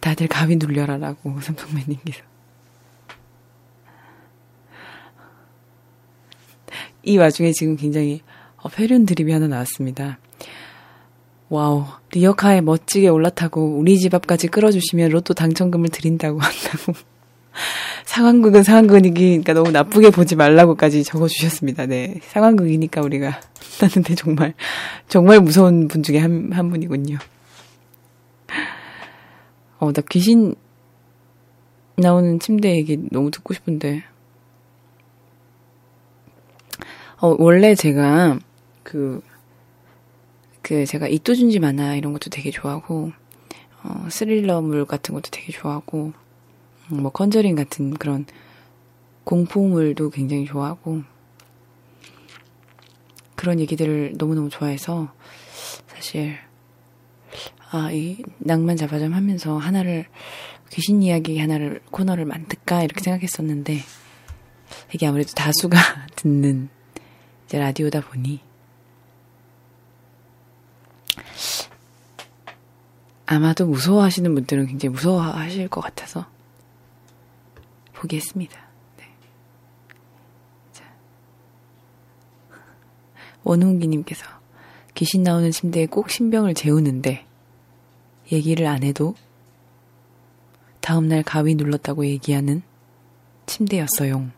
다들 0.00 0.28
가위 0.28 0.56
눌려라라고 0.56 1.38
삼성맨님께서 1.42 2.22
이 7.02 7.18
와중에 7.18 7.52
지금 7.52 7.76
굉장히 7.76 8.22
어, 8.56 8.68
패륜 8.68 9.06
드립이 9.06 9.32
하나 9.32 9.48
나왔습니다. 9.48 10.18
wow, 11.50 11.84
리어카에 12.12 12.60
멋지게 12.60 13.08
올라타고 13.08 13.76
우리 13.76 13.98
집 13.98 14.14
앞까지 14.14 14.46
끌어주시면 14.46 15.10
로또 15.10 15.34
당첨금을 15.34 15.88
드린다고 15.88 16.38
한다고. 16.40 16.92
상황극은 18.04 18.62
상황극이니까 18.62 19.52
너무 19.52 19.72
나쁘게 19.72 20.10
보지 20.10 20.36
말라고까지 20.36 21.02
적어주셨습니다. 21.02 21.86
네. 21.86 22.20
상황극이니까 22.22 23.00
우리가 23.02 23.40
나는데 23.82 24.14
정말, 24.14 24.54
정말 25.08 25.40
무서운 25.40 25.88
분 25.88 26.04
중에 26.04 26.18
한, 26.18 26.50
한 26.52 26.70
분이군요. 26.70 27.18
어, 29.80 29.92
나 29.92 30.02
귀신 30.08 30.54
나오는 31.96 32.38
침대 32.38 32.76
얘기 32.76 32.96
너무 33.10 33.32
듣고 33.32 33.54
싶은데. 33.54 34.04
어, 37.20 37.34
원래 37.40 37.74
제가 37.74 38.38
그, 38.84 39.20
그 40.70 40.86
제가 40.86 41.08
이토준지 41.08 41.58
만화 41.58 41.96
이런 41.96 42.12
것도 42.12 42.30
되게 42.30 42.52
좋아하고, 42.52 43.10
어, 43.82 44.06
스릴러물 44.08 44.84
같은 44.84 45.16
것도 45.16 45.30
되게 45.32 45.50
좋아하고, 45.50 46.12
음, 46.92 47.02
뭐 47.02 47.10
컨저링 47.10 47.56
같은 47.56 47.94
그런 47.94 48.24
공포물도 49.24 50.10
굉장히 50.10 50.44
좋아하고, 50.44 51.02
그런 53.34 53.58
얘기들을 53.58 54.12
너무너무 54.16 54.48
좋아해서, 54.48 55.12
사실, 55.88 56.36
아, 57.72 57.90
이 57.90 58.22
낭만 58.38 58.76
자바점 58.76 59.12
하면서 59.12 59.58
하나를, 59.58 60.06
귀신 60.70 61.02
이야기 61.02 61.40
하나를, 61.40 61.80
코너를 61.90 62.26
만들까, 62.26 62.84
이렇게 62.84 63.00
생각했었는데, 63.00 63.80
이게 64.94 65.04
아무래도 65.04 65.32
다수가 65.32 65.76
듣는 66.14 66.68
이제 67.46 67.58
라디오다 67.58 68.02
보니, 68.02 68.49
아마도 73.32 73.64
무서워하시는 73.64 74.34
분들은 74.34 74.66
굉장히 74.66 74.92
무서워하실 74.92 75.68
것 75.68 75.80
같아서 75.80 76.26
포기했습니다. 77.92 78.60
네. 78.96 79.04
자. 80.72 80.84
원웅기님께서 83.44 84.26
귀신 84.96 85.22
나오는 85.22 85.48
침대에 85.52 85.86
꼭 85.86 86.10
신병을 86.10 86.54
재우는데 86.54 87.24
얘기를 88.32 88.66
안 88.66 88.82
해도 88.82 89.14
다음날 90.80 91.22
가위 91.22 91.54
눌렀다고 91.54 92.06
얘기하는 92.06 92.62
침대였어요. 93.46 94.28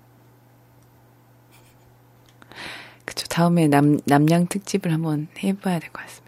그쵸. 3.07 3.27
다음에 3.29 3.69
남, 3.69 3.99
남양 4.05 4.49
특집을 4.49 4.93
한번 4.93 5.29
해봐야 5.43 5.79
될 5.79 5.89
것 5.91 6.03
같습니다. 6.03 6.22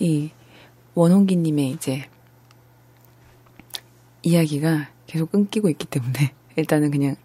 이 0.00 0.30
원홍기님의 0.94 1.70
이제 1.70 2.08
이야기가 4.22 4.88
계속 5.06 5.30
끊기고 5.30 5.68
있기 5.68 5.86
때문에 5.86 6.32
일단은 6.56 6.90
그냥 6.90 7.16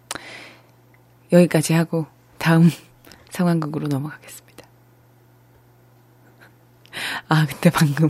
여기까지 1.32 1.72
하고 1.72 2.06
다음 2.38 2.70
상황극으로 3.30 3.88
넘어가겠습니다. 3.88 4.68
아, 7.28 7.46
근데 7.46 7.70
방금 7.70 8.08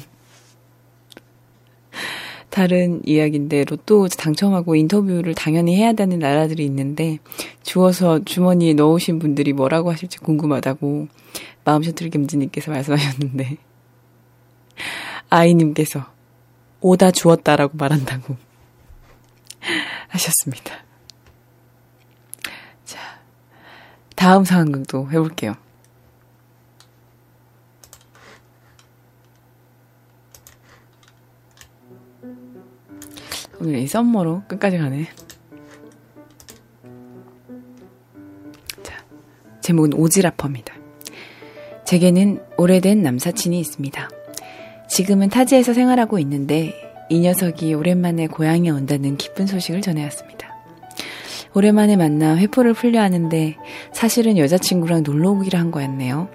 다른 2.50 3.02
이야기인데 3.04 3.64
로또 3.64 4.08
당첨하고 4.08 4.76
인터뷰를 4.76 5.34
당연히 5.34 5.76
해야 5.76 5.92
되는 5.92 6.18
나라들이 6.18 6.64
있는데 6.64 7.18
주워서 7.62 8.24
주머니에 8.24 8.72
넣으신 8.72 9.18
분들이 9.18 9.52
뭐라고 9.52 9.92
하실지 9.92 10.18
궁금하다고 10.18 11.08
마음 11.64 11.82
셔틀 11.82 12.08
김지님께서 12.10 12.70
말씀하셨는데 12.70 13.58
아이님께서 15.30 16.06
오다 16.80 17.10
주었다라고 17.10 17.76
말한다고 17.76 18.36
하셨습니다. 20.08 20.84
자, 22.84 23.20
다음 24.14 24.44
상황극도 24.44 25.10
해볼게요. 25.10 25.54
오늘 33.58 33.78
이 33.78 33.86
썸머로 33.86 34.44
끝까지 34.46 34.78
가네. 34.78 35.08
자, 38.82 39.04
제목은 39.62 39.94
오지라퍼입니다. 39.94 40.74
제게는 41.84 42.44
오래된 42.58 43.02
남사친이 43.02 43.58
있습니다. 43.60 44.08
지금은 44.97 45.28
타지에서 45.28 45.74
생활하고 45.74 46.18
있는데 46.20 46.72
이 47.11 47.20
녀석이 47.20 47.74
오랜만에 47.74 48.28
고향에 48.28 48.70
온다는 48.70 49.18
기쁜 49.18 49.47
소식을 49.47 49.82
전해왔습니다. 49.82 50.57
오랜만에 51.53 51.97
만나 51.97 52.34
회포를 52.34 52.72
풀려 52.72 53.03
하는데 53.03 53.57
사실은 53.92 54.38
여자친구랑 54.38 55.03
놀러 55.03 55.32
오기로 55.32 55.59
한 55.59 55.70
거였네요. 55.70 56.30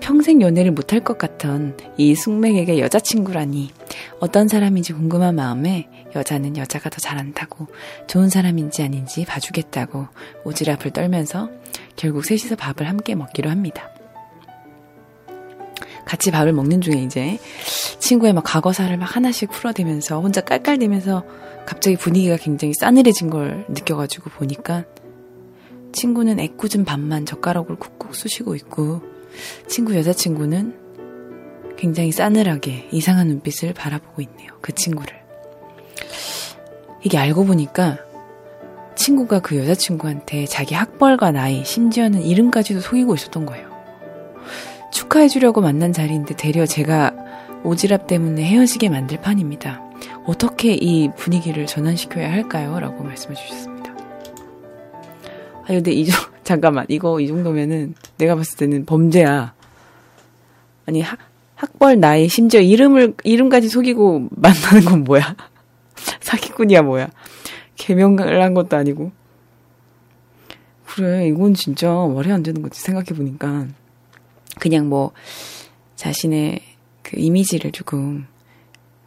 평생 0.00 0.40
연애를 0.40 0.70
못할 0.70 1.00
것 1.00 1.18
같던 1.18 1.76
이 1.98 2.14
숙맥에게 2.14 2.78
여자친구라니 2.78 3.72
어떤 4.20 4.48
사람인지 4.48 4.94
궁금한 4.94 5.34
마음에 5.34 5.86
여자는 6.16 6.56
여자가 6.56 6.88
더 6.88 6.96
잘한다고 6.96 7.66
좋은 8.06 8.30
사람인지 8.30 8.82
아닌지 8.82 9.26
봐주겠다고 9.26 10.06
오지랖을 10.46 10.94
떨면서 10.94 11.50
결국 11.96 12.24
셋이서 12.24 12.56
밥을 12.56 12.88
함께 12.88 13.14
먹기로 13.14 13.50
합니다. 13.50 13.90
같이 16.08 16.30
밥을 16.30 16.54
먹는 16.54 16.80
중에 16.80 17.02
이제 17.02 17.38
친구의 18.08 18.32
막 18.32 18.42
과거사를 18.42 18.96
막 18.96 19.04
하나씩 19.04 19.50
풀어대면서 19.50 20.22
혼자 20.22 20.40
깔깔대면서 20.40 21.24
갑자기 21.66 21.96
분위기가 21.96 22.38
굉장히 22.38 22.72
싸늘해진 22.72 23.28
걸 23.28 23.66
느껴가지고 23.68 24.30
보니까 24.30 24.84
친구는 25.92 26.40
애꿎은 26.40 26.86
밥만 26.86 27.26
젓가락으로 27.26 27.76
쿡쿡 27.76 28.14
쑤시고 28.14 28.54
있고 28.54 29.02
친구 29.66 29.94
여자친구는 29.94 30.74
굉장히 31.76 32.10
싸늘하게 32.10 32.88
이상한 32.92 33.28
눈빛을 33.28 33.74
바라보고 33.74 34.22
있네요. 34.22 34.52
그 34.62 34.74
친구를. 34.74 35.14
이게 37.04 37.18
알고 37.18 37.44
보니까 37.44 37.98
친구가 38.96 39.40
그 39.40 39.58
여자친구한테 39.58 40.46
자기 40.46 40.74
학벌과 40.74 41.30
나이, 41.30 41.62
심지어는 41.62 42.22
이름까지도 42.22 42.80
속이고 42.80 43.14
있었던 43.16 43.44
거예요. 43.44 43.68
축하해주려고 44.92 45.60
만난 45.60 45.92
자리인데 45.92 46.36
되려 46.36 46.64
제가 46.64 47.27
오지랖 47.64 48.06
때문에 48.06 48.44
헤어지게 48.44 48.88
만들 48.88 49.20
판입니다. 49.20 49.82
어떻게 50.26 50.74
이 50.74 51.10
분위기를 51.16 51.66
전환시켜야 51.66 52.30
할까요? 52.30 52.78
라고 52.78 53.02
말씀해 53.02 53.34
주셨습니다. 53.34 53.92
아, 53.92 55.66
근데 55.66 55.92
이, 55.92 56.06
잠깐만. 56.44 56.86
이거 56.88 57.20
이 57.20 57.28
정도면은 57.28 57.94
내가 58.16 58.34
봤을 58.34 58.56
때는 58.56 58.86
범죄야. 58.86 59.54
아니, 60.86 61.02
학, 61.02 61.18
학벌, 61.56 62.00
나이, 62.00 62.28
심지어 62.28 62.60
이름을, 62.60 63.14
이름까지 63.24 63.68
속이고 63.68 64.28
만나는 64.36 64.84
건 64.84 65.04
뭐야? 65.04 65.36
사기꾼이야, 66.20 66.82
뭐야? 66.82 67.08
개명을 67.76 68.42
한 68.42 68.54
것도 68.54 68.76
아니고. 68.76 69.12
그래, 70.86 71.28
이건 71.28 71.54
진짜 71.54 71.92
말이 71.92 72.32
안 72.32 72.42
되는 72.42 72.62
거지, 72.62 72.80
생각해보니까. 72.80 73.66
그냥 74.58 74.88
뭐 74.88 75.12
자신의 75.96 76.60
그 77.08 77.18
이미지를 77.18 77.72
조금 77.72 78.26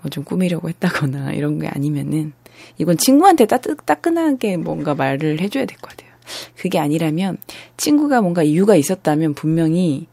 뭐 0.01 0.09
좀 0.09 0.23
꾸미려고 0.23 0.67
했다거나 0.69 1.33
이런 1.37 1.59
게 1.59 1.67
아니면은 1.67 2.33
이건 2.77 2.97
친구한테 2.97 3.45
따뜻, 3.45 3.77
따끈하게 3.85 4.57
뭔가 4.57 4.95
말을 4.95 5.39
해줘야 5.39 5.65
될 5.65 5.77
것 5.77 5.91
같아요. 5.91 6.09
그게 6.55 6.79
아니라면 6.79 7.37
친구가 7.77 8.21
뭔가 8.21 8.41
이유가 8.43 8.75
있었다면 8.75 9.33
분명히 9.35 10.07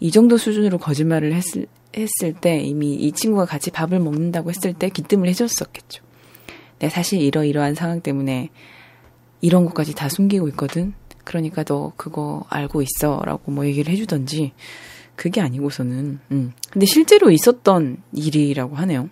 이 0.00 0.10
정도 0.10 0.36
수준으로 0.36 0.78
거짓말을 0.78 1.32
했을, 1.32 1.66
했을 1.96 2.32
때 2.40 2.58
이미 2.58 2.94
이 2.94 3.12
친구가 3.12 3.46
같이 3.46 3.70
밥을 3.70 3.98
먹는다고 3.98 4.50
했을 4.50 4.72
때 4.72 4.88
기뜸을 4.88 5.28
해줬었겠죠. 5.28 6.04
내 6.78 6.88
사실 6.88 7.20
이러이러한 7.20 7.74
상황 7.74 8.00
때문에 8.00 8.50
이런 9.40 9.64
것까지 9.64 9.94
다 9.94 10.08
숨기고 10.08 10.48
있거든. 10.48 10.94
그러니까 11.22 11.62
너 11.64 11.92
그거 11.96 12.44
알고 12.50 12.82
있어. 12.82 13.22
라고 13.24 13.50
뭐 13.50 13.64
얘기를 13.66 13.92
해주던지, 13.92 14.52
그게 15.16 15.40
아니고서는, 15.40 16.20
음. 16.30 16.52
근데 16.70 16.86
실제로 16.86 17.30
있었던 17.30 17.98
일이라고 18.12 18.76
하네요. 18.76 19.08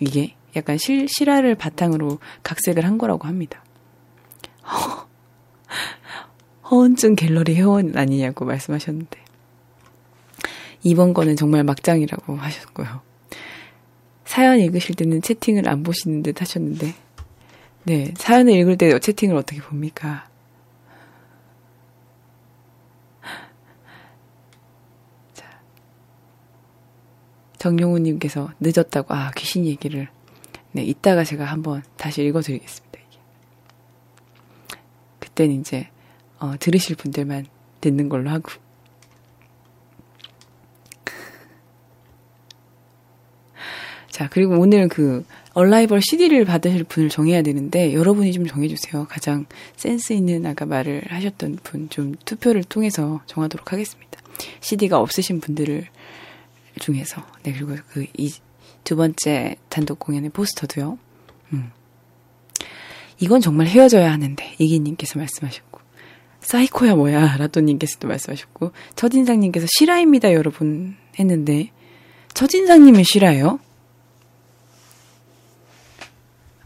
이게 0.00 0.34
약간 0.56 0.78
실, 0.78 1.06
실화를 1.08 1.54
바탕으로 1.54 2.18
각색을 2.42 2.84
한 2.84 2.98
거라고 2.98 3.26
합니다. 3.26 3.64
허언증 6.70 7.14
갤러리 7.14 7.54
회원 7.54 7.96
아니냐고 7.96 8.44
말씀하셨는데. 8.44 9.18
이번 10.84 11.12
거는 11.12 11.36
정말 11.36 11.64
막장이라고 11.64 12.36
하셨고요. 12.36 13.00
사연 14.24 14.60
읽으실 14.60 14.94
때는 14.94 15.22
채팅을 15.22 15.68
안 15.68 15.82
보시는 15.82 16.22
듯 16.22 16.40
하셨는데, 16.40 16.94
네, 17.84 18.12
사연을 18.16 18.52
읽을 18.52 18.76
때 18.76 18.98
채팅을 18.98 19.36
어떻게 19.36 19.60
봅니까? 19.60 20.27
정용우님께서 27.58 28.52
늦었다고, 28.60 29.14
아, 29.14 29.30
귀신 29.36 29.66
얘기를. 29.66 30.08
네, 30.72 30.82
이따가 30.82 31.24
제가 31.24 31.44
한번 31.44 31.82
다시 31.96 32.22
읽어드리겠습니다. 32.22 32.98
이게. 33.08 33.18
그때는 35.18 35.60
이제, 35.60 35.88
어, 36.38 36.54
들으실 36.58 36.96
분들만 36.96 37.46
듣는 37.80 38.08
걸로 38.08 38.30
하고. 38.30 38.50
자, 44.10 44.28
그리고 44.30 44.58
오늘 44.58 44.88
그, 44.88 45.24
얼라이벌 45.54 46.00
CD를 46.02 46.44
받으실 46.44 46.84
분을 46.84 47.08
정해야 47.08 47.42
되는데, 47.42 47.92
여러분이 47.92 48.32
좀 48.32 48.46
정해주세요. 48.46 49.06
가장 49.08 49.46
센스 49.76 50.12
있는 50.12 50.46
아까 50.46 50.66
말을 50.66 51.02
하셨던 51.08 51.58
분, 51.64 51.90
좀 51.90 52.14
투표를 52.24 52.62
통해서 52.62 53.20
정하도록 53.26 53.72
하겠습니다. 53.72 54.20
CD가 54.60 55.00
없으신 55.00 55.40
분들을 55.40 55.88
중에서. 56.78 57.24
네, 57.42 57.52
그리고 57.52 57.76
그, 57.90 58.06
이, 58.16 58.32
두 58.84 58.96
번째 58.96 59.56
단독 59.68 59.98
공연의 59.98 60.30
포스터도요. 60.30 60.98
음. 61.52 61.70
이건 63.20 63.40
정말 63.40 63.66
헤어져야 63.66 64.10
하는데, 64.12 64.54
이기님께서 64.58 65.18
말씀하셨고. 65.18 65.80
사이코야 66.40 66.94
뭐야, 66.94 67.36
라또님께서도 67.36 68.08
말씀하셨고. 68.08 68.72
첫인상님께서 68.96 69.66
실화입니다, 69.70 70.32
여러분. 70.32 70.96
했는데, 71.18 71.70
첫인상님은 72.34 73.02
실화예요? 73.02 73.58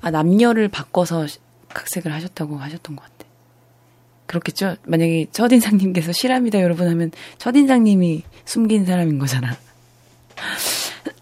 아, 0.03 0.11
남녀를 0.11 0.69
바꿔서 0.69 1.27
각색을 1.69 2.13
하셨다고 2.13 2.59
하셨던 2.59 2.97
것 2.97 3.03
같아. 3.03 3.23
그렇겠죠? 4.27 4.77
만약에 4.87 5.27
첫인상님께서 5.31 6.13
실합니다, 6.13 6.61
여러분 6.61 6.89
하면 6.89 7.11
첫인상님이 7.39 8.23
숨긴 8.45 8.85
사람인 8.87 9.19
거잖아. 9.19 9.57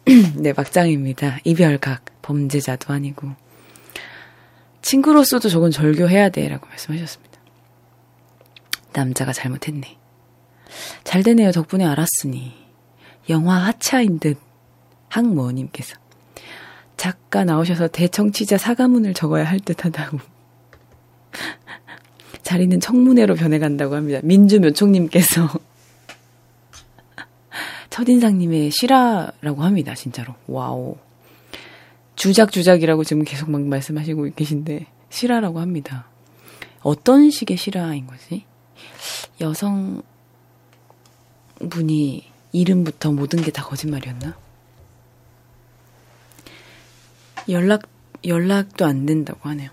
네, 0.36 0.52
막장입니다. 0.52 1.38
이별각, 1.44 2.04
범죄자도 2.22 2.92
아니고. 2.92 3.30
친구로서도 4.82 5.48
저건 5.48 5.70
절교해야 5.70 6.30
돼, 6.30 6.48
라고 6.48 6.66
말씀하셨습니다. 6.68 7.38
남자가 8.92 9.32
잘못했네. 9.32 9.96
잘 11.04 11.22
되네요, 11.22 11.52
덕분에 11.52 11.84
알았으니. 11.84 12.52
영화 13.28 13.56
하차인 13.66 14.18
듯, 14.18 14.38
항모님께서. 15.08 15.96
작가 16.96 17.44
나오셔서 17.44 17.88
대청취자 17.88 18.58
사과문을 18.58 19.14
적어야 19.14 19.44
할 19.44 19.60
듯 19.60 19.84
하다고. 19.84 20.18
자리는 22.42 22.80
청문회로 22.80 23.36
변해간다고 23.36 23.94
합니다. 23.94 24.20
민주묘총님께서 24.24 25.48
첫인상님의 28.04 28.70
실화라고 28.70 29.62
합니다. 29.62 29.94
진짜로. 29.94 30.34
와우. 30.46 30.96
주작주작이라고 32.16 33.04
지금 33.04 33.24
계속 33.24 33.50
막 33.50 33.60
말씀하시고 33.62 34.30
계신데 34.34 34.86
실화라고 35.10 35.60
합니다. 35.60 36.08
어떤 36.82 37.30
식의 37.30 37.56
실화인 37.56 38.06
거지? 38.06 38.44
여성 39.40 40.02
분이 41.68 42.30
이름부터 42.52 43.12
모든 43.12 43.42
게 43.42 43.50
다 43.50 43.62
거짓말이었나? 43.64 44.36
연락, 47.48 47.82
연락도 48.24 48.86
안 48.86 49.06
된다고 49.06 49.48
하네요. 49.50 49.70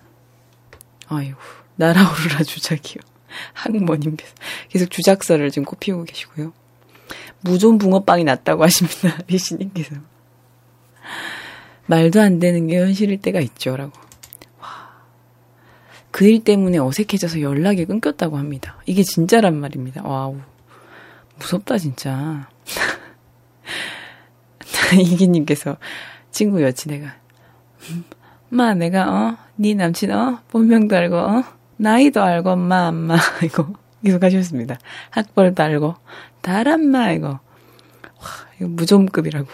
아이고, 1.08 1.38
날아오르라 1.76 2.44
주작이요. 2.44 3.02
항모님께서 3.54 4.34
계속 4.70 4.90
주작설을 4.90 5.52
지금 5.52 5.66
코피우고 5.66 6.04
계시고요. 6.06 6.54
무좀 7.42 7.78
붕어빵이 7.78 8.24
났다고 8.24 8.64
하십니다. 8.64 9.18
리시님께서. 9.28 9.96
말도 11.86 12.20
안 12.22 12.40
되는 12.40 12.68
게 12.68 12.80
현실일 12.80 13.22
때가 13.22 13.40
있죠. 13.40 13.78
라고. 13.78 13.94
와. 14.60 14.68
그 16.12 16.26
일 16.26 16.44
때문에 16.44 16.80
어색해져서 16.80 17.42
연락이 17.42 17.86
끊겼다고 17.86 18.38
합니다. 18.38 18.78
이게 18.86 19.04
진짜란 19.04 19.58
말입니다. 19.60 20.02
와우. 20.04 20.38
무섭다, 21.40 21.78
진짜. 21.78 22.50
이기님께서 25.00 25.78
친구 26.32 26.62
여친애가 26.64 27.14
마 28.50 28.74
내가 28.74 29.38
어네 29.58 29.74
남친 29.74 30.12
어 30.12 30.40
본명도 30.50 30.96
알고 30.96 31.16
어 31.18 31.44
나이도 31.78 32.22
알고 32.22 32.52
엄마 32.52 32.88
엄마 32.88 33.18
이거 33.44 33.68
계속 34.04 34.24
하셨습니다. 34.24 34.78
학벌도 35.10 35.62
알고 35.62 35.96
다란마 36.48 37.12
이거 37.12 37.28
와 37.28 37.42
이거 38.58 38.70
무좀급이라고. 38.70 39.50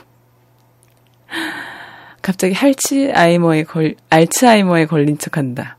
갑자기 2.22 2.54
할츠아이머에 2.54 3.64
걸 3.64 3.96
알츠하이머에 4.12 4.86
걸린 4.86 5.18
척 5.18 5.38
한다. 5.38 5.76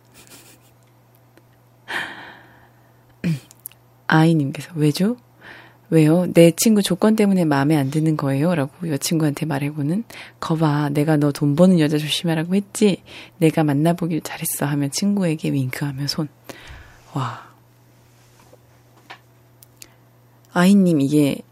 아이님께서 4.08 4.72
왜죠? 4.74 5.16
왜요? 5.88 6.26
내 6.34 6.50
친구 6.50 6.82
조건 6.82 7.14
때문에 7.14 7.44
마음에 7.44 7.76
안 7.76 7.92
드는 7.92 8.16
거예요? 8.16 8.56
라고 8.56 8.88
여친구한테 8.88 9.46
말해보는 9.46 10.02
거봐 10.40 10.88
내가 10.88 11.16
너 11.16 11.30
돈 11.30 11.54
버는 11.54 11.78
여자 11.78 11.96
조심하라고 11.96 12.56
했지 12.56 13.04
내가 13.38 13.62
만나보길 13.62 14.22
잘했어 14.22 14.66
하면 14.66 14.90
친구에게 14.90 15.52
윙크하며 15.52 16.08
손 16.08 16.26
와. 17.12 17.53
아이님 20.54 21.00
이게 21.00 21.42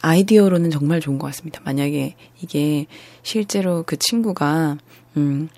아이디어로는 0.00 0.70
정말 0.70 1.00
좋은 1.00 1.18
것 1.18 1.26
같습니다. 1.26 1.60
만약에 1.64 2.14
이게 2.40 2.86
실제로 3.22 3.82
그 3.84 3.96
친구가 3.96 4.78
음 5.16 5.48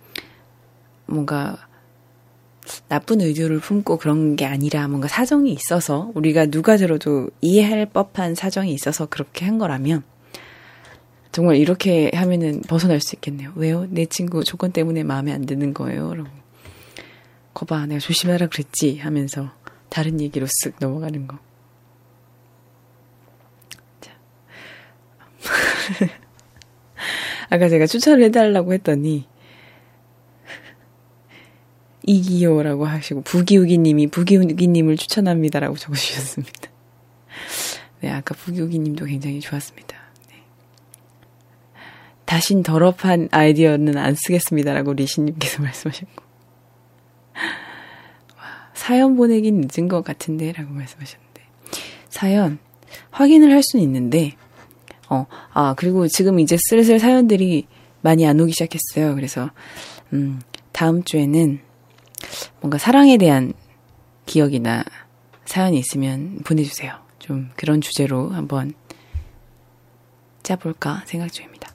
뭔가 1.04 1.68
나쁜 2.88 3.20
의도를 3.20 3.60
품고 3.60 3.98
그런 3.98 4.36
게 4.36 4.46
아니라 4.46 4.88
뭔가 4.88 5.06
사정이 5.06 5.52
있어서 5.52 6.10
우리가 6.14 6.46
누가 6.46 6.76
들어도 6.76 7.28
이해할 7.40 7.86
법한 7.86 8.34
사정이 8.34 8.72
있어서 8.72 9.06
그렇게 9.06 9.44
한 9.44 9.58
거라면 9.58 10.02
정말 11.30 11.56
이렇게 11.56 12.10
하면은 12.14 12.62
벗어날 12.62 13.00
수 13.00 13.14
있겠네요. 13.16 13.52
왜요? 13.54 13.86
내 13.90 14.06
친구 14.06 14.44
조건 14.44 14.72
때문에 14.72 15.02
마음에 15.02 15.32
안 15.32 15.44
드는 15.44 15.74
거예요. 15.74 16.14
라고. 16.14 16.28
거봐, 17.52 17.86
내가 17.86 17.98
조심하라 17.98 18.46
그랬지 18.46 18.98
하면서 18.98 19.50
다른 19.88 20.20
얘기로 20.20 20.46
쓱 20.46 20.74
넘어가는 20.80 21.26
거. 21.26 21.38
자. 24.00 24.12
아까 27.50 27.68
제가 27.68 27.86
추천을 27.86 28.22
해달라고 28.24 28.72
했더니 28.74 29.26
이기요라고 32.04 32.86
하시고 32.86 33.22
부기우기님이 33.22 34.08
부기우기님을 34.08 34.96
추천합니다라고 34.96 35.76
적어주셨습니다. 35.76 36.70
네, 38.00 38.10
아까 38.10 38.34
부기우기님도 38.34 39.06
굉장히 39.06 39.40
좋았습니다. 39.40 39.96
네. 40.28 40.42
다신 42.26 42.62
더럽한 42.62 43.28
아이디어는 43.32 43.96
안 43.96 44.14
쓰겠습니다라고 44.14 44.92
리시님께서 44.92 45.62
말씀하셨고 45.62 46.27
사연 48.78 49.16
보내긴 49.16 49.60
늦은 49.60 49.88
것 49.88 50.04
같은데 50.04 50.52
라고 50.52 50.72
말씀하셨는데 50.72 51.42
사연 52.08 52.58
확인을 53.10 53.50
할 53.50 53.60
수는 53.64 53.82
있는데 53.84 54.36
어, 55.10 55.26
아 55.52 55.74
그리고 55.76 56.06
지금 56.06 56.38
이제 56.38 56.56
슬슬 56.68 57.00
사연들이 57.00 57.66
많이 58.02 58.24
안 58.24 58.38
오기 58.38 58.52
시작했어요. 58.52 59.16
그래서 59.16 59.50
음, 60.12 60.40
다음 60.70 61.02
주에는 61.02 61.58
뭔가 62.60 62.78
사랑에 62.78 63.16
대한 63.16 63.52
기억이나 64.26 64.84
사연이 65.44 65.78
있으면 65.80 66.38
보내주세요. 66.44 66.94
좀 67.18 67.50
그런 67.56 67.80
주제로 67.80 68.30
한번 68.30 68.74
짜볼까 70.44 71.02
생각 71.04 71.32
중입니다. 71.32 71.68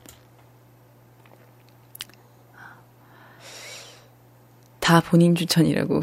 다 4.79 5.01
본인 5.01 5.35
추천이라고 5.35 6.01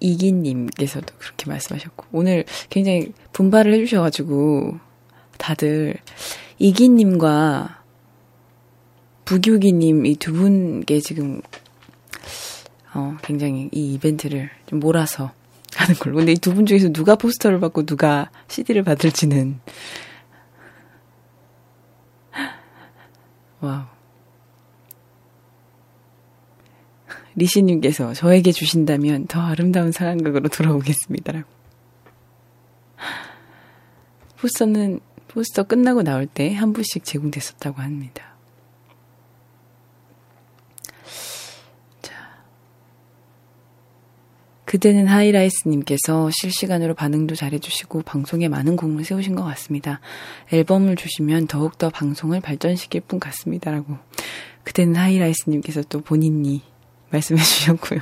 이기님께서도 0.00 1.14
그렇게 1.18 1.46
말씀하셨고 1.50 2.06
오늘 2.12 2.44
굉장히 2.70 3.12
분발을 3.32 3.72
해주셔가지고 3.74 4.78
다들 5.38 5.94
이기님과 6.58 7.82
부기우기님 9.24 10.06
이 10.06 10.16
두 10.16 10.32
분께 10.32 11.00
지금 11.00 11.40
어, 12.94 13.16
굉장히 13.22 13.68
이 13.72 13.94
이벤트를 13.94 14.50
좀 14.66 14.80
몰아서 14.80 15.32
하는 15.76 15.94
걸로. 15.94 16.16
근데 16.16 16.32
이 16.32 16.36
두 16.36 16.52
분 16.54 16.66
중에서 16.66 16.88
누가 16.90 17.14
포스터를 17.14 17.60
받고 17.60 17.86
누가 17.86 18.30
CD를 18.48 18.82
받을지는. 18.82 19.60
wow. 23.60 23.84
리시님께서 27.40 28.12
저에게 28.14 28.52
주신다면 28.52 29.26
더 29.26 29.40
아름다운 29.40 29.92
상황극으로 29.92 30.48
돌아오겠습니다라고. 30.48 31.48
포스터는 34.38 35.00
포스터 35.28 35.62
끝나고 35.64 36.02
나올 36.02 36.26
때 36.26 36.52
한 36.52 36.72
부씩 36.72 37.04
제공됐었다고 37.04 37.80
합니다. 37.80 38.30
그대는 44.64 45.08
하이라이스님께서 45.08 46.30
실시간으로 46.30 46.94
반응도 46.94 47.34
잘해주시고 47.34 48.02
방송에 48.02 48.46
많은 48.48 48.76
공을 48.76 49.04
세우신 49.04 49.34
것 49.34 49.42
같습니다. 49.42 49.98
앨범을 50.52 50.94
주시면 50.94 51.48
더욱더 51.48 51.90
방송을 51.90 52.40
발전시킬 52.40 53.00
분 53.00 53.18
같습니다라고. 53.18 53.98
그대는 54.62 54.94
하이라이스님께서 54.94 55.82
또 55.88 56.00
본인이 56.00 56.62
말씀해 57.10 57.42
주셨고요. 57.42 58.00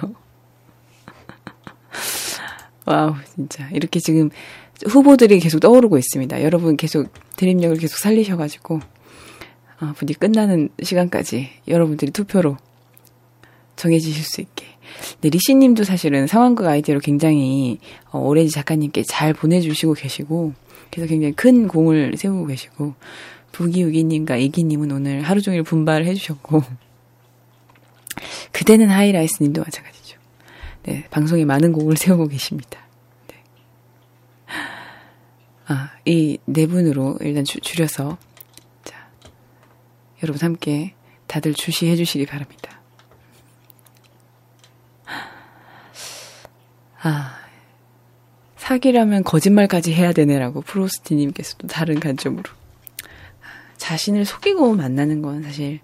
wow, 2.86 3.14
진짜. 3.34 3.68
이렇게 3.72 4.00
지금 4.00 4.30
후보들이 4.86 5.40
계속 5.40 5.61
떠오르고 5.61 5.98
있습니다. 5.98 6.42
여러분 6.42 6.76
계속 6.76 7.12
드립력을 7.36 7.76
계속 7.78 7.98
살리셔가지고, 7.98 8.80
어, 9.80 9.92
분이 9.96 10.14
끝나는 10.14 10.70
시간까지 10.82 11.50
여러분들이 11.68 12.11
투표로 12.11 12.56
정해지실 13.76 14.24
수 14.24 14.40
있게 14.40 14.66
네, 15.20 15.30
리씨님도 15.30 15.84
사실은 15.84 16.26
상황극 16.26 16.66
아이디어로 16.66 17.00
굉장히 17.00 17.78
어, 18.11 18.18
오레지 18.18 18.50
작가님께 18.50 19.04
잘 19.04 19.32
보내주시고 19.32 19.94
계시고 19.94 20.52
그래서 20.90 21.09
굉장히 21.09 21.34
큰 21.34 21.68
공을 21.68 22.14
세우고 22.16 22.46
계시고 22.46 22.94
부기우기님과 23.52 24.36
이기님은 24.36 24.92
오늘 24.92 25.22
하루 25.22 25.40
종일 25.40 25.62
분발을 25.62 26.06
해주셨고 26.06 26.62
그대는 28.53 28.89
하이라이스 28.91 29.43
님도 29.43 29.62
마찬가지죠. 29.62 30.19
네, 30.85 31.05
방송에 31.11 31.45
많은 31.45 31.73
공을 31.73 31.97
세우고 31.99 32.29
계십니다. 32.29 32.81
네. 33.29 33.45
아, 35.66 35.91
이 36.05 36.39
네 36.47 36.66
분으로 36.66 37.19
일단 37.21 37.45
주, 37.45 37.61
줄여서 37.61 38.19
자, 38.85 39.09
여러분 40.23 40.41
함께 40.43 40.95
다들 41.27 41.55
주시해 41.55 41.95
주시기 41.97 42.27
바랍니다. 42.27 42.81
아, 47.01 47.39
사기라면 48.57 49.25
거짓말까지 49.25 49.95
해야 49.95 50.12
되네라고 50.12 50.62
프로스티님께서도 50.62 51.69
다른 51.69 52.01
관점으로. 52.01 52.51
자신을 53.77 54.25
속이고 54.25 54.75
만나는 54.75 55.23
건 55.23 55.43
사실, 55.43 55.81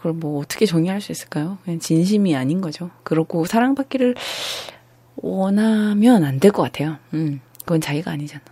그걸 0.00 0.14
뭐 0.14 0.40
어떻게 0.40 0.64
정의할 0.64 1.02
수 1.02 1.12
있을까요? 1.12 1.58
그냥 1.62 1.78
진심이 1.78 2.34
아닌 2.34 2.62
거죠. 2.62 2.90
그렇고 3.04 3.44
사랑받기를 3.44 4.14
원하면 5.16 6.24
안 6.24 6.40
될 6.40 6.52
것 6.52 6.62
같아요. 6.62 6.96
음, 7.12 7.40
그건 7.60 7.82
자기가 7.82 8.10
아니잖아. 8.10 8.42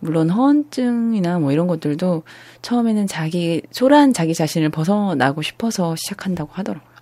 물론 0.00 0.30
허언증이나 0.30 1.38
뭐 1.38 1.52
이런 1.52 1.66
것들도 1.66 2.22
처음에는 2.62 3.06
자기, 3.06 3.60
초라한 3.72 4.14
자기 4.14 4.34
자신을 4.34 4.70
벗어나고 4.70 5.42
싶어서 5.42 5.94
시작한다고 5.96 6.50
하더라고요. 6.54 6.94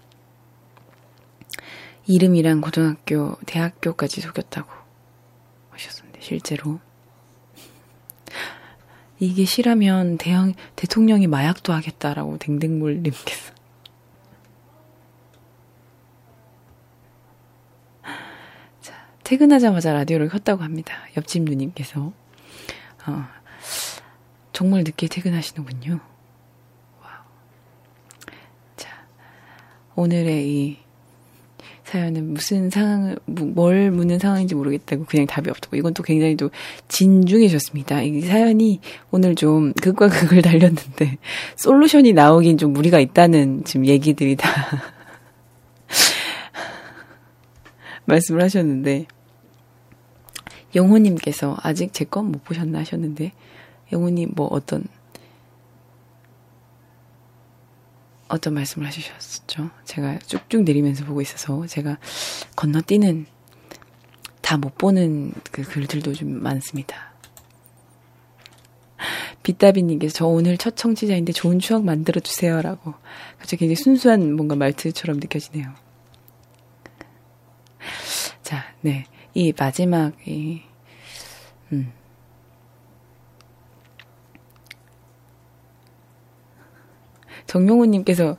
이름이랑 2.06 2.60
고등학교, 2.62 3.36
대학교까지 3.46 4.20
속였다고 4.22 4.68
하셨었는데, 5.70 6.20
실제로. 6.20 6.80
이게 9.22 9.44
실하면 9.44 10.18
대형, 10.18 10.52
대통령이 10.74 11.28
마약도 11.28 11.72
하겠다라고 11.72 12.38
댕댕몰님께서. 12.38 13.54
자, 18.80 19.06
퇴근하자마자 19.22 19.92
라디오를 19.92 20.28
켰다고 20.28 20.64
합니다. 20.64 20.94
옆집 21.16 21.44
누님께서. 21.44 22.12
어, 23.06 23.24
정말 24.52 24.82
늦게 24.82 25.06
퇴근하시는군요. 25.06 26.00
와우. 27.00 27.22
자, 28.74 29.06
오늘의 29.94 30.48
이 30.48 30.78
사연은 31.92 32.32
무슨 32.32 32.70
상황을, 32.70 33.18
뭘 33.26 33.90
묻는 33.90 34.18
상황인지 34.18 34.54
모르겠다고 34.54 35.04
그냥 35.04 35.26
답이 35.26 35.50
없다고. 35.50 35.76
이건 35.76 35.92
또 35.92 36.02
굉장히 36.02 36.38
또 36.38 36.50
진중해졌습니다. 36.88 38.00
이 38.00 38.22
사연이 38.22 38.80
오늘 39.10 39.34
좀 39.34 39.74
극과 39.74 40.08
극을 40.08 40.40
달렸는데, 40.40 41.18
솔루션이 41.56 42.14
나오긴 42.14 42.56
좀 42.56 42.72
무리가 42.72 42.98
있다는 42.98 43.64
지금 43.64 43.84
얘기들이 43.84 44.36
다 44.36 44.50
말씀을 48.06 48.42
하셨는데, 48.42 49.04
영호님께서 50.74 51.58
아직 51.62 51.92
제 51.92 52.06
건 52.06 52.32
못 52.32 52.42
보셨나 52.42 52.78
하셨는데, 52.78 53.32
영호님 53.92 54.30
뭐 54.34 54.46
어떤 54.46 54.84
어떤 58.32 58.54
말씀을 58.54 58.86
하셨었죠. 58.86 59.70
제가 59.84 60.18
쭉쭉 60.20 60.62
내리면서 60.64 61.04
보고 61.04 61.20
있어서 61.20 61.66
제가 61.66 61.98
건너뛰는 62.56 63.26
다 64.40 64.56
못 64.58 64.76
보는 64.76 65.32
그 65.50 65.62
글들도 65.62 66.12
좀 66.12 66.42
많습니다. 66.42 67.12
빗다비님께서 69.42 70.14
저 70.14 70.26
오늘 70.26 70.56
첫 70.58 70.76
청취자인데 70.76 71.32
좋은 71.32 71.58
추억 71.58 71.84
만들어 71.84 72.20
주세요라고 72.20 72.94
갑자기 73.38 73.60
굉장히 73.60 73.76
순수한 73.76 74.34
뭔가 74.34 74.54
말투처럼 74.54 75.20
느껴지네요. 75.20 75.72
자, 78.42 78.74
네. 78.82 79.06
이 79.34 79.52
마지막, 79.58 80.12
이, 80.26 80.62
음. 81.72 81.92
정용우님께서 87.52 88.38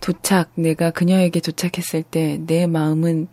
도착, 0.00 0.50
내가 0.56 0.90
그녀에게 0.90 1.38
도착했을 1.38 2.02
때 2.02 2.38
내 2.44 2.66
마음은 2.66 3.28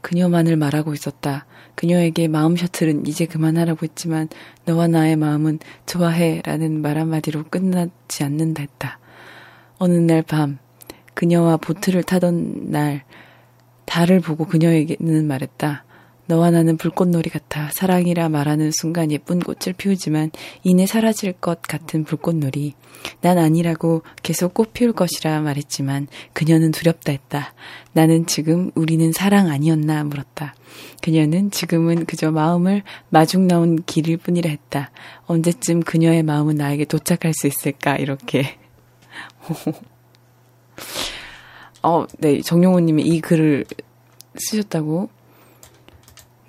그녀만을 0.00 0.56
말하고 0.56 0.94
있었다. 0.94 1.44
그녀에게 1.74 2.28
마음 2.28 2.56
셔틀은 2.56 3.06
이제 3.06 3.26
그만하라고 3.26 3.80
했지만 3.82 4.28
너와 4.64 4.88
나의 4.88 5.16
마음은 5.16 5.58
좋아해 5.84 6.40
라는 6.46 6.80
말 6.80 6.96
한마디로 6.96 7.44
끝나지 7.50 8.24
않는다 8.24 8.62
했다. 8.62 8.98
어느 9.76 9.92
날 9.92 10.22
밤, 10.22 10.58
그녀와 11.12 11.58
보트를 11.58 12.02
타던 12.02 12.70
날, 12.70 13.04
달을 13.84 14.20
보고 14.20 14.46
그녀에게는 14.46 15.26
말했다. 15.26 15.84
너와 16.30 16.52
나는 16.52 16.76
불꽃놀이 16.76 17.28
같아 17.28 17.70
사랑이라 17.72 18.28
말하는 18.28 18.70
순간 18.70 19.10
예쁜 19.10 19.40
꽃을 19.40 19.74
피우지만 19.76 20.30
이내 20.62 20.86
사라질 20.86 21.32
것 21.32 21.60
같은 21.60 22.04
불꽃놀이. 22.04 22.74
난 23.20 23.36
아니라고 23.36 24.02
계속 24.22 24.54
꽃 24.54 24.72
피울 24.72 24.92
것이라 24.92 25.40
말했지만 25.40 26.06
그녀는 26.32 26.70
두렵다 26.70 27.10
했다. 27.10 27.52
나는 27.92 28.26
지금 28.26 28.70
우리는 28.76 29.10
사랑 29.10 29.48
아니었나 29.48 30.04
물었다. 30.04 30.54
그녀는 31.02 31.50
지금은 31.50 32.04
그저 32.04 32.30
마음을 32.30 32.84
마중 33.08 33.48
나온 33.48 33.82
길일 33.82 34.16
뿐이라 34.16 34.50
했다. 34.50 34.92
언제쯤 35.26 35.80
그녀의 35.80 36.22
마음은 36.22 36.54
나에게 36.54 36.84
도착할 36.84 37.34
수 37.34 37.48
있을까? 37.48 37.96
이렇게. 37.96 38.56
어, 41.82 42.06
네, 42.18 42.40
정용호 42.40 42.78
님이 42.78 43.02
이 43.02 43.20
글을 43.20 43.64
쓰셨다고 44.36 45.10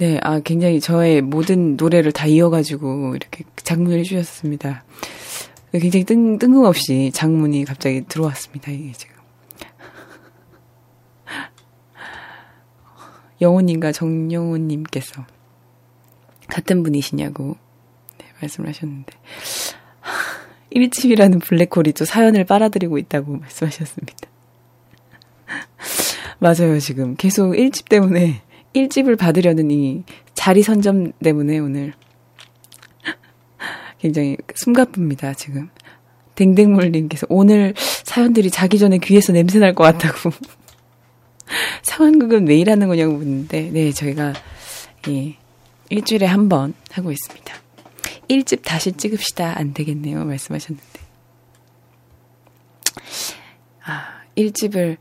네, 0.01 0.19
아, 0.23 0.39
굉장히 0.39 0.79
저의 0.79 1.21
모든 1.21 1.77
노래를 1.77 2.11
다 2.11 2.25
이어가지고 2.25 3.15
이렇게 3.15 3.43
장문을 3.57 3.99
해주셨습니다. 3.99 4.83
굉장히 5.73 6.05
뜬, 6.05 6.39
뜬금없이 6.39 7.11
장문이 7.13 7.65
갑자기 7.65 8.03
들어왔습니다, 8.07 8.71
이게 8.71 8.93
지금. 8.93 9.13
영호님과 13.41 13.91
정영호님께서 13.91 15.23
같은 16.47 16.81
분이시냐고 16.81 17.57
네, 18.17 18.25
말씀을 18.41 18.69
하셨는데. 18.69 19.13
1집이라는 20.73 21.43
블랙홀이 21.43 21.93
또 21.93 22.05
사연을 22.05 22.45
빨아들이고 22.45 22.97
있다고 22.97 23.37
말씀하셨습니다. 23.37 24.15
맞아요, 26.39 26.79
지금. 26.79 27.15
계속 27.15 27.51
1집 27.51 27.87
때문에 27.87 28.41
1집을 28.75 29.17
받으려는 29.17 29.69
이 29.71 30.03
자리 30.33 30.63
선점 30.63 31.11
때문에 31.23 31.59
오늘 31.59 31.93
굉장히 33.99 34.37
숨가쁩니다, 34.55 35.33
지금. 35.33 35.69
댕댕물님께서 36.35 37.27
오늘 37.29 37.73
사연들이 37.77 38.49
자기 38.49 38.79
전에 38.79 38.97
귀에서 38.97 39.31
냄새 39.33 39.59
날 39.59 39.73
것 39.75 39.83
같다고. 39.83 40.31
상황극은 41.83 42.45
매일 42.45 42.69
하는 42.69 42.87
거냐고 42.87 43.13
묻는데, 43.13 43.69
네, 43.71 43.91
저희가, 43.91 44.33
예, 45.09 45.35
일주일에 45.89 46.25
한 46.25 46.49
번 46.49 46.73
하고 46.91 47.11
있습니다. 47.11 47.53
1집 48.29 48.63
다시 48.63 48.93
찍읍시다. 48.93 49.57
안 49.59 49.73
되겠네요. 49.73 50.23
말씀하셨는데. 50.25 50.83
아, 53.83 54.21
1집을 54.37 54.97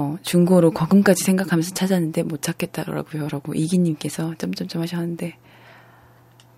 어, 0.00 0.16
중고로 0.22 0.70
거금까지 0.70 1.24
생각하면서 1.24 1.74
찾았는데 1.74 2.22
못 2.22 2.40
찾겠다라고요. 2.40 3.26
라고 3.30 3.52
이기님께서 3.52 4.36
점점점 4.38 4.80
하셨는데, 4.80 5.36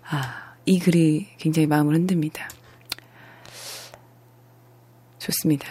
아, 0.07 0.53
이 0.67 0.77
글이 0.77 1.25
굉장히 1.39 1.65
마음을 1.65 1.95
흔듭니다. 1.95 2.47
좋습니다. 5.17 5.67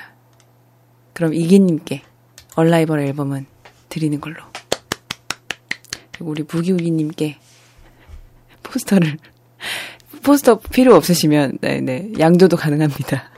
그럼 1.12 1.32
이기님께 1.32 2.02
얼라이벌 2.56 3.02
앨범은 3.02 3.47
드리는 3.88 4.20
걸로. 4.20 4.42
그리고 6.10 6.32
우리 6.32 6.42
부기우기님께 6.42 7.38
포스터를, 8.64 9.16
포스터 10.24 10.59
필요 10.59 10.97
없으시면, 10.97 11.59
네네, 11.60 11.80
네, 11.82 12.12
양도도 12.18 12.56
가능합니다. 12.56 13.30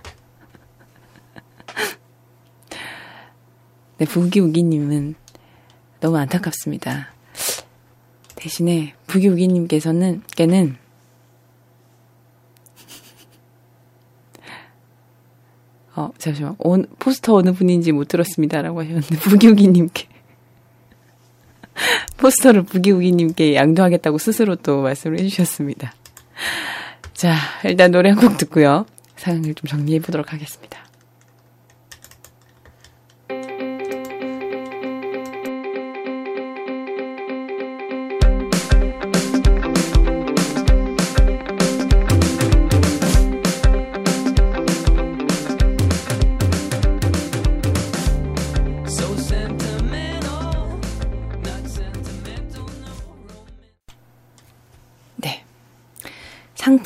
네, 4.03 4.07
부기우기님은 4.07 5.15
너무 6.01 6.19
안타깝습니다. 6.19 7.13
대신에 8.35 8.95
부기우기님께서는, 9.07 10.23
깨는 10.35 10.77
어, 15.95 16.11
잠시만. 16.19 16.57
오, 16.59 16.83
포스터 16.99 17.35
어느 17.37 17.53
분인지 17.53 17.93
못 17.93 18.09
들었습니다라고 18.09 18.81
하셨는데, 18.81 19.19
부기우기님께. 19.19 20.09
포스터를 22.17 22.65
부기우기님께 22.65 23.55
양도하겠다고 23.55 24.19
스스로 24.19 24.57
또 24.57 24.83
말씀을 24.83 25.21
해주셨습니다. 25.21 25.95
자, 27.15 27.37
일단 27.63 27.93
노래 27.93 28.11
한 28.11 28.19
곡 28.19 28.37
듣고요. 28.37 28.85
상황을 29.15 29.55
좀 29.55 29.69
정리해 29.69 30.01
보도록 30.01 30.33
하겠습니다. 30.33 30.82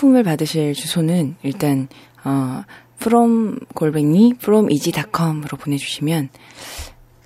상품을 0.07 0.23
받으실 0.23 0.75
주소는 0.75 1.37
일단 1.43 1.89
어 2.25 2.63
from 3.01 3.59
골뱅이 3.75 4.35
from 4.37 4.71
easy.com으로 4.71 5.57
보내주시면 5.59 6.29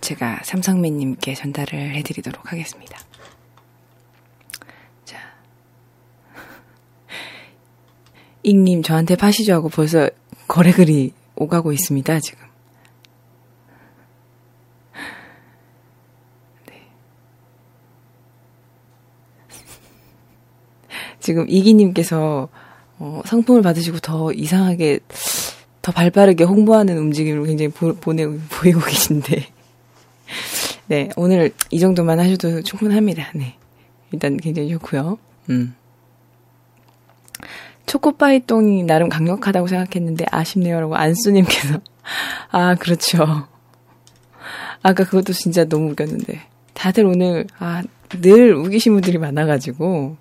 제가 0.00 0.40
삼성맨님께 0.44 1.34
전달을 1.34 1.94
해드리도록 1.96 2.50
하겠습니다. 2.50 2.98
자, 5.04 5.18
잉님 8.42 8.82
저한테 8.82 9.16
파시죠 9.16 9.52
하고 9.52 9.68
벌써 9.68 10.08
거래글이 10.48 11.12
오가고 11.36 11.72
있습니다 11.72 12.20
지금. 12.20 12.46
지금 21.20 21.44
이기님께서 21.48 22.48
어, 23.00 23.20
상품을 23.24 23.62
받으시고 23.62 23.98
더 23.98 24.32
이상하게 24.32 25.00
더 25.82 25.90
발빠르게 25.90 26.44
홍보하는 26.44 26.96
움직임을 26.96 27.46
굉장히 27.46 27.70
보, 27.70 27.94
보내, 27.96 28.26
보이고 28.26 28.80
계신데. 28.80 29.46
네, 30.86 31.08
오늘 31.16 31.52
이 31.70 31.80
정도만 31.80 32.20
하셔도 32.20 32.62
충분합니다. 32.62 33.32
네. 33.34 33.56
일단 34.12 34.36
굉장히 34.36 34.70
좋고요. 34.70 35.18
음. 35.50 35.74
초코파이 37.86 38.46
똥이 38.46 38.84
나름 38.84 39.08
강력하다고 39.08 39.66
생각했는데 39.66 40.26
아쉽네요라고 40.30 40.94
안수님께서 40.94 41.80
아 42.52 42.76
그렇죠. 42.76 43.48
아까 44.82 45.04
그것도 45.04 45.32
진짜 45.32 45.64
너무 45.64 45.90
웃겼는데 45.90 46.40
다들 46.74 47.06
오늘 47.06 47.46
아 47.58 47.82
늘 48.18 48.54
우기신 48.54 48.92
분들이 48.92 49.18
많아가지고 49.18 50.16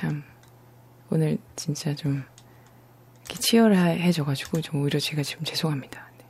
참 0.00 0.22
오늘 1.10 1.36
진짜 1.56 1.94
좀 1.94 2.24
치열해져가지고 3.28 4.62
좀 4.62 4.80
오히려 4.82 4.98
제가 4.98 5.22
지금 5.22 5.44
죄송합니다. 5.44 6.08
네. 6.16 6.24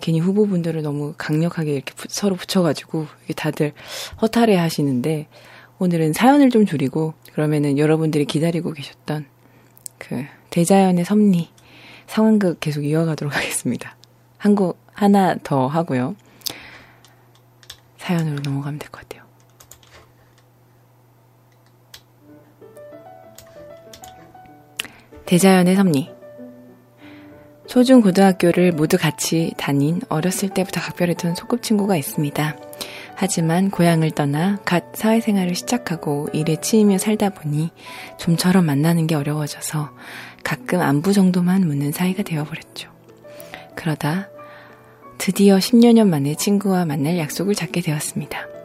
괜히 0.00 0.20
후보분들을 0.20 0.80
너무 0.80 1.12
강력하게 1.18 1.74
이렇게 1.74 1.92
서로 2.08 2.34
붙여가지고 2.34 3.08
다들 3.36 3.72
허탈해 4.22 4.56
하시는데 4.56 5.28
오늘은 5.78 6.14
사연을 6.14 6.48
좀 6.48 6.64
줄이고 6.64 7.12
그러면은 7.34 7.76
여러분들이 7.76 8.24
기다리고 8.24 8.72
계셨던 8.72 9.26
그 9.98 10.24
대자연의 10.48 11.04
섭리 11.04 11.50
상황극 12.06 12.60
계속 12.60 12.84
이어가도록 12.84 13.34
하겠습니다. 13.36 13.96
한 14.38 14.54
곡 14.54 14.78
하나 14.94 15.36
더 15.42 15.66
하고요. 15.66 16.16
사연으로 17.98 18.40
넘어가면 18.42 18.78
될 18.78 18.88
것 18.90 19.02
같아요. 19.02 19.15
대자연의 25.26 25.74
섭리. 25.74 26.08
초중 27.66 28.00
고등학교를 28.00 28.70
모두 28.70 28.96
같이 28.96 29.52
다닌 29.56 30.00
어렸을 30.08 30.48
때부터 30.50 30.80
각별했던 30.80 31.34
소꿉친구가 31.34 31.96
있습니다. 31.96 32.56
하지만 33.16 33.70
고향을 33.70 34.12
떠나 34.12 34.60
갓 34.64 34.94
사회생활을 34.94 35.56
시작하고 35.56 36.28
일에 36.32 36.56
치이며 36.60 36.98
살다 36.98 37.30
보니 37.30 37.70
좀처럼 38.18 38.66
만나는 38.66 39.08
게 39.08 39.16
어려워져서 39.16 39.90
가끔 40.44 40.80
안부 40.80 41.12
정도만 41.12 41.66
묻는 41.66 41.90
사이가 41.90 42.22
되어버렸죠. 42.22 42.88
그러다 43.74 44.28
드디어 45.18 45.56
10여 45.56 45.92
년 45.92 46.08
만에 46.08 46.36
친구와 46.36 46.84
만날 46.84 47.18
약속을 47.18 47.56
잡게 47.56 47.80
되었습니다. 47.80 48.55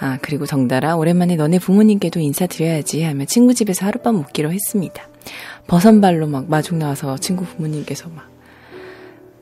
아, 0.00 0.18
그리고 0.20 0.44
덩달아 0.46 0.96
오랜만에 0.96 1.36
너네 1.36 1.58
부모님께도 1.58 2.20
인사드려야지 2.20 3.02
하며 3.02 3.24
친구 3.26 3.54
집에서 3.54 3.86
하룻밤 3.86 4.16
묵기로 4.16 4.52
했습니다. 4.52 5.08
버선발로 5.66 6.26
막 6.26 6.48
마중 6.50 6.78
나와서 6.78 7.16
친구 7.16 7.44
부모님께서 7.44 8.08
막 8.08 8.28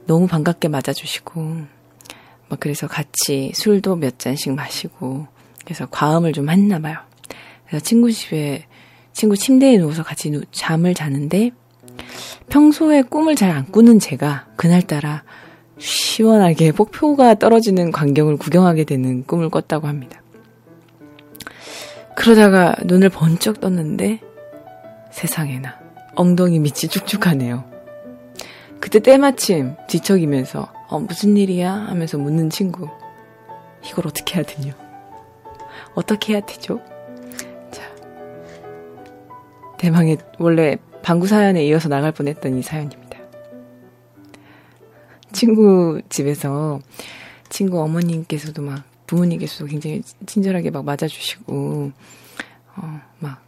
너무 0.06 0.26
반갑게 0.26 0.68
맞아주시고 0.68 1.40
막 2.48 2.60
그래서 2.60 2.86
같이 2.86 3.52
술도 3.54 3.96
몇 3.96 4.18
잔씩 4.18 4.52
마시고 4.54 5.26
그래서 5.64 5.86
과음을 5.90 6.32
좀 6.32 6.50
했나 6.50 6.78
봐요. 6.78 6.98
그래서 7.66 7.82
친구 7.84 8.12
집에 8.12 8.66
친구 9.12 9.36
침대에 9.36 9.78
누워서 9.78 10.02
같이 10.02 10.30
누, 10.30 10.42
잠을 10.52 10.94
자는데 10.94 11.50
평소에 12.48 13.02
꿈을 13.02 13.36
잘 13.36 13.50
안 13.50 13.70
꾸는 13.70 13.98
제가 13.98 14.46
그날따라 14.56 15.24
시원하게 15.78 16.72
폭포가 16.72 17.34
떨어지는 17.34 17.90
광경을 17.90 18.36
구경하게 18.36 18.84
되는 18.84 19.24
꿈을 19.26 19.48
꿨다고 19.48 19.88
합니다. 19.88 20.21
그러다가 22.14 22.76
눈을 22.84 23.08
번쩍 23.08 23.60
떴는데 23.60 24.20
세상에나 25.10 25.78
엉덩이 26.14 26.58
밑이 26.58 26.88
쭉쭉하네요. 26.90 27.64
그때 28.80 28.98
때마침 28.98 29.76
뒤척이면서 29.88 30.72
어, 30.88 30.98
무슨 30.98 31.36
일이야? 31.36 31.72
하면서 31.72 32.18
묻는 32.18 32.50
친구. 32.50 32.88
이걸 33.84 34.06
어떻게 34.06 34.36
해야 34.36 34.44
되냐? 34.44 34.74
어떻게 35.94 36.34
해야 36.34 36.40
되죠? 36.40 36.80
자. 37.70 37.82
대망의 39.78 40.18
원래 40.38 40.76
방구 41.02 41.26
사연에 41.26 41.64
이어서 41.66 41.88
나갈 41.88 42.12
뻔했던 42.12 42.58
이 42.58 42.62
사연입니다. 42.62 43.18
친구 45.32 46.00
집에서 46.08 46.80
친구 47.48 47.80
어머님께서도 47.80 48.62
막 48.62 48.84
부모님께서도 49.12 49.66
굉장히 49.66 50.02
친절하게 50.24 50.70
막 50.70 50.86
맞아주시고 50.86 51.92
어, 52.76 53.00
막 53.18 53.44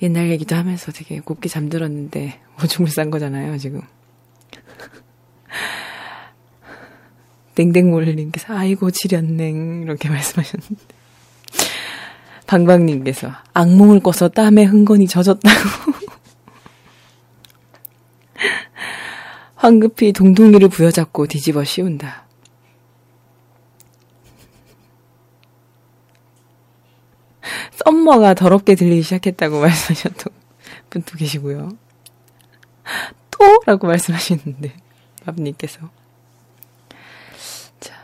옛날 0.00 0.30
얘기도 0.30 0.56
하면서 0.56 0.90
되게 0.92 1.20
곱게 1.20 1.50
잠들었는데 1.50 2.40
오줌을 2.62 2.90
싼 2.90 3.10
거잖아요, 3.10 3.58
지금. 3.58 3.82
땡땡몰님께서 7.54 8.56
아이고 8.56 8.90
지렸냉 8.90 9.82
이렇게 9.82 10.08
말씀하셨는데 10.08 10.82
방방님께서 12.46 13.32
악몽을 13.52 14.00
꿔서 14.00 14.28
땀에 14.28 14.64
흥건히 14.64 15.06
젖었다고 15.08 15.92
황급히 19.56 20.12
동동이를 20.12 20.68
부여잡고 20.68 21.26
뒤집어 21.26 21.64
씌운다. 21.64 22.27
썸머가 27.88 28.34
더럽게 28.34 28.74
들리기 28.74 29.02
시작했다고 29.02 29.60
말씀하셨던 29.62 30.32
분도 30.90 31.16
계시고요. 31.16 31.70
또? 33.30 33.62
라고 33.66 33.86
말씀하시는데, 33.86 34.74
밥님께서. 35.24 35.90
자, 37.80 37.94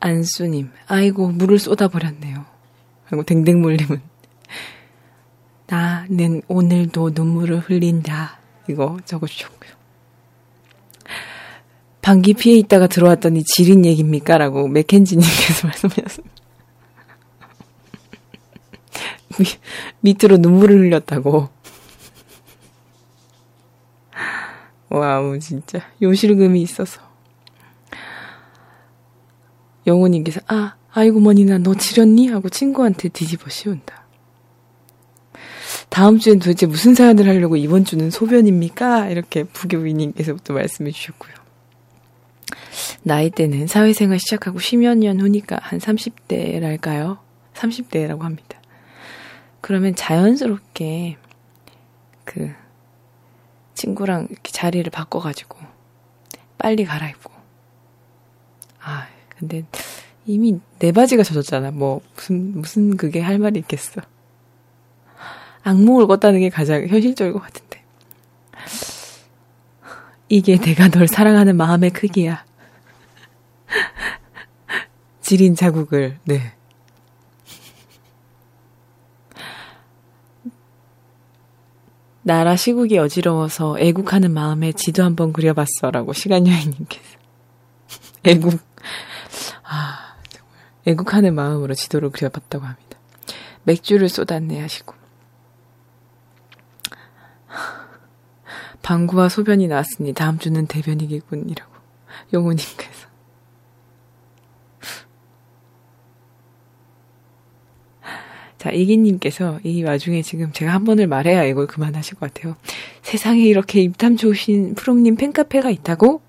안수님, 0.00 0.70
아이고, 0.86 1.28
물을 1.28 1.58
쏟아버렸네요. 1.58 2.44
그리고 3.06 3.22
댕댕물님은, 3.24 4.00
나는 5.66 6.42
오늘도 6.48 7.10
눈물을 7.14 7.60
흘린다. 7.60 8.38
이거 8.68 8.98
적어주셨고요. 9.04 9.72
방귀 12.02 12.34
피해 12.34 12.56
있다가 12.58 12.88
들어왔더니 12.88 13.44
지린 13.44 13.84
얘기입니까? 13.84 14.38
라고 14.38 14.68
맥켄지님께서 14.68 15.68
말씀하셨습니다. 15.68 16.31
밑으로 20.00 20.38
눈물을 20.38 20.78
흘렸다고. 20.78 21.48
wow, 24.88 25.38
진짜. 25.38 25.80
요실금이 26.02 26.60
있어서. 26.62 27.00
영호님께서, 29.86 30.40
아, 30.48 30.76
아이고, 30.92 31.18
머니나 31.20 31.58
너 31.58 31.74
지렸니? 31.74 32.28
하고 32.28 32.48
친구한테 32.48 33.08
뒤집어 33.08 33.48
씌운다. 33.48 34.02
다음 35.88 36.18
주엔 36.18 36.38
도대체 36.38 36.64
무슨 36.64 36.94
사연을 36.94 37.28
하려고 37.28 37.56
이번 37.56 37.84
주는 37.84 38.10
소변입니까? 38.10 39.10
이렇게 39.10 39.44
부기우기님께서부터 39.44 40.54
말씀해 40.54 40.90
주셨고요. 40.90 41.34
나이대는 43.02 43.66
사회생활 43.66 44.18
시작하고 44.18 44.58
10여 44.58 44.96
년 44.96 45.20
후니까 45.20 45.58
한 45.60 45.78
30대랄까요? 45.78 47.18
30대라고 47.54 48.20
합니다. 48.20 48.61
그러면 49.62 49.94
자연스럽게 49.94 51.16
그 52.24 52.52
친구랑 53.74 54.26
이렇게 54.28 54.52
자리를 54.52 54.90
바꿔가지고 54.90 55.58
빨리 56.58 56.84
갈아입고. 56.84 57.32
아, 58.80 59.06
근데 59.38 59.64
이미 60.26 60.60
내 60.78 60.92
바지가 60.92 61.22
젖었잖아. 61.22 61.70
뭐 61.70 62.00
무슨 62.14 62.60
무슨 62.60 62.96
그게 62.96 63.20
할 63.20 63.38
말이 63.38 63.60
있겠어. 63.60 64.00
악몽을 65.62 66.08
꿨다는 66.08 66.40
게 66.40 66.48
가장 66.48 66.86
현실적일 66.86 67.32
것 67.32 67.40
같은데. 67.40 67.82
이게 70.28 70.56
내가 70.56 70.88
널 70.88 71.06
사랑하는 71.06 71.56
마음의 71.56 71.90
크기야. 71.90 72.44
지린 75.20 75.54
자국을, 75.54 76.18
네. 76.24 76.52
나라 82.24 82.54
시국이 82.54 82.98
어지러워서 82.98 83.78
애국하는 83.80 84.32
마음에 84.32 84.72
지도 84.72 85.02
한번 85.02 85.32
그려봤어. 85.32 85.90
라고 85.90 86.12
시간여행님께서. 86.12 87.18
애국. 88.24 88.60
아, 89.64 90.14
정말. 90.28 90.54
애국하는 90.86 91.34
마음으로 91.34 91.74
지도를 91.74 92.10
그려봤다고 92.10 92.64
합니다. 92.64 92.98
맥주를 93.64 94.08
쏟았네 94.08 94.60
하시고. 94.60 94.94
방구와 98.82 99.28
소변이 99.28 99.66
나왔으니 99.66 100.12
다음 100.12 100.38
주는 100.38 100.66
대변이겠군이라고. 100.66 101.72
용우님께서. 102.32 103.11
자, 108.62 108.70
이기님께서 108.70 109.58
이 109.64 109.82
와중에 109.82 110.22
지금 110.22 110.52
제가 110.52 110.72
한 110.72 110.84
번을 110.84 111.08
말해야 111.08 111.42
이걸 111.42 111.66
그만하실 111.66 112.14
것 112.14 112.32
같아요. 112.32 112.54
세상에 113.02 113.42
이렇게 113.42 113.80
입담 113.80 114.16
좋으신 114.16 114.76
프롱님 114.76 115.16
팬카페가 115.16 115.68
있다고? 115.68 116.20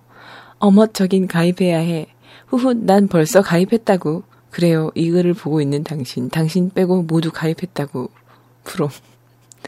어머적인 0.58 1.28
가입해야 1.28 1.78
해. 1.78 2.08
후후, 2.48 2.74
난 2.74 3.08
벌써 3.08 3.44
가입했다고. 3.44 4.24
그래요. 4.50 4.90
이 4.96 5.12
글을 5.12 5.36
보고 5.36 5.62
있는 5.62 5.84
당신. 5.84 6.30
당신 6.30 6.72
빼고 6.72 7.04
모두 7.04 7.30
가입했다고. 7.32 8.10
프롬. 8.64 8.90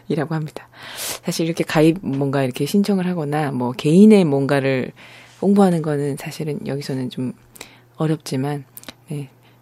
이라고 0.08 0.34
합니다. 0.34 0.68
사실 1.24 1.46
이렇게 1.46 1.64
가입 1.64 2.00
뭔가 2.02 2.44
이렇게 2.44 2.66
신청을 2.66 3.06
하거나 3.06 3.52
뭐 3.52 3.74
개인의 3.74 4.26
뭔가를 4.26 4.92
홍보하는 5.40 5.84
거는 5.84 6.18
사실은 6.18 6.66
여기서는 6.66 7.12
좀 7.12 7.34
어렵지만, 7.98 8.66
네. 8.68 8.75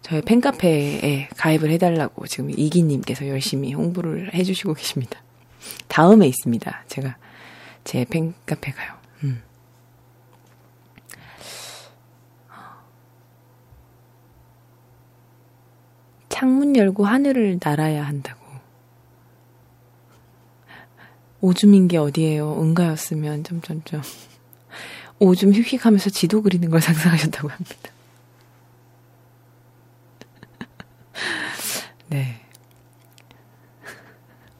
저희 0.04 0.20
팬카페에 0.20 1.30
가입을 1.34 1.70
해달라고 1.70 2.26
지금 2.26 2.50
이기님께서 2.50 3.26
열심히 3.26 3.72
홍보를 3.72 4.34
해주시고 4.34 4.74
계십니다. 4.74 5.22
다음에 5.88 6.28
있습니다. 6.28 6.84
제가 6.88 7.16
제 7.84 8.04
팬카페 8.04 8.72
가요. 8.72 8.92
음. 9.22 9.42
창문 16.28 16.76
열고 16.76 17.06
하늘을 17.06 17.58
날아야 17.64 18.06
한다고. 18.06 18.44
오줌인 21.40 21.88
게 21.88 21.96
어디예요? 21.96 22.60
응가였으면 22.60 23.42
점점점. 23.42 24.02
오줌 25.18 25.54
휙휙 25.54 25.86
하면서 25.86 26.10
지도 26.10 26.42
그리는 26.42 26.68
걸 26.68 26.82
상상하셨다고 26.82 27.48
합니다. 27.48 27.94
네. 32.14 32.40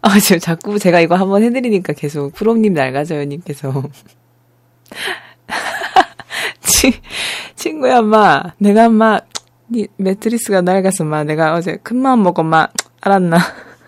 아, 0.06 0.20
지금 0.20 0.38
자꾸 0.38 0.78
제가 0.78 1.00
이거 1.00 1.16
한번 1.16 1.42
해드리니까 1.42 1.94
계속 1.94 2.34
프롬님 2.34 2.74
낡아져요님께서. 2.74 3.72
친구야, 7.56 8.00
엄마. 8.00 8.42
내가 8.58 8.88
엄마, 8.88 9.18
니 9.72 9.88
매트리스가 9.96 10.60
낡아서, 10.60 11.04
마. 11.04 11.24
내가 11.24 11.54
어제 11.54 11.78
큰 11.82 11.96
마음 11.96 12.22
먹어, 12.22 12.42
마. 12.42 12.68
알았나? 13.00 13.38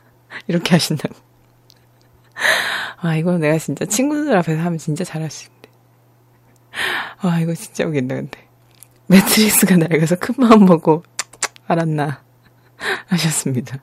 이렇게 0.48 0.70
하신다고. 0.70 1.14
아, 2.97 3.14
이거 3.16 3.36
내가 3.36 3.59
진짜 3.59 3.84
친구들 3.84 4.34
앞에서 4.38 4.62
하면 4.62 4.78
진짜 4.78 5.05
잘할 5.05 5.30
수 5.30 5.48
있는데. 5.48 5.68
아, 7.18 7.40
이거 7.40 7.55
진짜 7.55 7.84
웃긴다, 7.84 8.14
근데. 8.14 8.48
매트리스가 9.09 9.76
낡아서 9.76 10.16
큰 10.16 10.34
마음 10.38 10.64
먹고, 10.64 11.02
알았나? 11.66 12.22
하셨습니다. 13.09 13.82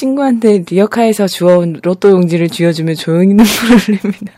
친구한테 0.00 0.64
리어카에서 0.66 1.26
주워온 1.26 1.78
로또 1.82 2.08
용지를 2.08 2.48
쥐어주면 2.48 2.94
조용히 2.94 3.34
눈물을 3.34 3.76
흘립니다. 3.76 4.32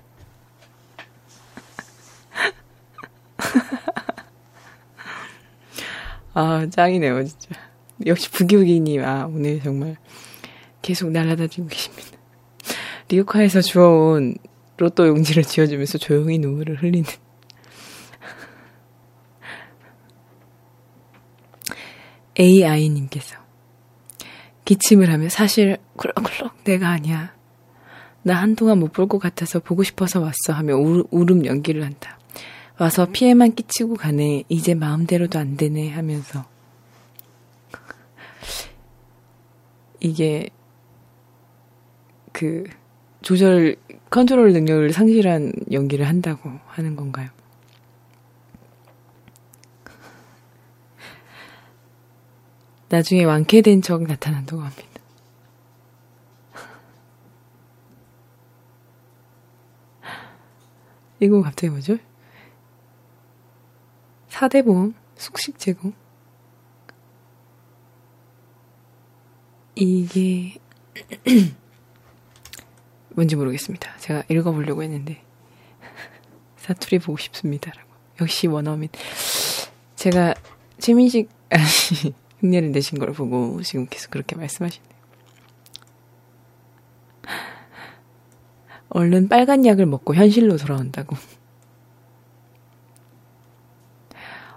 아, 6.35 6.67
짱이네요, 6.69 7.25
진짜. 7.25 7.51
역시 8.07 8.29
부기부기님, 8.33 9.05
아, 9.05 9.27
오늘 9.27 9.63
정말 9.63 9.97
계속 10.81 11.13
날아다니고 11.13 11.69
계십니다. 11.69 12.19
리어카에서 13.09 13.61
주워온 13.61 14.35
로또 14.79 15.07
용지를 15.07 15.45
쥐어주면서 15.45 15.99
조용히 15.99 16.39
눈물을 16.39 16.83
흘리는. 16.83 17.05
AI님께서 22.37 23.42
기침을 24.65 25.11
하며 25.13 25.29
사실 25.29 25.79
꿀럭꿀럭 25.97 26.65
내가 26.65 26.89
아니야. 26.91 27.35
나 28.23 28.37
한동안 28.41 28.79
못 28.79 28.93
볼 28.93 29.09
것 29.09 29.19
같아서 29.19 29.59
보고 29.59 29.83
싶어서 29.83 30.21
왔어 30.21 30.53
하며 30.53 30.77
우, 30.77 31.05
울음 31.11 31.45
연기를 31.45 31.85
한다. 31.85 32.19
와서 32.79 33.07
피해만 33.13 33.55
끼치고 33.55 33.95
가네. 33.97 34.45
이제 34.49 34.75
마음대로도 34.75 35.39
안 35.39 35.57
되네 35.57 35.91
하면서 35.91 36.45
이게 40.01 40.49
그 42.33 42.65
조절 43.23 43.77
컨트롤 44.11 44.53
능력을 44.53 44.93
상실한 44.93 45.53
연기를 45.71 46.09
한다고 46.09 46.51
하는 46.67 46.97
건가요? 46.97 47.29
나중에 52.93 53.25
완쾌된 53.25 53.81
척 53.81 54.03
나타난다고 54.03 54.61
합니다. 54.61 55.01
이거 61.19 61.41
갑자기 61.41 61.71
뭐죠? 61.71 61.97
사대보험, 64.29 64.95
숙식 65.17 65.59
제공. 65.59 65.95
이게 69.75 70.59
뭔지 73.17 73.37
모르겠습니다. 73.37 73.97
제가 73.97 74.25
읽어보려고 74.29 74.83
했는데 74.83 75.25
사투리 76.59 76.99
보고 76.99 77.17
싶습니다라고. 77.17 77.91
역시 78.21 78.49
원어민. 78.49 78.91
제가 79.97 80.35
최민식 80.79 81.31
아니 81.49 82.22
흉내를 82.43 82.73
내신 82.73 82.99
걸 82.99 83.13
보고 83.13 83.63
지금 83.63 83.87
계속 83.89 84.11
그렇게 84.11 84.37
말씀하시네요. 84.37 84.93
얼른 88.91 89.29
빨간 89.29 89.65
약을 89.65 89.87
먹고 89.87 90.15
현실로 90.15 90.59
돌아온다고. 90.59 91.17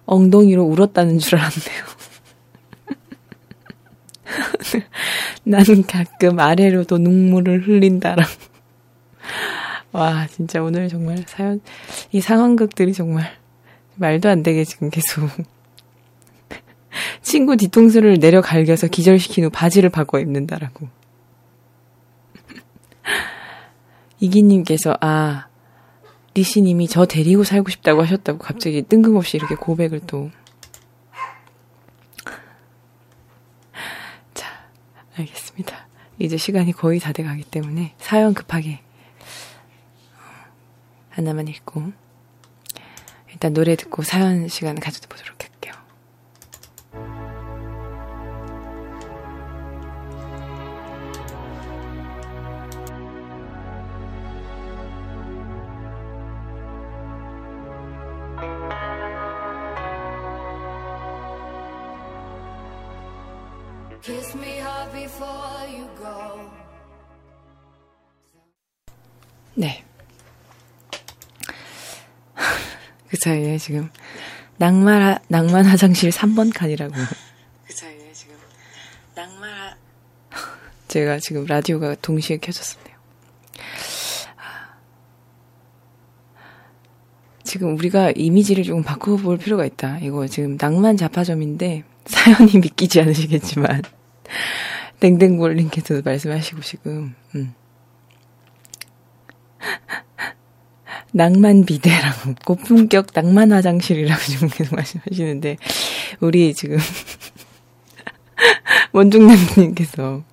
엉덩이로 0.05 0.63
울었다는 0.63 1.19
줄 1.19 1.39
알았네요. 1.39 1.85
나는 5.43 5.83
가끔 5.83 6.39
아래로도 6.39 6.97
눈물을 6.97 7.67
흘린다랑. 7.67 8.25
와, 9.93 10.27
진짜 10.27 10.61
오늘 10.61 10.89
정말 10.89 11.23
사연, 11.27 11.61
이 12.11 12.19
상황극들이 12.19 12.91
정말 12.93 13.31
말도 13.95 14.27
안 14.27 14.43
되게 14.43 14.65
지금 14.65 14.89
계속. 14.89 15.29
친구 17.25 17.57
뒤통수를 17.57 18.19
내려 18.19 18.39
갈겨서 18.39 18.87
기절시킨 18.87 19.45
후 19.45 19.49
바지를 19.49 19.89
바꿔 19.89 20.19
입는다라고. 20.19 20.87
이기님께서, 24.19 24.95
아, 25.01 25.47
리시님이 26.35 26.87
저 26.87 27.07
데리고 27.07 27.43
살고 27.43 27.71
싶다고 27.71 28.03
하셨다고 28.03 28.37
갑자기 28.37 28.83
뜬금없이 28.83 29.37
이렇게 29.37 29.55
고백을 29.55 30.01
또. 30.05 30.29
자, 34.35 34.47
알겠습니다. 35.17 35.87
이제 36.19 36.37
시간이 36.37 36.73
거의 36.73 36.99
다 36.99 37.11
돼가기 37.11 37.43
때문에 37.45 37.95
사연 37.97 38.35
급하게 38.35 38.81
하나만 41.09 41.47
읽고 41.47 41.91
일단 43.31 43.53
노래 43.53 43.75
듣고 43.75 44.03
사연 44.03 44.47
시간을 44.47 44.79
가져보도록 44.79 45.41
할게요. 45.41 45.54
네. 69.55 69.83
그 73.09 73.17
사이에 73.19 73.57
지금 73.57 73.89
낭만 74.57 75.17
낭만 75.27 75.65
화장실 75.65 76.11
3번 76.11 76.53
칸이라고. 76.53 76.93
그 77.65 77.73
사이에 77.73 78.13
지금 78.13 78.35
낭만 79.15 79.75
제가 80.87 81.17
지금 81.17 81.45
라디오가 81.45 81.95
동시에 81.95 82.37
켜졌었네요. 82.37 82.95
지금 87.43 87.75
우리가 87.75 88.11
이미지를 88.15 88.63
조금 88.65 88.83
바꿔볼 88.83 89.39
필요가 89.39 89.65
있다. 89.65 89.97
이거 89.99 90.27
지금 90.27 90.57
낭만 90.57 90.95
자파점인데 90.95 91.85
사연이 92.05 92.59
믿기지 92.59 93.01
않으시겠지만 93.01 93.81
땡땡볼님께서 94.99 96.01
말씀하시고 96.03 96.61
지금 96.61 97.15
음. 97.35 97.53
낭만 101.11 101.65
비대라고 101.65 102.35
고품격 102.45 103.07
낭만 103.13 103.51
화장실이라고 103.51 104.21
지금 104.21 104.49
계속 104.49 104.75
말씀하시는데 104.75 105.57
우리 106.19 106.53
지금 106.53 106.77
원중남님께서 108.91 110.23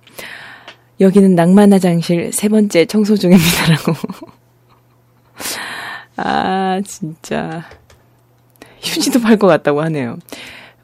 여기는 0.99 1.35
낭만 1.35 1.73
화장실 1.73 2.31
세 2.33 2.49
번째 2.49 2.85
청소 2.85 3.15
중입니다라고 3.15 3.93
아 6.17 6.81
진짜 6.85 7.63
휴지도 8.81 9.21
팔 9.21 9.37
것 9.37 9.47
같다고 9.47 9.81
하네요. 9.83 10.17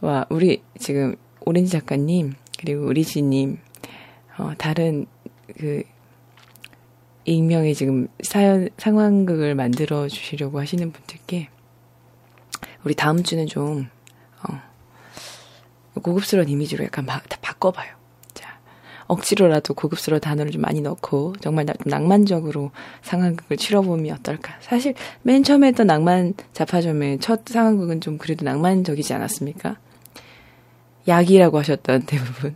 와 0.02 0.26
우리 0.30 0.64
지금 0.80 1.16
오렌지 1.42 1.72
작가님 1.72 2.34
그리고 2.58 2.92
리지님 2.92 3.60
어, 4.40 4.54
다른 4.58 5.06
그 5.58 5.84
익명의 7.26 7.76
지금 7.76 8.08
사연 8.24 8.70
상황극을 8.78 9.54
만들어 9.54 10.08
주시려고 10.08 10.60
하시는 10.60 10.92
분들께 10.92 11.50
우리 12.86 12.96
다음 12.96 13.22
주는 13.22 13.46
좀 13.46 13.90
어, 14.42 14.62
고급스러운 16.02 16.48
이미지로 16.48 16.86
약간 16.86 17.06
바, 17.06 17.22
다 17.28 17.38
바꿔봐요. 17.42 17.94
자 18.34 18.58
억지로라도 19.08 19.74
고급스러운 19.74 20.22
단어를 20.22 20.52
좀 20.52 20.62
많이 20.62 20.80
넣고 20.80 21.36
정말 21.42 21.66
좀 21.66 21.76
낭만적으로 21.86 22.72
상황극을 23.02 23.58
치러보면 23.58 24.16
어떨까. 24.20 24.56
사실 24.62 24.96
맨 25.22 25.44
처음에 25.44 25.68
했던 25.68 25.88
낭만 25.88 26.34
자파점의 26.54 27.20
첫 27.20 27.42
상황극은 27.46 28.00
좀 28.00 28.18
그래도 28.18 28.46
낭만적이지 28.46 29.14
않았습니까? 29.14 29.76
약이라고 31.10 31.60
하셨던 31.60 32.04
대부분. 32.04 32.56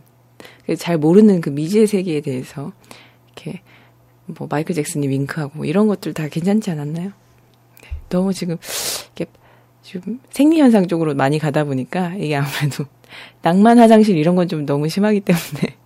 잘 0.78 0.96
모르는 0.98 1.40
그 1.40 1.50
미지의 1.50 1.86
세계에 1.86 2.20
대해서 2.20 2.72
이렇게 3.26 3.60
뭐 4.26 4.48
마이클 4.50 4.74
잭슨이 4.74 5.08
윙크하고 5.08 5.58
뭐 5.58 5.66
이런 5.66 5.86
것들 5.86 6.14
다 6.14 6.28
괜찮지 6.28 6.70
않았나요? 6.70 7.10
네, 7.82 7.88
너무 8.08 8.32
지금 8.32 8.56
이렇게 9.16 9.30
좀 9.82 10.20
생리 10.30 10.60
현상 10.60 10.86
쪽으로 10.88 11.14
많이 11.14 11.38
가다 11.38 11.64
보니까 11.64 12.14
이게 12.14 12.36
아무래도 12.36 12.84
낭만 13.42 13.78
화장실 13.78 14.16
이런 14.16 14.34
건 14.34 14.48
좀 14.48 14.64
너무 14.64 14.88
심하기 14.88 15.20
때문에 15.20 15.76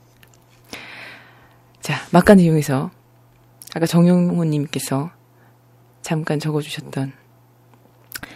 자 1.81 1.97
막간을 2.13 2.45
이용해서 2.45 2.91
아까 3.75 3.87
정용호님께서 3.87 5.11
잠깐 6.03 6.39
적어주셨던 6.39 7.13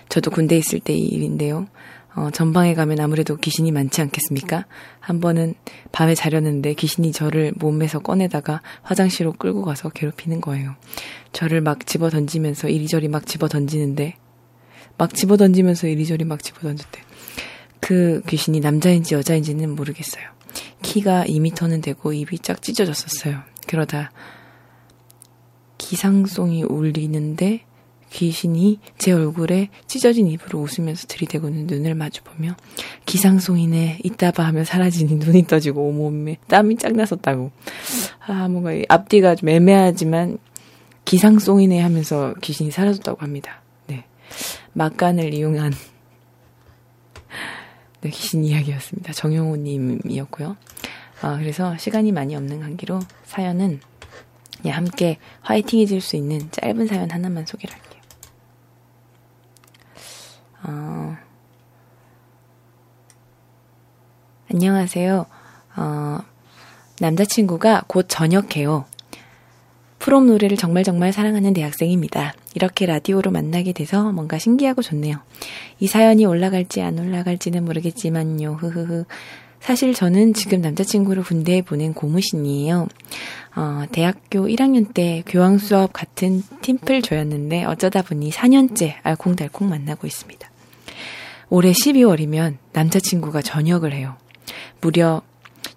저도 0.09 0.31
군대 0.31 0.59
있을 0.59 0.81
때이 0.81 0.99
일인데요. 1.01 1.69
어, 2.15 2.31
전방에 2.31 2.75
가면 2.75 3.01
아무래도 3.01 3.37
귀신이 3.37 3.73
많지 3.73 4.01
않겠습니까? 4.03 4.67
한 5.01 5.21
번은 5.21 5.55
밤에 5.93 6.15
자려는데 6.15 6.75
귀신이 6.75 7.13
저를 7.13 7.53
몸에서 7.57 8.01
꺼내다가 8.01 8.61
화장실로 8.83 9.33
끌고 9.33 9.63
가서 9.63 9.89
괴롭히는 9.89 10.41
거예요. 10.41 10.75
저를 11.33 11.61
막 11.63 11.87
집어 11.87 12.11
던지면서 12.11 12.69
이리저리 12.69 13.09
막 13.09 13.27
집어 13.27 13.49
던지는데, 13.49 14.17
막 14.99 15.15
집어 15.15 15.37
던지면서 15.37 15.89
이리저리 15.89 16.25
막 16.25 16.43
집어 16.43 16.61
던졌대. 16.61 17.01
그 17.81 18.23
귀신이 18.29 18.61
남자인지 18.61 19.15
여자인지는 19.15 19.75
모르겠어요. 19.75 20.25
키가 20.83 21.25
2미터는 21.25 21.83
되고 21.83 22.13
입이 22.13 22.39
쫙 22.41 22.61
찢어졌었어요. 22.61 23.41
그러다 23.67 24.13
기상송이 25.79 26.65
울리는데 26.65 27.65
귀신이 28.13 28.79
제 28.99 29.13
얼굴에 29.13 29.69
찢어진 29.87 30.29
입으로 30.29 30.61
웃으면서 30.61 31.07
들이대고는 31.07 31.67
눈을 31.67 31.95
마주보며 31.95 32.57
기상송이네 33.07 34.01
이따봐 34.05 34.45
하며 34.45 34.65
사라지니 34.65 35.17
눈이 35.17 35.47
떠지고 35.47 35.89
온몸에 35.89 36.37
땀이 36.49 36.77
쫙 36.77 36.93
났었다고. 36.93 37.51
아 38.27 38.49
뭔가 38.49 38.73
앞뒤가 38.89 39.35
좀 39.35 39.49
애매하지만 39.49 40.39
기상송이네 41.05 41.81
하면서 41.81 42.35
귀신이 42.43 42.71
사라졌다고 42.71 43.23
합니다. 43.23 43.63
네. 43.87 44.05
막간을 44.75 45.33
이용한 45.33 45.73
네, 48.03 48.11
귀신 48.11 48.45
이야기였습니다. 48.45 49.13
정용호 49.13 49.57
님이었고요. 49.57 50.57
아, 51.23 51.39
그래서 51.39 51.77
시간이 51.79 52.13
많이 52.13 52.37
없는 52.37 52.61
관계로 52.61 53.01
사연은 53.25 53.81
예, 54.65 54.71
함께 54.71 55.19
화이팅 55.41 55.81
해줄 55.81 56.01
수 56.01 56.17
있는 56.17 56.51
짧은 56.51 56.87
사연 56.87 57.11
하나만 57.11 57.47
소개를 57.47 57.75
할게요. 57.75 57.92
어, 60.65 61.17
안녕하세요. 64.51 65.27
어, 65.77 66.19
남자친구가 67.01 67.85
곧 67.87 68.07
전역해요. 68.09 68.85
프롬 69.99 70.27
노래를 70.27 70.57
정말 70.57 70.85
정말 70.85 71.13
사랑하는 71.13 71.53
대학생입니다. 71.53 72.35
이렇게 72.55 72.87
라디오로 72.87 73.31
만나게 73.31 73.73
돼서 73.73 74.13
뭔가 74.13 74.39
신기하고 74.39 74.83
좋네요. 74.83 75.17
이 75.79 75.87
사연이 75.87 76.27
올라갈지 76.27 76.83
안 76.83 76.99
올라갈지는 76.99 77.65
모르겠지만요. 77.65 78.55
흐흐흐. 78.55 79.05
사실 79.61 79.95
저는 79.95 80.35
지금 80.35 80.61
남자친구를 80.61 81.23
군대에 81.23 81.63
보낸 81.63 81.95
고무신이에요. 81.95 82.89
어, 83.55 83.85
대학교 83.93 84.47
1학년 84.49 84.93
때 84.93 85.23
교황 85.27 85.59
수업 85.59 85.93
같은 85.93 86.43
팀플 86.63 87.03
조였는데 87.03 87.65
어쩌다 87.65 88.03
보니 88.03 88.31
4년째 88.31 88.95
알콩달콩 89.05 89.69
만나고 89.69 90.09
있습니다. 90.09 90.52
올해 91.55 91.71
12월이면 91.73 92.57
남자친구가 92.73 93.43
전역을 93.43 93.93
해요. 93.93 94.17
무려 94.81 95.21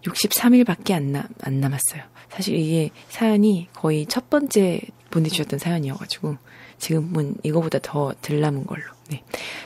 63일밖에 0.03 0.93
안, 0.93 1.11
남, 1.11 1.27
안 1.41 1.59
남았어요. 1.59 2.01
사실 2.29 2.55
이게 2.55 2.91
사연이 3.09 3.67
거의 3.73 4.05
첫 4.05 4.29
번째 4.29 4.79
보내주셨던 5.11 5.59
사연이어가지고 5.59 6.37
지금은 6.77 7.35
이거보다 7.43 7.79
더 7.79 8.13
덜 8.21 8.39
남은 8.39 8.67
걸로. 8.67 8.83
네. 9.09 9.21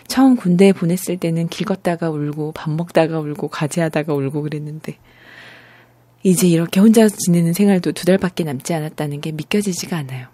처음 0.07 0.35
군대에 0.35 0.73
보냈을 0.73 1.17
때는 1.17 1.47
길 1.47 1.67
걷다가 1.67 2.09
울고 2.09 2.53
밥 2.53 2.71
먹다가 2.71 3.19
울고 3.19 3.49
과제하다가 3.49 4.11
울고 4.11 4.41
그랬는데 4.41 4.97
이제 6.23 6.47
이렇게 6.47 6.79
혼자 6.79 7.07
지내는 7.07 7.53
생활도 7.53 7.91
두 7.91 8.05
달밖에 8.05 8.45
남지 8.45 8.73
않았다는 8.73 9.21
게 9.21 9.31
믿겨지지가 9.31 9.95
않아요. 9.97 10.25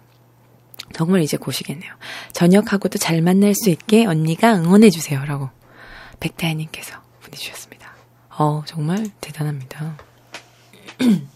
정말 0.94 1.20
이제 1.20 1.36
고시겠네요. 1.36 1.92
전역하고도 2.32 2.96
잘 2.96 3.20
만날 3.20 3.54
수 3.54 3.68
있게 3.68 4.06
언니가 4.06 4.56
응원해주세요. 4.56 5.22
라고 5.26 5.50
백다혜님께서 6.20 7.00
보내주셨습니다. 7.22 7.94
어, 8.38 8.62
정말 8.66 9.06
대단합니다. 9.20 9.96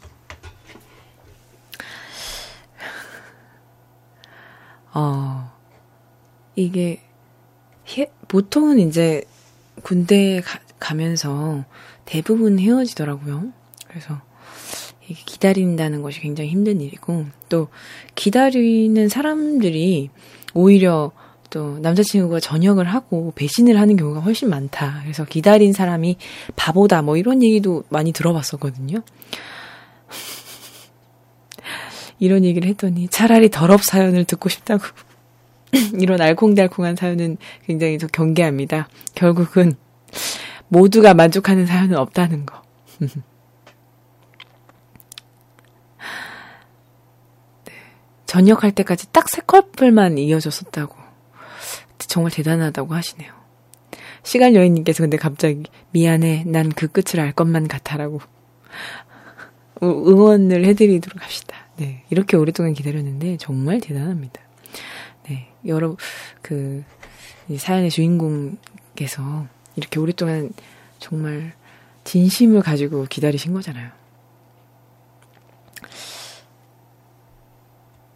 어, 4.93 5.52
이게, 6.57 7.02
보통은 8.28 8.78
이제 8.78 9.24
군대에 9.82 10.40
가, 10.40 10.61
가면서 10.78 11.65
대부분 12.05 12.59
헤어지더라고요. 12.59 13.52
그래서 13.89 14.20
이게 15.09 15.23
기다린다는 15.24 16.02
것이 16.02 16.20
굉장히 16.20 16.51
힘든 16.51 16.81
일이고, 16.81 17.27
또 17.48 17.69
기다리는 18.15 19.09
사람들이 19.09 20.11
오히려 20.55 21.12
또 21.51 21.78
남자친구가 21.81 22.40
전역을 22.40 22.86
하고 22.86 23.32
배신을 23.35 23.78
하는 23.78 23.97
경우가 23.97 24.20
훨씬 24.20 24.48
많다. 24.48 25.01
그래서 25.02 25.24
기다린 25.24 25.72
사람이 25.72 26.16
바보다. 26.56 27.02
뭐 27.02 27.16
이런 27.16 27.43
얘기도 27.43 27.85
많이 27.89 28.12
들어봤었거든요. 28.12 29.02
이런 32.20 32.44
얘기를 32.44 32.68
했더니 32.68 33.09
차라리 33.09 33.51
더럽 33.51 33.82
사연을 33.82 34.24
듣고 34.24 34.48
싶다고. 34.48 34.85
이런 36.01 36.20
알콩달콩한 36.20 36.97
사연은 36.97 37.36
굉장히 37.66 37.98
더 37.98 38.06
경계합니다. 38.06 38.89
결국은 39.14 39.74
모두가 40.68 41.14
만족하는 41.14 41.66
사연은 41.66 41.97
없다는 41.98 42.47
거. 42.47 42.62
네. 47.64 47.72
전역할 48.27 48.72
때까지 48.72 49.10
딱 49.12 49.28
세 49.28 49.43
커플만 49.47 50.18
이어졌었다고. 50.18 50.99
정말 52.06 52.32
대단하다고 52.32 52.94
하시네요. 52.94 53.32
시간 54.22 54.55
여인님께서 54.55 55.02
근데 55.02 55.16
갑자기 55.16 55.64
미안해 55.93 56.44
난 56.47 56.70
그 56.74 56.89
끝을 56.89 57.20
알 57.20 57.32
것만 57.32 57.68
같아라고 57.68 58.20
응원을 59.82 60.64
해드리도록 60.66 61.22
합시다. 61.22 61.56
네 61.77 62.05
이렇게 62.10 62.36
오랫동안 62.36 62.74
기다렸는데 62.74 63.39
정말 63.39 63.81
대단합니다. 63.81 64.40
네 65.28 65.48
여러 65.66 65.97
그 66.43 66.85
사연의 67.56 67.90
주인공께서 67.90 69.47
이렇게 69.77 69.98
오랫동안 69.98 70.51
정말 70.98 71.55
진심을 72.05 72.62
가지고 72.62 73.06
기다리신 73.06 73.52
거잖아요. 73.55 73.90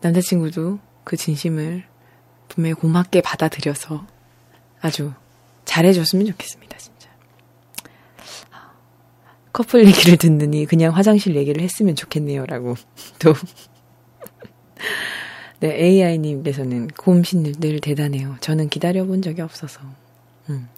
남자친구도 0.03 0.79
그 1.03 1.17
진심을 1.17 1.85
분명히 2.55 2.75
고맙게 2.75 3.21
받아들여서 3.21 4.07
아주 4.81 5.13
잘해줬으면 5.65 6.27
좋겠습니다, 6.27 6.79
진짜. 6.79 7.11
커플 9.53 9.87
얘기를 9.87 10.17
듣느니 10.17 10.67
그냥 10.67 10.95
화장실 10.95 11.37
얘기를 11.37 11.63
했으면 11.63 11.97
좋겠네요, 11.97 12.47
라고. 12.47 12.75
또. 13.19 13.35
네, 15.61 15.75
AI님께서는 15.83 16.89
곰신들 16.89 17.55
늘 17.59 17.81
대단해요. 17.81 18.37
저는 18.41 18.69
기다려본 18.69 19.23
적이 19.23 19.43
없어서. 19.43 19.81
음. 20.51 20.69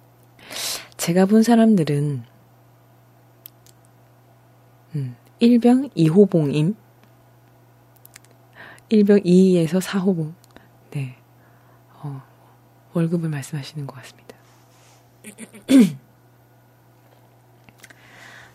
제가 0.97 1.27
본 1.27 1.43
사람들은, 1.43 2.23
음, 4.95 5.17
1병 5.43 5.93
2호봉임. 5.95 6.75
1병 8.91 9.25
2에서 9.25 9.81
4호봉. 9.81 10.46
월급을 12.97 13.29
말씀하시는 13.29 13.87
것 13.87 13.95
같습니다. 13.97 14.35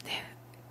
네, 0.05 0.23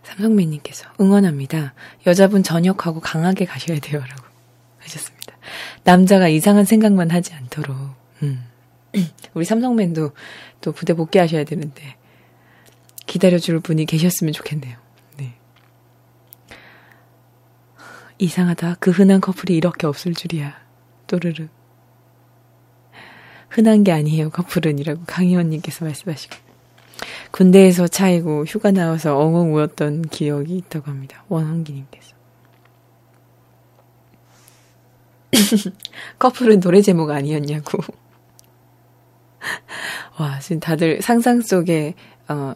삼성민님께서 0.02 0.90
응원합니다. 1.00 1.74
여자분 2.04 2.42
전역하고 2.42 2.98
강하게 2.98 3.44
가셔야 3.44 3.78
돼요. 3.78 4.00
라고 4.00 4.24
하셨습니다. 4.80 5.36
남자가 5.84 6.26
이상한 6.26 6.64
생각만 6.64 7.12
하지 7.12 7.32
않도록. 7.34 7.76
음. 8.24 8.44
우리 9.34 9.44
삼성맨도 9.44 10.10
또 10.60 10.72
부대 10.72 10.92
복귀하셔야 10.92 11.44
되는데 11.44 11.96
기다려줄 13.06 13.60
분이 13.60 13.86
계셨으면 13.86 14.32
좋겠네요. 14.32 14.76
네. 15.16 15.36
이상하다. 18.18 18.78
그 18.80 18.90
흔한 18.90 19.20
커플이 19.20 19.54
이렇게 19.54 19.86
없을 19.86 20.12
줄이야. 20.12 20.58
또르르. 21.06 21.46
흔한 23.50 23.84
게 23.84 23.92
아니에요, 23.92 24.30
커플은이라고 24.30 25.02
강희원님께서 25.06 25.84
말씀하시고. 25.84 26.36
군대에서 27.32 27.88
차이고 27.88 28.44
휴가 28.44 28.70
나와서 28.70 29.18
엉엉 29.18 29.54
울었던 29.54 30.02
기억이 30.02 30.56
있다고 30.56 30.90
합니다. 30.90 31.24
원환기님께서. 31.28 32.14
커플은 36.18 36.60
노래 36.60 36.80
제목 36.80 37.10
아니었냐고. 37.10 37.78
와, 40.18 40.38
지금 40.38 40.60
다들 40.60 41.02
상상 41.02 41.40
속에, 41.40 41.94
어, 42.28 42.54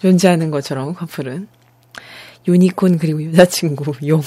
존재하는 0.00 0.50
것처럼 0.50 0.94
커플은. 0.94 1.48
유니콘 2.48 2.96
그리고 2.98 3.22
여자친구, 3.24 3.92
용. 4.08 4.22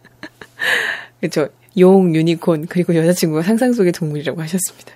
그쵸. 1.20 1.48
용, 1.78 2.14
유니콘, 2.14 2.66
그리고 2.66 2.94
여자친구가 2.94 3.42
상상 3.42 3.72
속의 3.72 3.92
동물이라고 3.92 4.40
하셨습니다. 4.42 4.92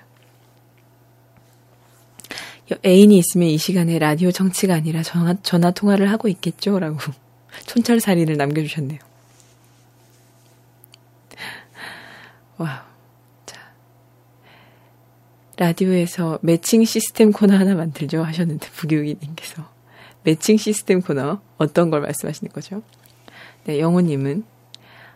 애인이 2.83 3.17
있으면 3.17 3.47
이 3.49 3.57
시간에 3.57 3.99
라디오 3.99 4.31
청취가 4.31 4.73
아니라 4.73 5.03
전화, 5.03 5.35
전화 5.43 5.71
통화를 5.71 6.09
하고 6.09 6.27
있겠죠? 6.27 6.79
라고 6.79 6.97
촌철살인을 7.67 8.37
남겨주셨네요. 8.37 8.99
wow. 12.57 12.79
자. 13.45 13.59
라디오에서 15.57 16.39
매칭 16.41 16.85
시스템 16.85 17.31
코너 17.31 17.55
하나 17.55 17.75
만들죠? 17.75 18.23
하셨는데, 18.23 18.69
부기우기님께서. 18.69 19.69
매칭 20.23 20.57
시스템 20.57 21.01
코너, 21.01 21.41
어떤 21.57 21.91
걸 21.91 22.01
말씀하시는 22.01 22.51
거죠? 22.51 22.81
네, 23.65 23.79
영호님은 23.79 24.43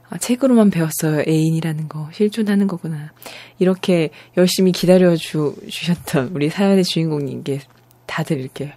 아, 0.09 0.17
책으로만 0.17 0.71
배웠어요. 0.71 1.23
애인이라는 1.27 1.87
거. 1.87 2.09
실존하는 2.11 2.67
거구나. 2.67 3.11
이렇게 3.59 4.09
열심히 4.37 4.71
기다려 4.71 5.15
주, 5.15 5.55
주셨던 5.69 6.31
우리 6.33 6.49
사연의 6.49 6.83
주인공님께 6.83 7.61
다들 8.07 8.39
이렇게 8.39 8.73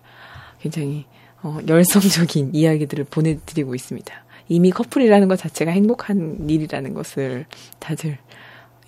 굉장히 0.61 1.07
어, 1.43 1.59
열성적인 1.67 2.51
이야기들을 2.55 3.05
보내드리고 3.05 3.75
있습니다. 3.75 4.15
이미 4.49 4.71
커플이라는 4.71 5.29
것 5.29 5.39
자체가 5.39 5.71
행복한 5.71 6.49
일이라는 6.49 6.93
것을 6.95 7.47
다들 7.79 8.19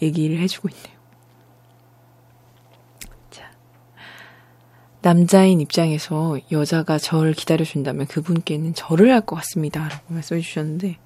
얘기를 0.03 0.39
해주고 0.41 0.69
있네요. 0.69 0.95
자. 3.31 3.51
남자인 5.01 5.61
입장에서 5.61 6.39
여자가 6.53 6.99
저를 6.99 7.33
기다려준다면 7.33 8.07
그분께는 8.07 8.75
저를 8.75 9.11
할 9.11 9.23
것 9.23 9.37
같습니다. 9.37 9.89
라고 9.89 10.12
말씀해 10.12 10.41
주셨는데, 10.43 10.99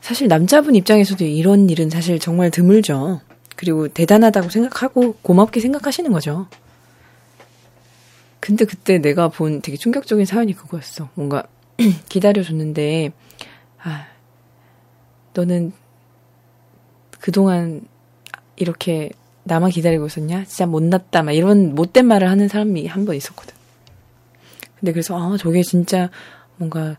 사실 0.00 0.28
남자분 0.28 0.74
입장에서도 0.74 1.24
이런 1.24 1.68
일은 1.70 1.90
사실 1.90 2.18
정말 2.18 2.50
드물죠. 2.50 3.20
그리고 3.56 3.88
대단하다고 3.88 4.48
생각하고 4.50 5.14
고맙게 5.22 5.60
생각하시는 5.60 6.10
거죠. 6.12 6.46
근데 8.40 8.64
그때 8.64 8.98
내가 8.98 9.28
본 9.28 9.60
되게 9.60 9.76
충격적인 9.76 10.24
사연이 10.24 10.52
그거였어. 10.54 11.10
뭔가 11.14 11.42
기다려줬는데, 12.08 13.12
아, 13.82 14.06
너는 15.34 15.72
그동안 17.20 17.82
이렇게 18.56 19.10
나만 19.44 19.70
기다리고 19.70 20.06
있었냐? 20.06 20.44
진짜 20.44 20.66
못났다. 20.66 21.22
막 21.22 21.32
이런 21.32 21.74
못된 21.74 22.06
말을 22.06 22.28
하는 22.30 22.48
사람이 22.48 22.86
한 22.86 23.04
번 23.04 23.16
있었거든. 23.16 23.54
근데 24.78 24.92
그래서, 24.92 25.16
아, 25.18 25.36
저게 25.36 25.62
진짜 25.62 26.10
뭔가 26.56 26.96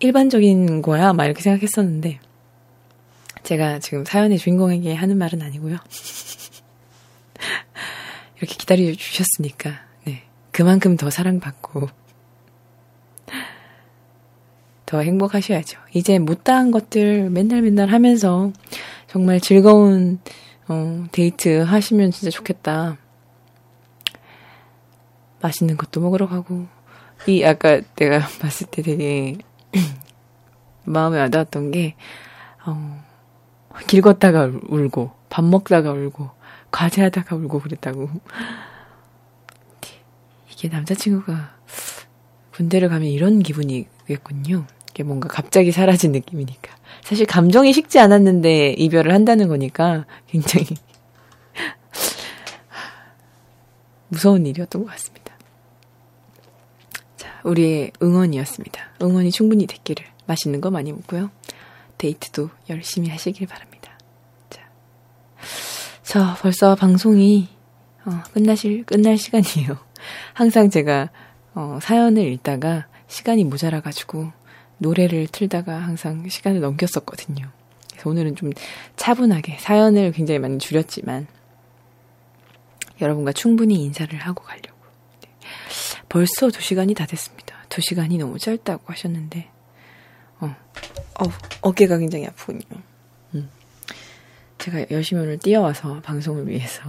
일반적인 0.00 0.82
거야? 0.82 1.12
막 1.12 1.24
이렇게 1.24 1.42
생각했었는데, 1.42 2.18
제가 3.42 3.78
지금 3.78 4.04
사연의 4.04 4.38
주인공에게 4.38 4.94
하는 4.94 5.18
말은 5.18 5.42
아니고요. 5.42 5.76
이렇게 8.36 8.54
기다려 8.56 8.92
주셨으니까, 8.94 9.70
네. 10.04 10.22
그만큼 10.50 10.96
더 10.96 11.10
사랑받고, 11.10 11.88
더 14.86 15.00
행복하셔야죠. 15.00 15.78
이제 15.94 16.18
못다한 16.18 16.70
것들 16.70 17.30
맨날 17.30 17.62
맨날 17.62 17.90
하면서 17.90 18.52
정말 19.06 19.40
즐거운, 19.40 20.18
어, 20.68 21.04
데이트 21.12 21.62
하시면 21.62 22.10
진짜 22.10 22.30
좋겠다. 22.30 22.98
맛있는 25.40 25.76
것도 25.76 26.00
먹으러 26.00 26.28
가고, 26.28 26.66
이, 27.26 27.44
아까 27.44 27.80
내가 27.96 28.20
봤을 28.40 28.66
때 28.68 28.82
되게 28.82 29.36
마음에 30.84 31.20
와닿았던 31.20 31.70
게, 31.70 31.94
어, 32.66 33.09
길 33.86 34.00
걷다가 34.02 34.50
울고, 34.68 35.10
밥 35.28 35.44
먹다가 35.44 35.92
울고, 35.92 36.30
과제하다가 36.70 37.36
울고 37.36 37.60
그랬다고. 37.60 38.08
이게 40.52 40.68
남자친구가 40.68 41.56
군대를 42.52 42.88
가면 42.88 43.08
이런 43.08 43.40
기분이겠군요. 43.40 44.66
이게 44.90 45.02
뭔가 45.02 45.28
갑자기 45.28 45.72
사라진 45.72 46.12
느낌이니까. 46.12 46.76
사실 47.02 47.24
감정이 47.26 47.72
식지 47.72 47.98
않았는데 47.98 48.72
이별을 48.72 49.14
한다는 49.14 49.48
거니까 49.48 50.04
굉장히 50.26 50.66
무서운 54.08 54.44
일이었던 54.46 54.84
것 54.84 54.90
같습니다. 54.90 55.34
자, 57.16 57.40
우리의 57.44 57.92
응원이었습니다. 58.02 58.90
응원이 59.00 59.30
충분히 59.30 59.66
됐기를 59.66 60.04
맛있는 60.26 60.60
거 60.60 60.70
많이 60.70 60.92
먹고요. 60.92 61.30
데이트도 61.96 62.50
열심히 62.68 63.08
하시길 63.08 63.46
바랍니다. 63.46 63.69
자, 66.10 66.34
저 66.34 66.42
벌써 66.42 66.74
방송이 66.74 67.46
어, 68.04 68.10
끝나실 68.32 68.84
끝날 68.84 69.16
시간이에요. 69.16 69.78
항상 70.34 70.68
제가 70.68 71.08
어, 71.54 71.78
사연을 71.80 72.24
읽다가 72.32 72.88
시간이 73.06 73.44
모자라 73.44 73.80
가지고 73.80 74.32
노래를 74.78 75.28
틀다가 75.28 75.78
항상 75.78 76.28
시간을 76.28 76.60
넘겼었거든요. 76.62 77.48
그래서 77.92 78.10
오늘은 78.10 78.34
좀 78.34 78.50
차분하게 78.96 79.58
사연을 79.60 80.10
굉장히 80.10 80.40
많이 80.40 80.58
줄였지만 80.58 81.28
여러분과 83.00 83.30
충분히 83.30 83.76
인사를 83.84 84.12
하고 84.18 84.42
가려고. 84.42 84.78
네. 85.22 85.30
벌써 86.08 86.48
두 86.50 86.60
시간이 86.60 86.92
다 86.94 87.06
됐습니다. 87.06 87.54
두 87.68 87.80
시간이 87.80 88.18
너무 88.18 88.36
짧다고 88.40 88.82
하셨는데, 88.86 89.48
어, 90.40 90.56
어 91.20 91.24
어깨가 91.60 91.98
굉장히 91.98 92.26
아프군요. 92.26 92.89
음. 94.60 94.62
제가 94.64 94.86
열심히 94.90 95.22
오늘 95.22 95.38
뛰어와서 95.38 96.00
방송을 96.02 96.48
위해서 96.48 96.82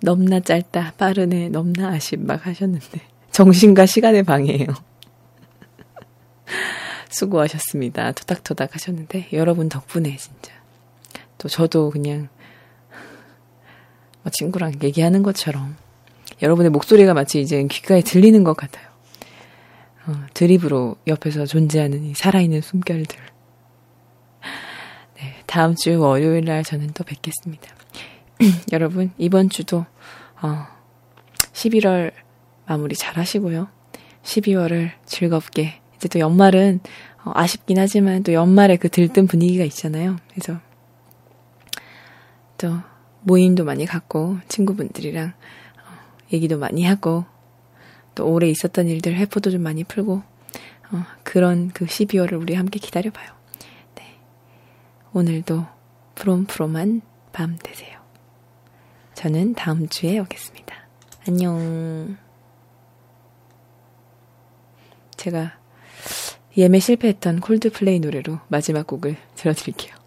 넘나 0.00 0.40
짧다, 0.40 0.94
빠르네, 0.98 1.48
넘나 1.48 1.90
아쉽 1.90 2.20
막 2.20 2.46
하셨는데, 2.46 3.00
정신과 3.30 3.86
시간의 3.86 4.24
방해예요. 4.24 4.66
수고하셨습니다. 7.08 8.12
토닥토닥 8.12 8.74
하셨는데, 8.74 9.28
여러분 9.32 9.68
덕분에 9.68 10.16
진짜. 10.16 10.52
또 11.38 11.48
저도 11.48 11.90
그냥 11.90 12.28
뭐 14.22 14.30
친구랑 14.30 14.74
얘기하는 14.82 15.22
것처럼 15.22 15.76
여러분의 16.42 16.70
목소리가 16.70 17.14
마치 17.14 17.40
이제 17.40 17.66
귓가에 17.66 18.02
들리는 18.02 18.44
것 18.44 18.56
같아요. 18.56 18.86
어, 20.06 20.12
드립으로 20.34 20.96
옆에서 21.06 21.46
존재하는 21.46 22.04
이 22.04 22.14
살아있는 22.14 22.60
숨결들. 22.60 23.29
네, 25.50 25.52
다음 25.52 25.74
주 25.74 25.98
월요일 25.98 26.44
날 26.44 26.62
저는 26.62 26.92
또 26.94 27.02
뵙겠습니다. 27.02 27.74
여러분, 28.72 29.10
이번 29.18 29.50
주도, 29.50 29.84
어, 30.40 30.66
11월 31.52 32.12
마무리 32.66 32.94
잘 32.94 33.16
하시고요. 33.16 33.66
12월을 34.22 34.92
즐겁게, 35.06 35.80
이제 35.96 36.06
또 36.06 36.20
연말은 36.20 36.78
어, 37.24 37.32
아쉽긴 37.34 37.80
하지만 37.80 38.22
또 38.22 38.32
연말에 38.32 38.76
그 38.76 38.88
들뜬 38.88 39.26
분위기가 39.26 39.64
있잖아요. 39.64 40.18
그래서 40.30 40.60
또 42.56 42.76
모임도 43.22 43.64
많이 43.64 43.86
갖고 43.86 44.38
친구분들이랑 44.46 45.30
어, 45.30 46.32
얘기도 46.32 46.58
많이 46.58 46.84
하고 46.84 47.24
또 48.14 48.24
올해 48.30 48.48
있었던 48.48 48.86
일들 48.86 49.16
회포도 49.16 49.50
좀 49.50 49.62
많이 49.62 49.82
풀고 49.82 50.22
어, 50.92 51.04
그런 51.24 51.70
그 51.70 51.86
12월을 51.86 52.40
우리 52.40 52.54
함께 52.54 52.78
기다려봐요. 52.78 53.39
네. 55.12 55.18
오늘도 55.18 55.66
프롬프롬한 56.14 57.02
밤 57.32 57.58
되세요. 57.62 58.00
저는 59.14 59.54
다음 59.54 59.88
주에 59.88 60.18
오겠습니다. 60.18 60.74
안녕. 61.28 62.16
제가 65.16 65.58
예매 66.56 66.78
실패했던 66.78 67.40
콜드플레이 67.40 68.00
노래로 68.00 68.40
마지막 68.48 68.86
곡을 68.86 69.16
들려드릴게요. 69.34 69.99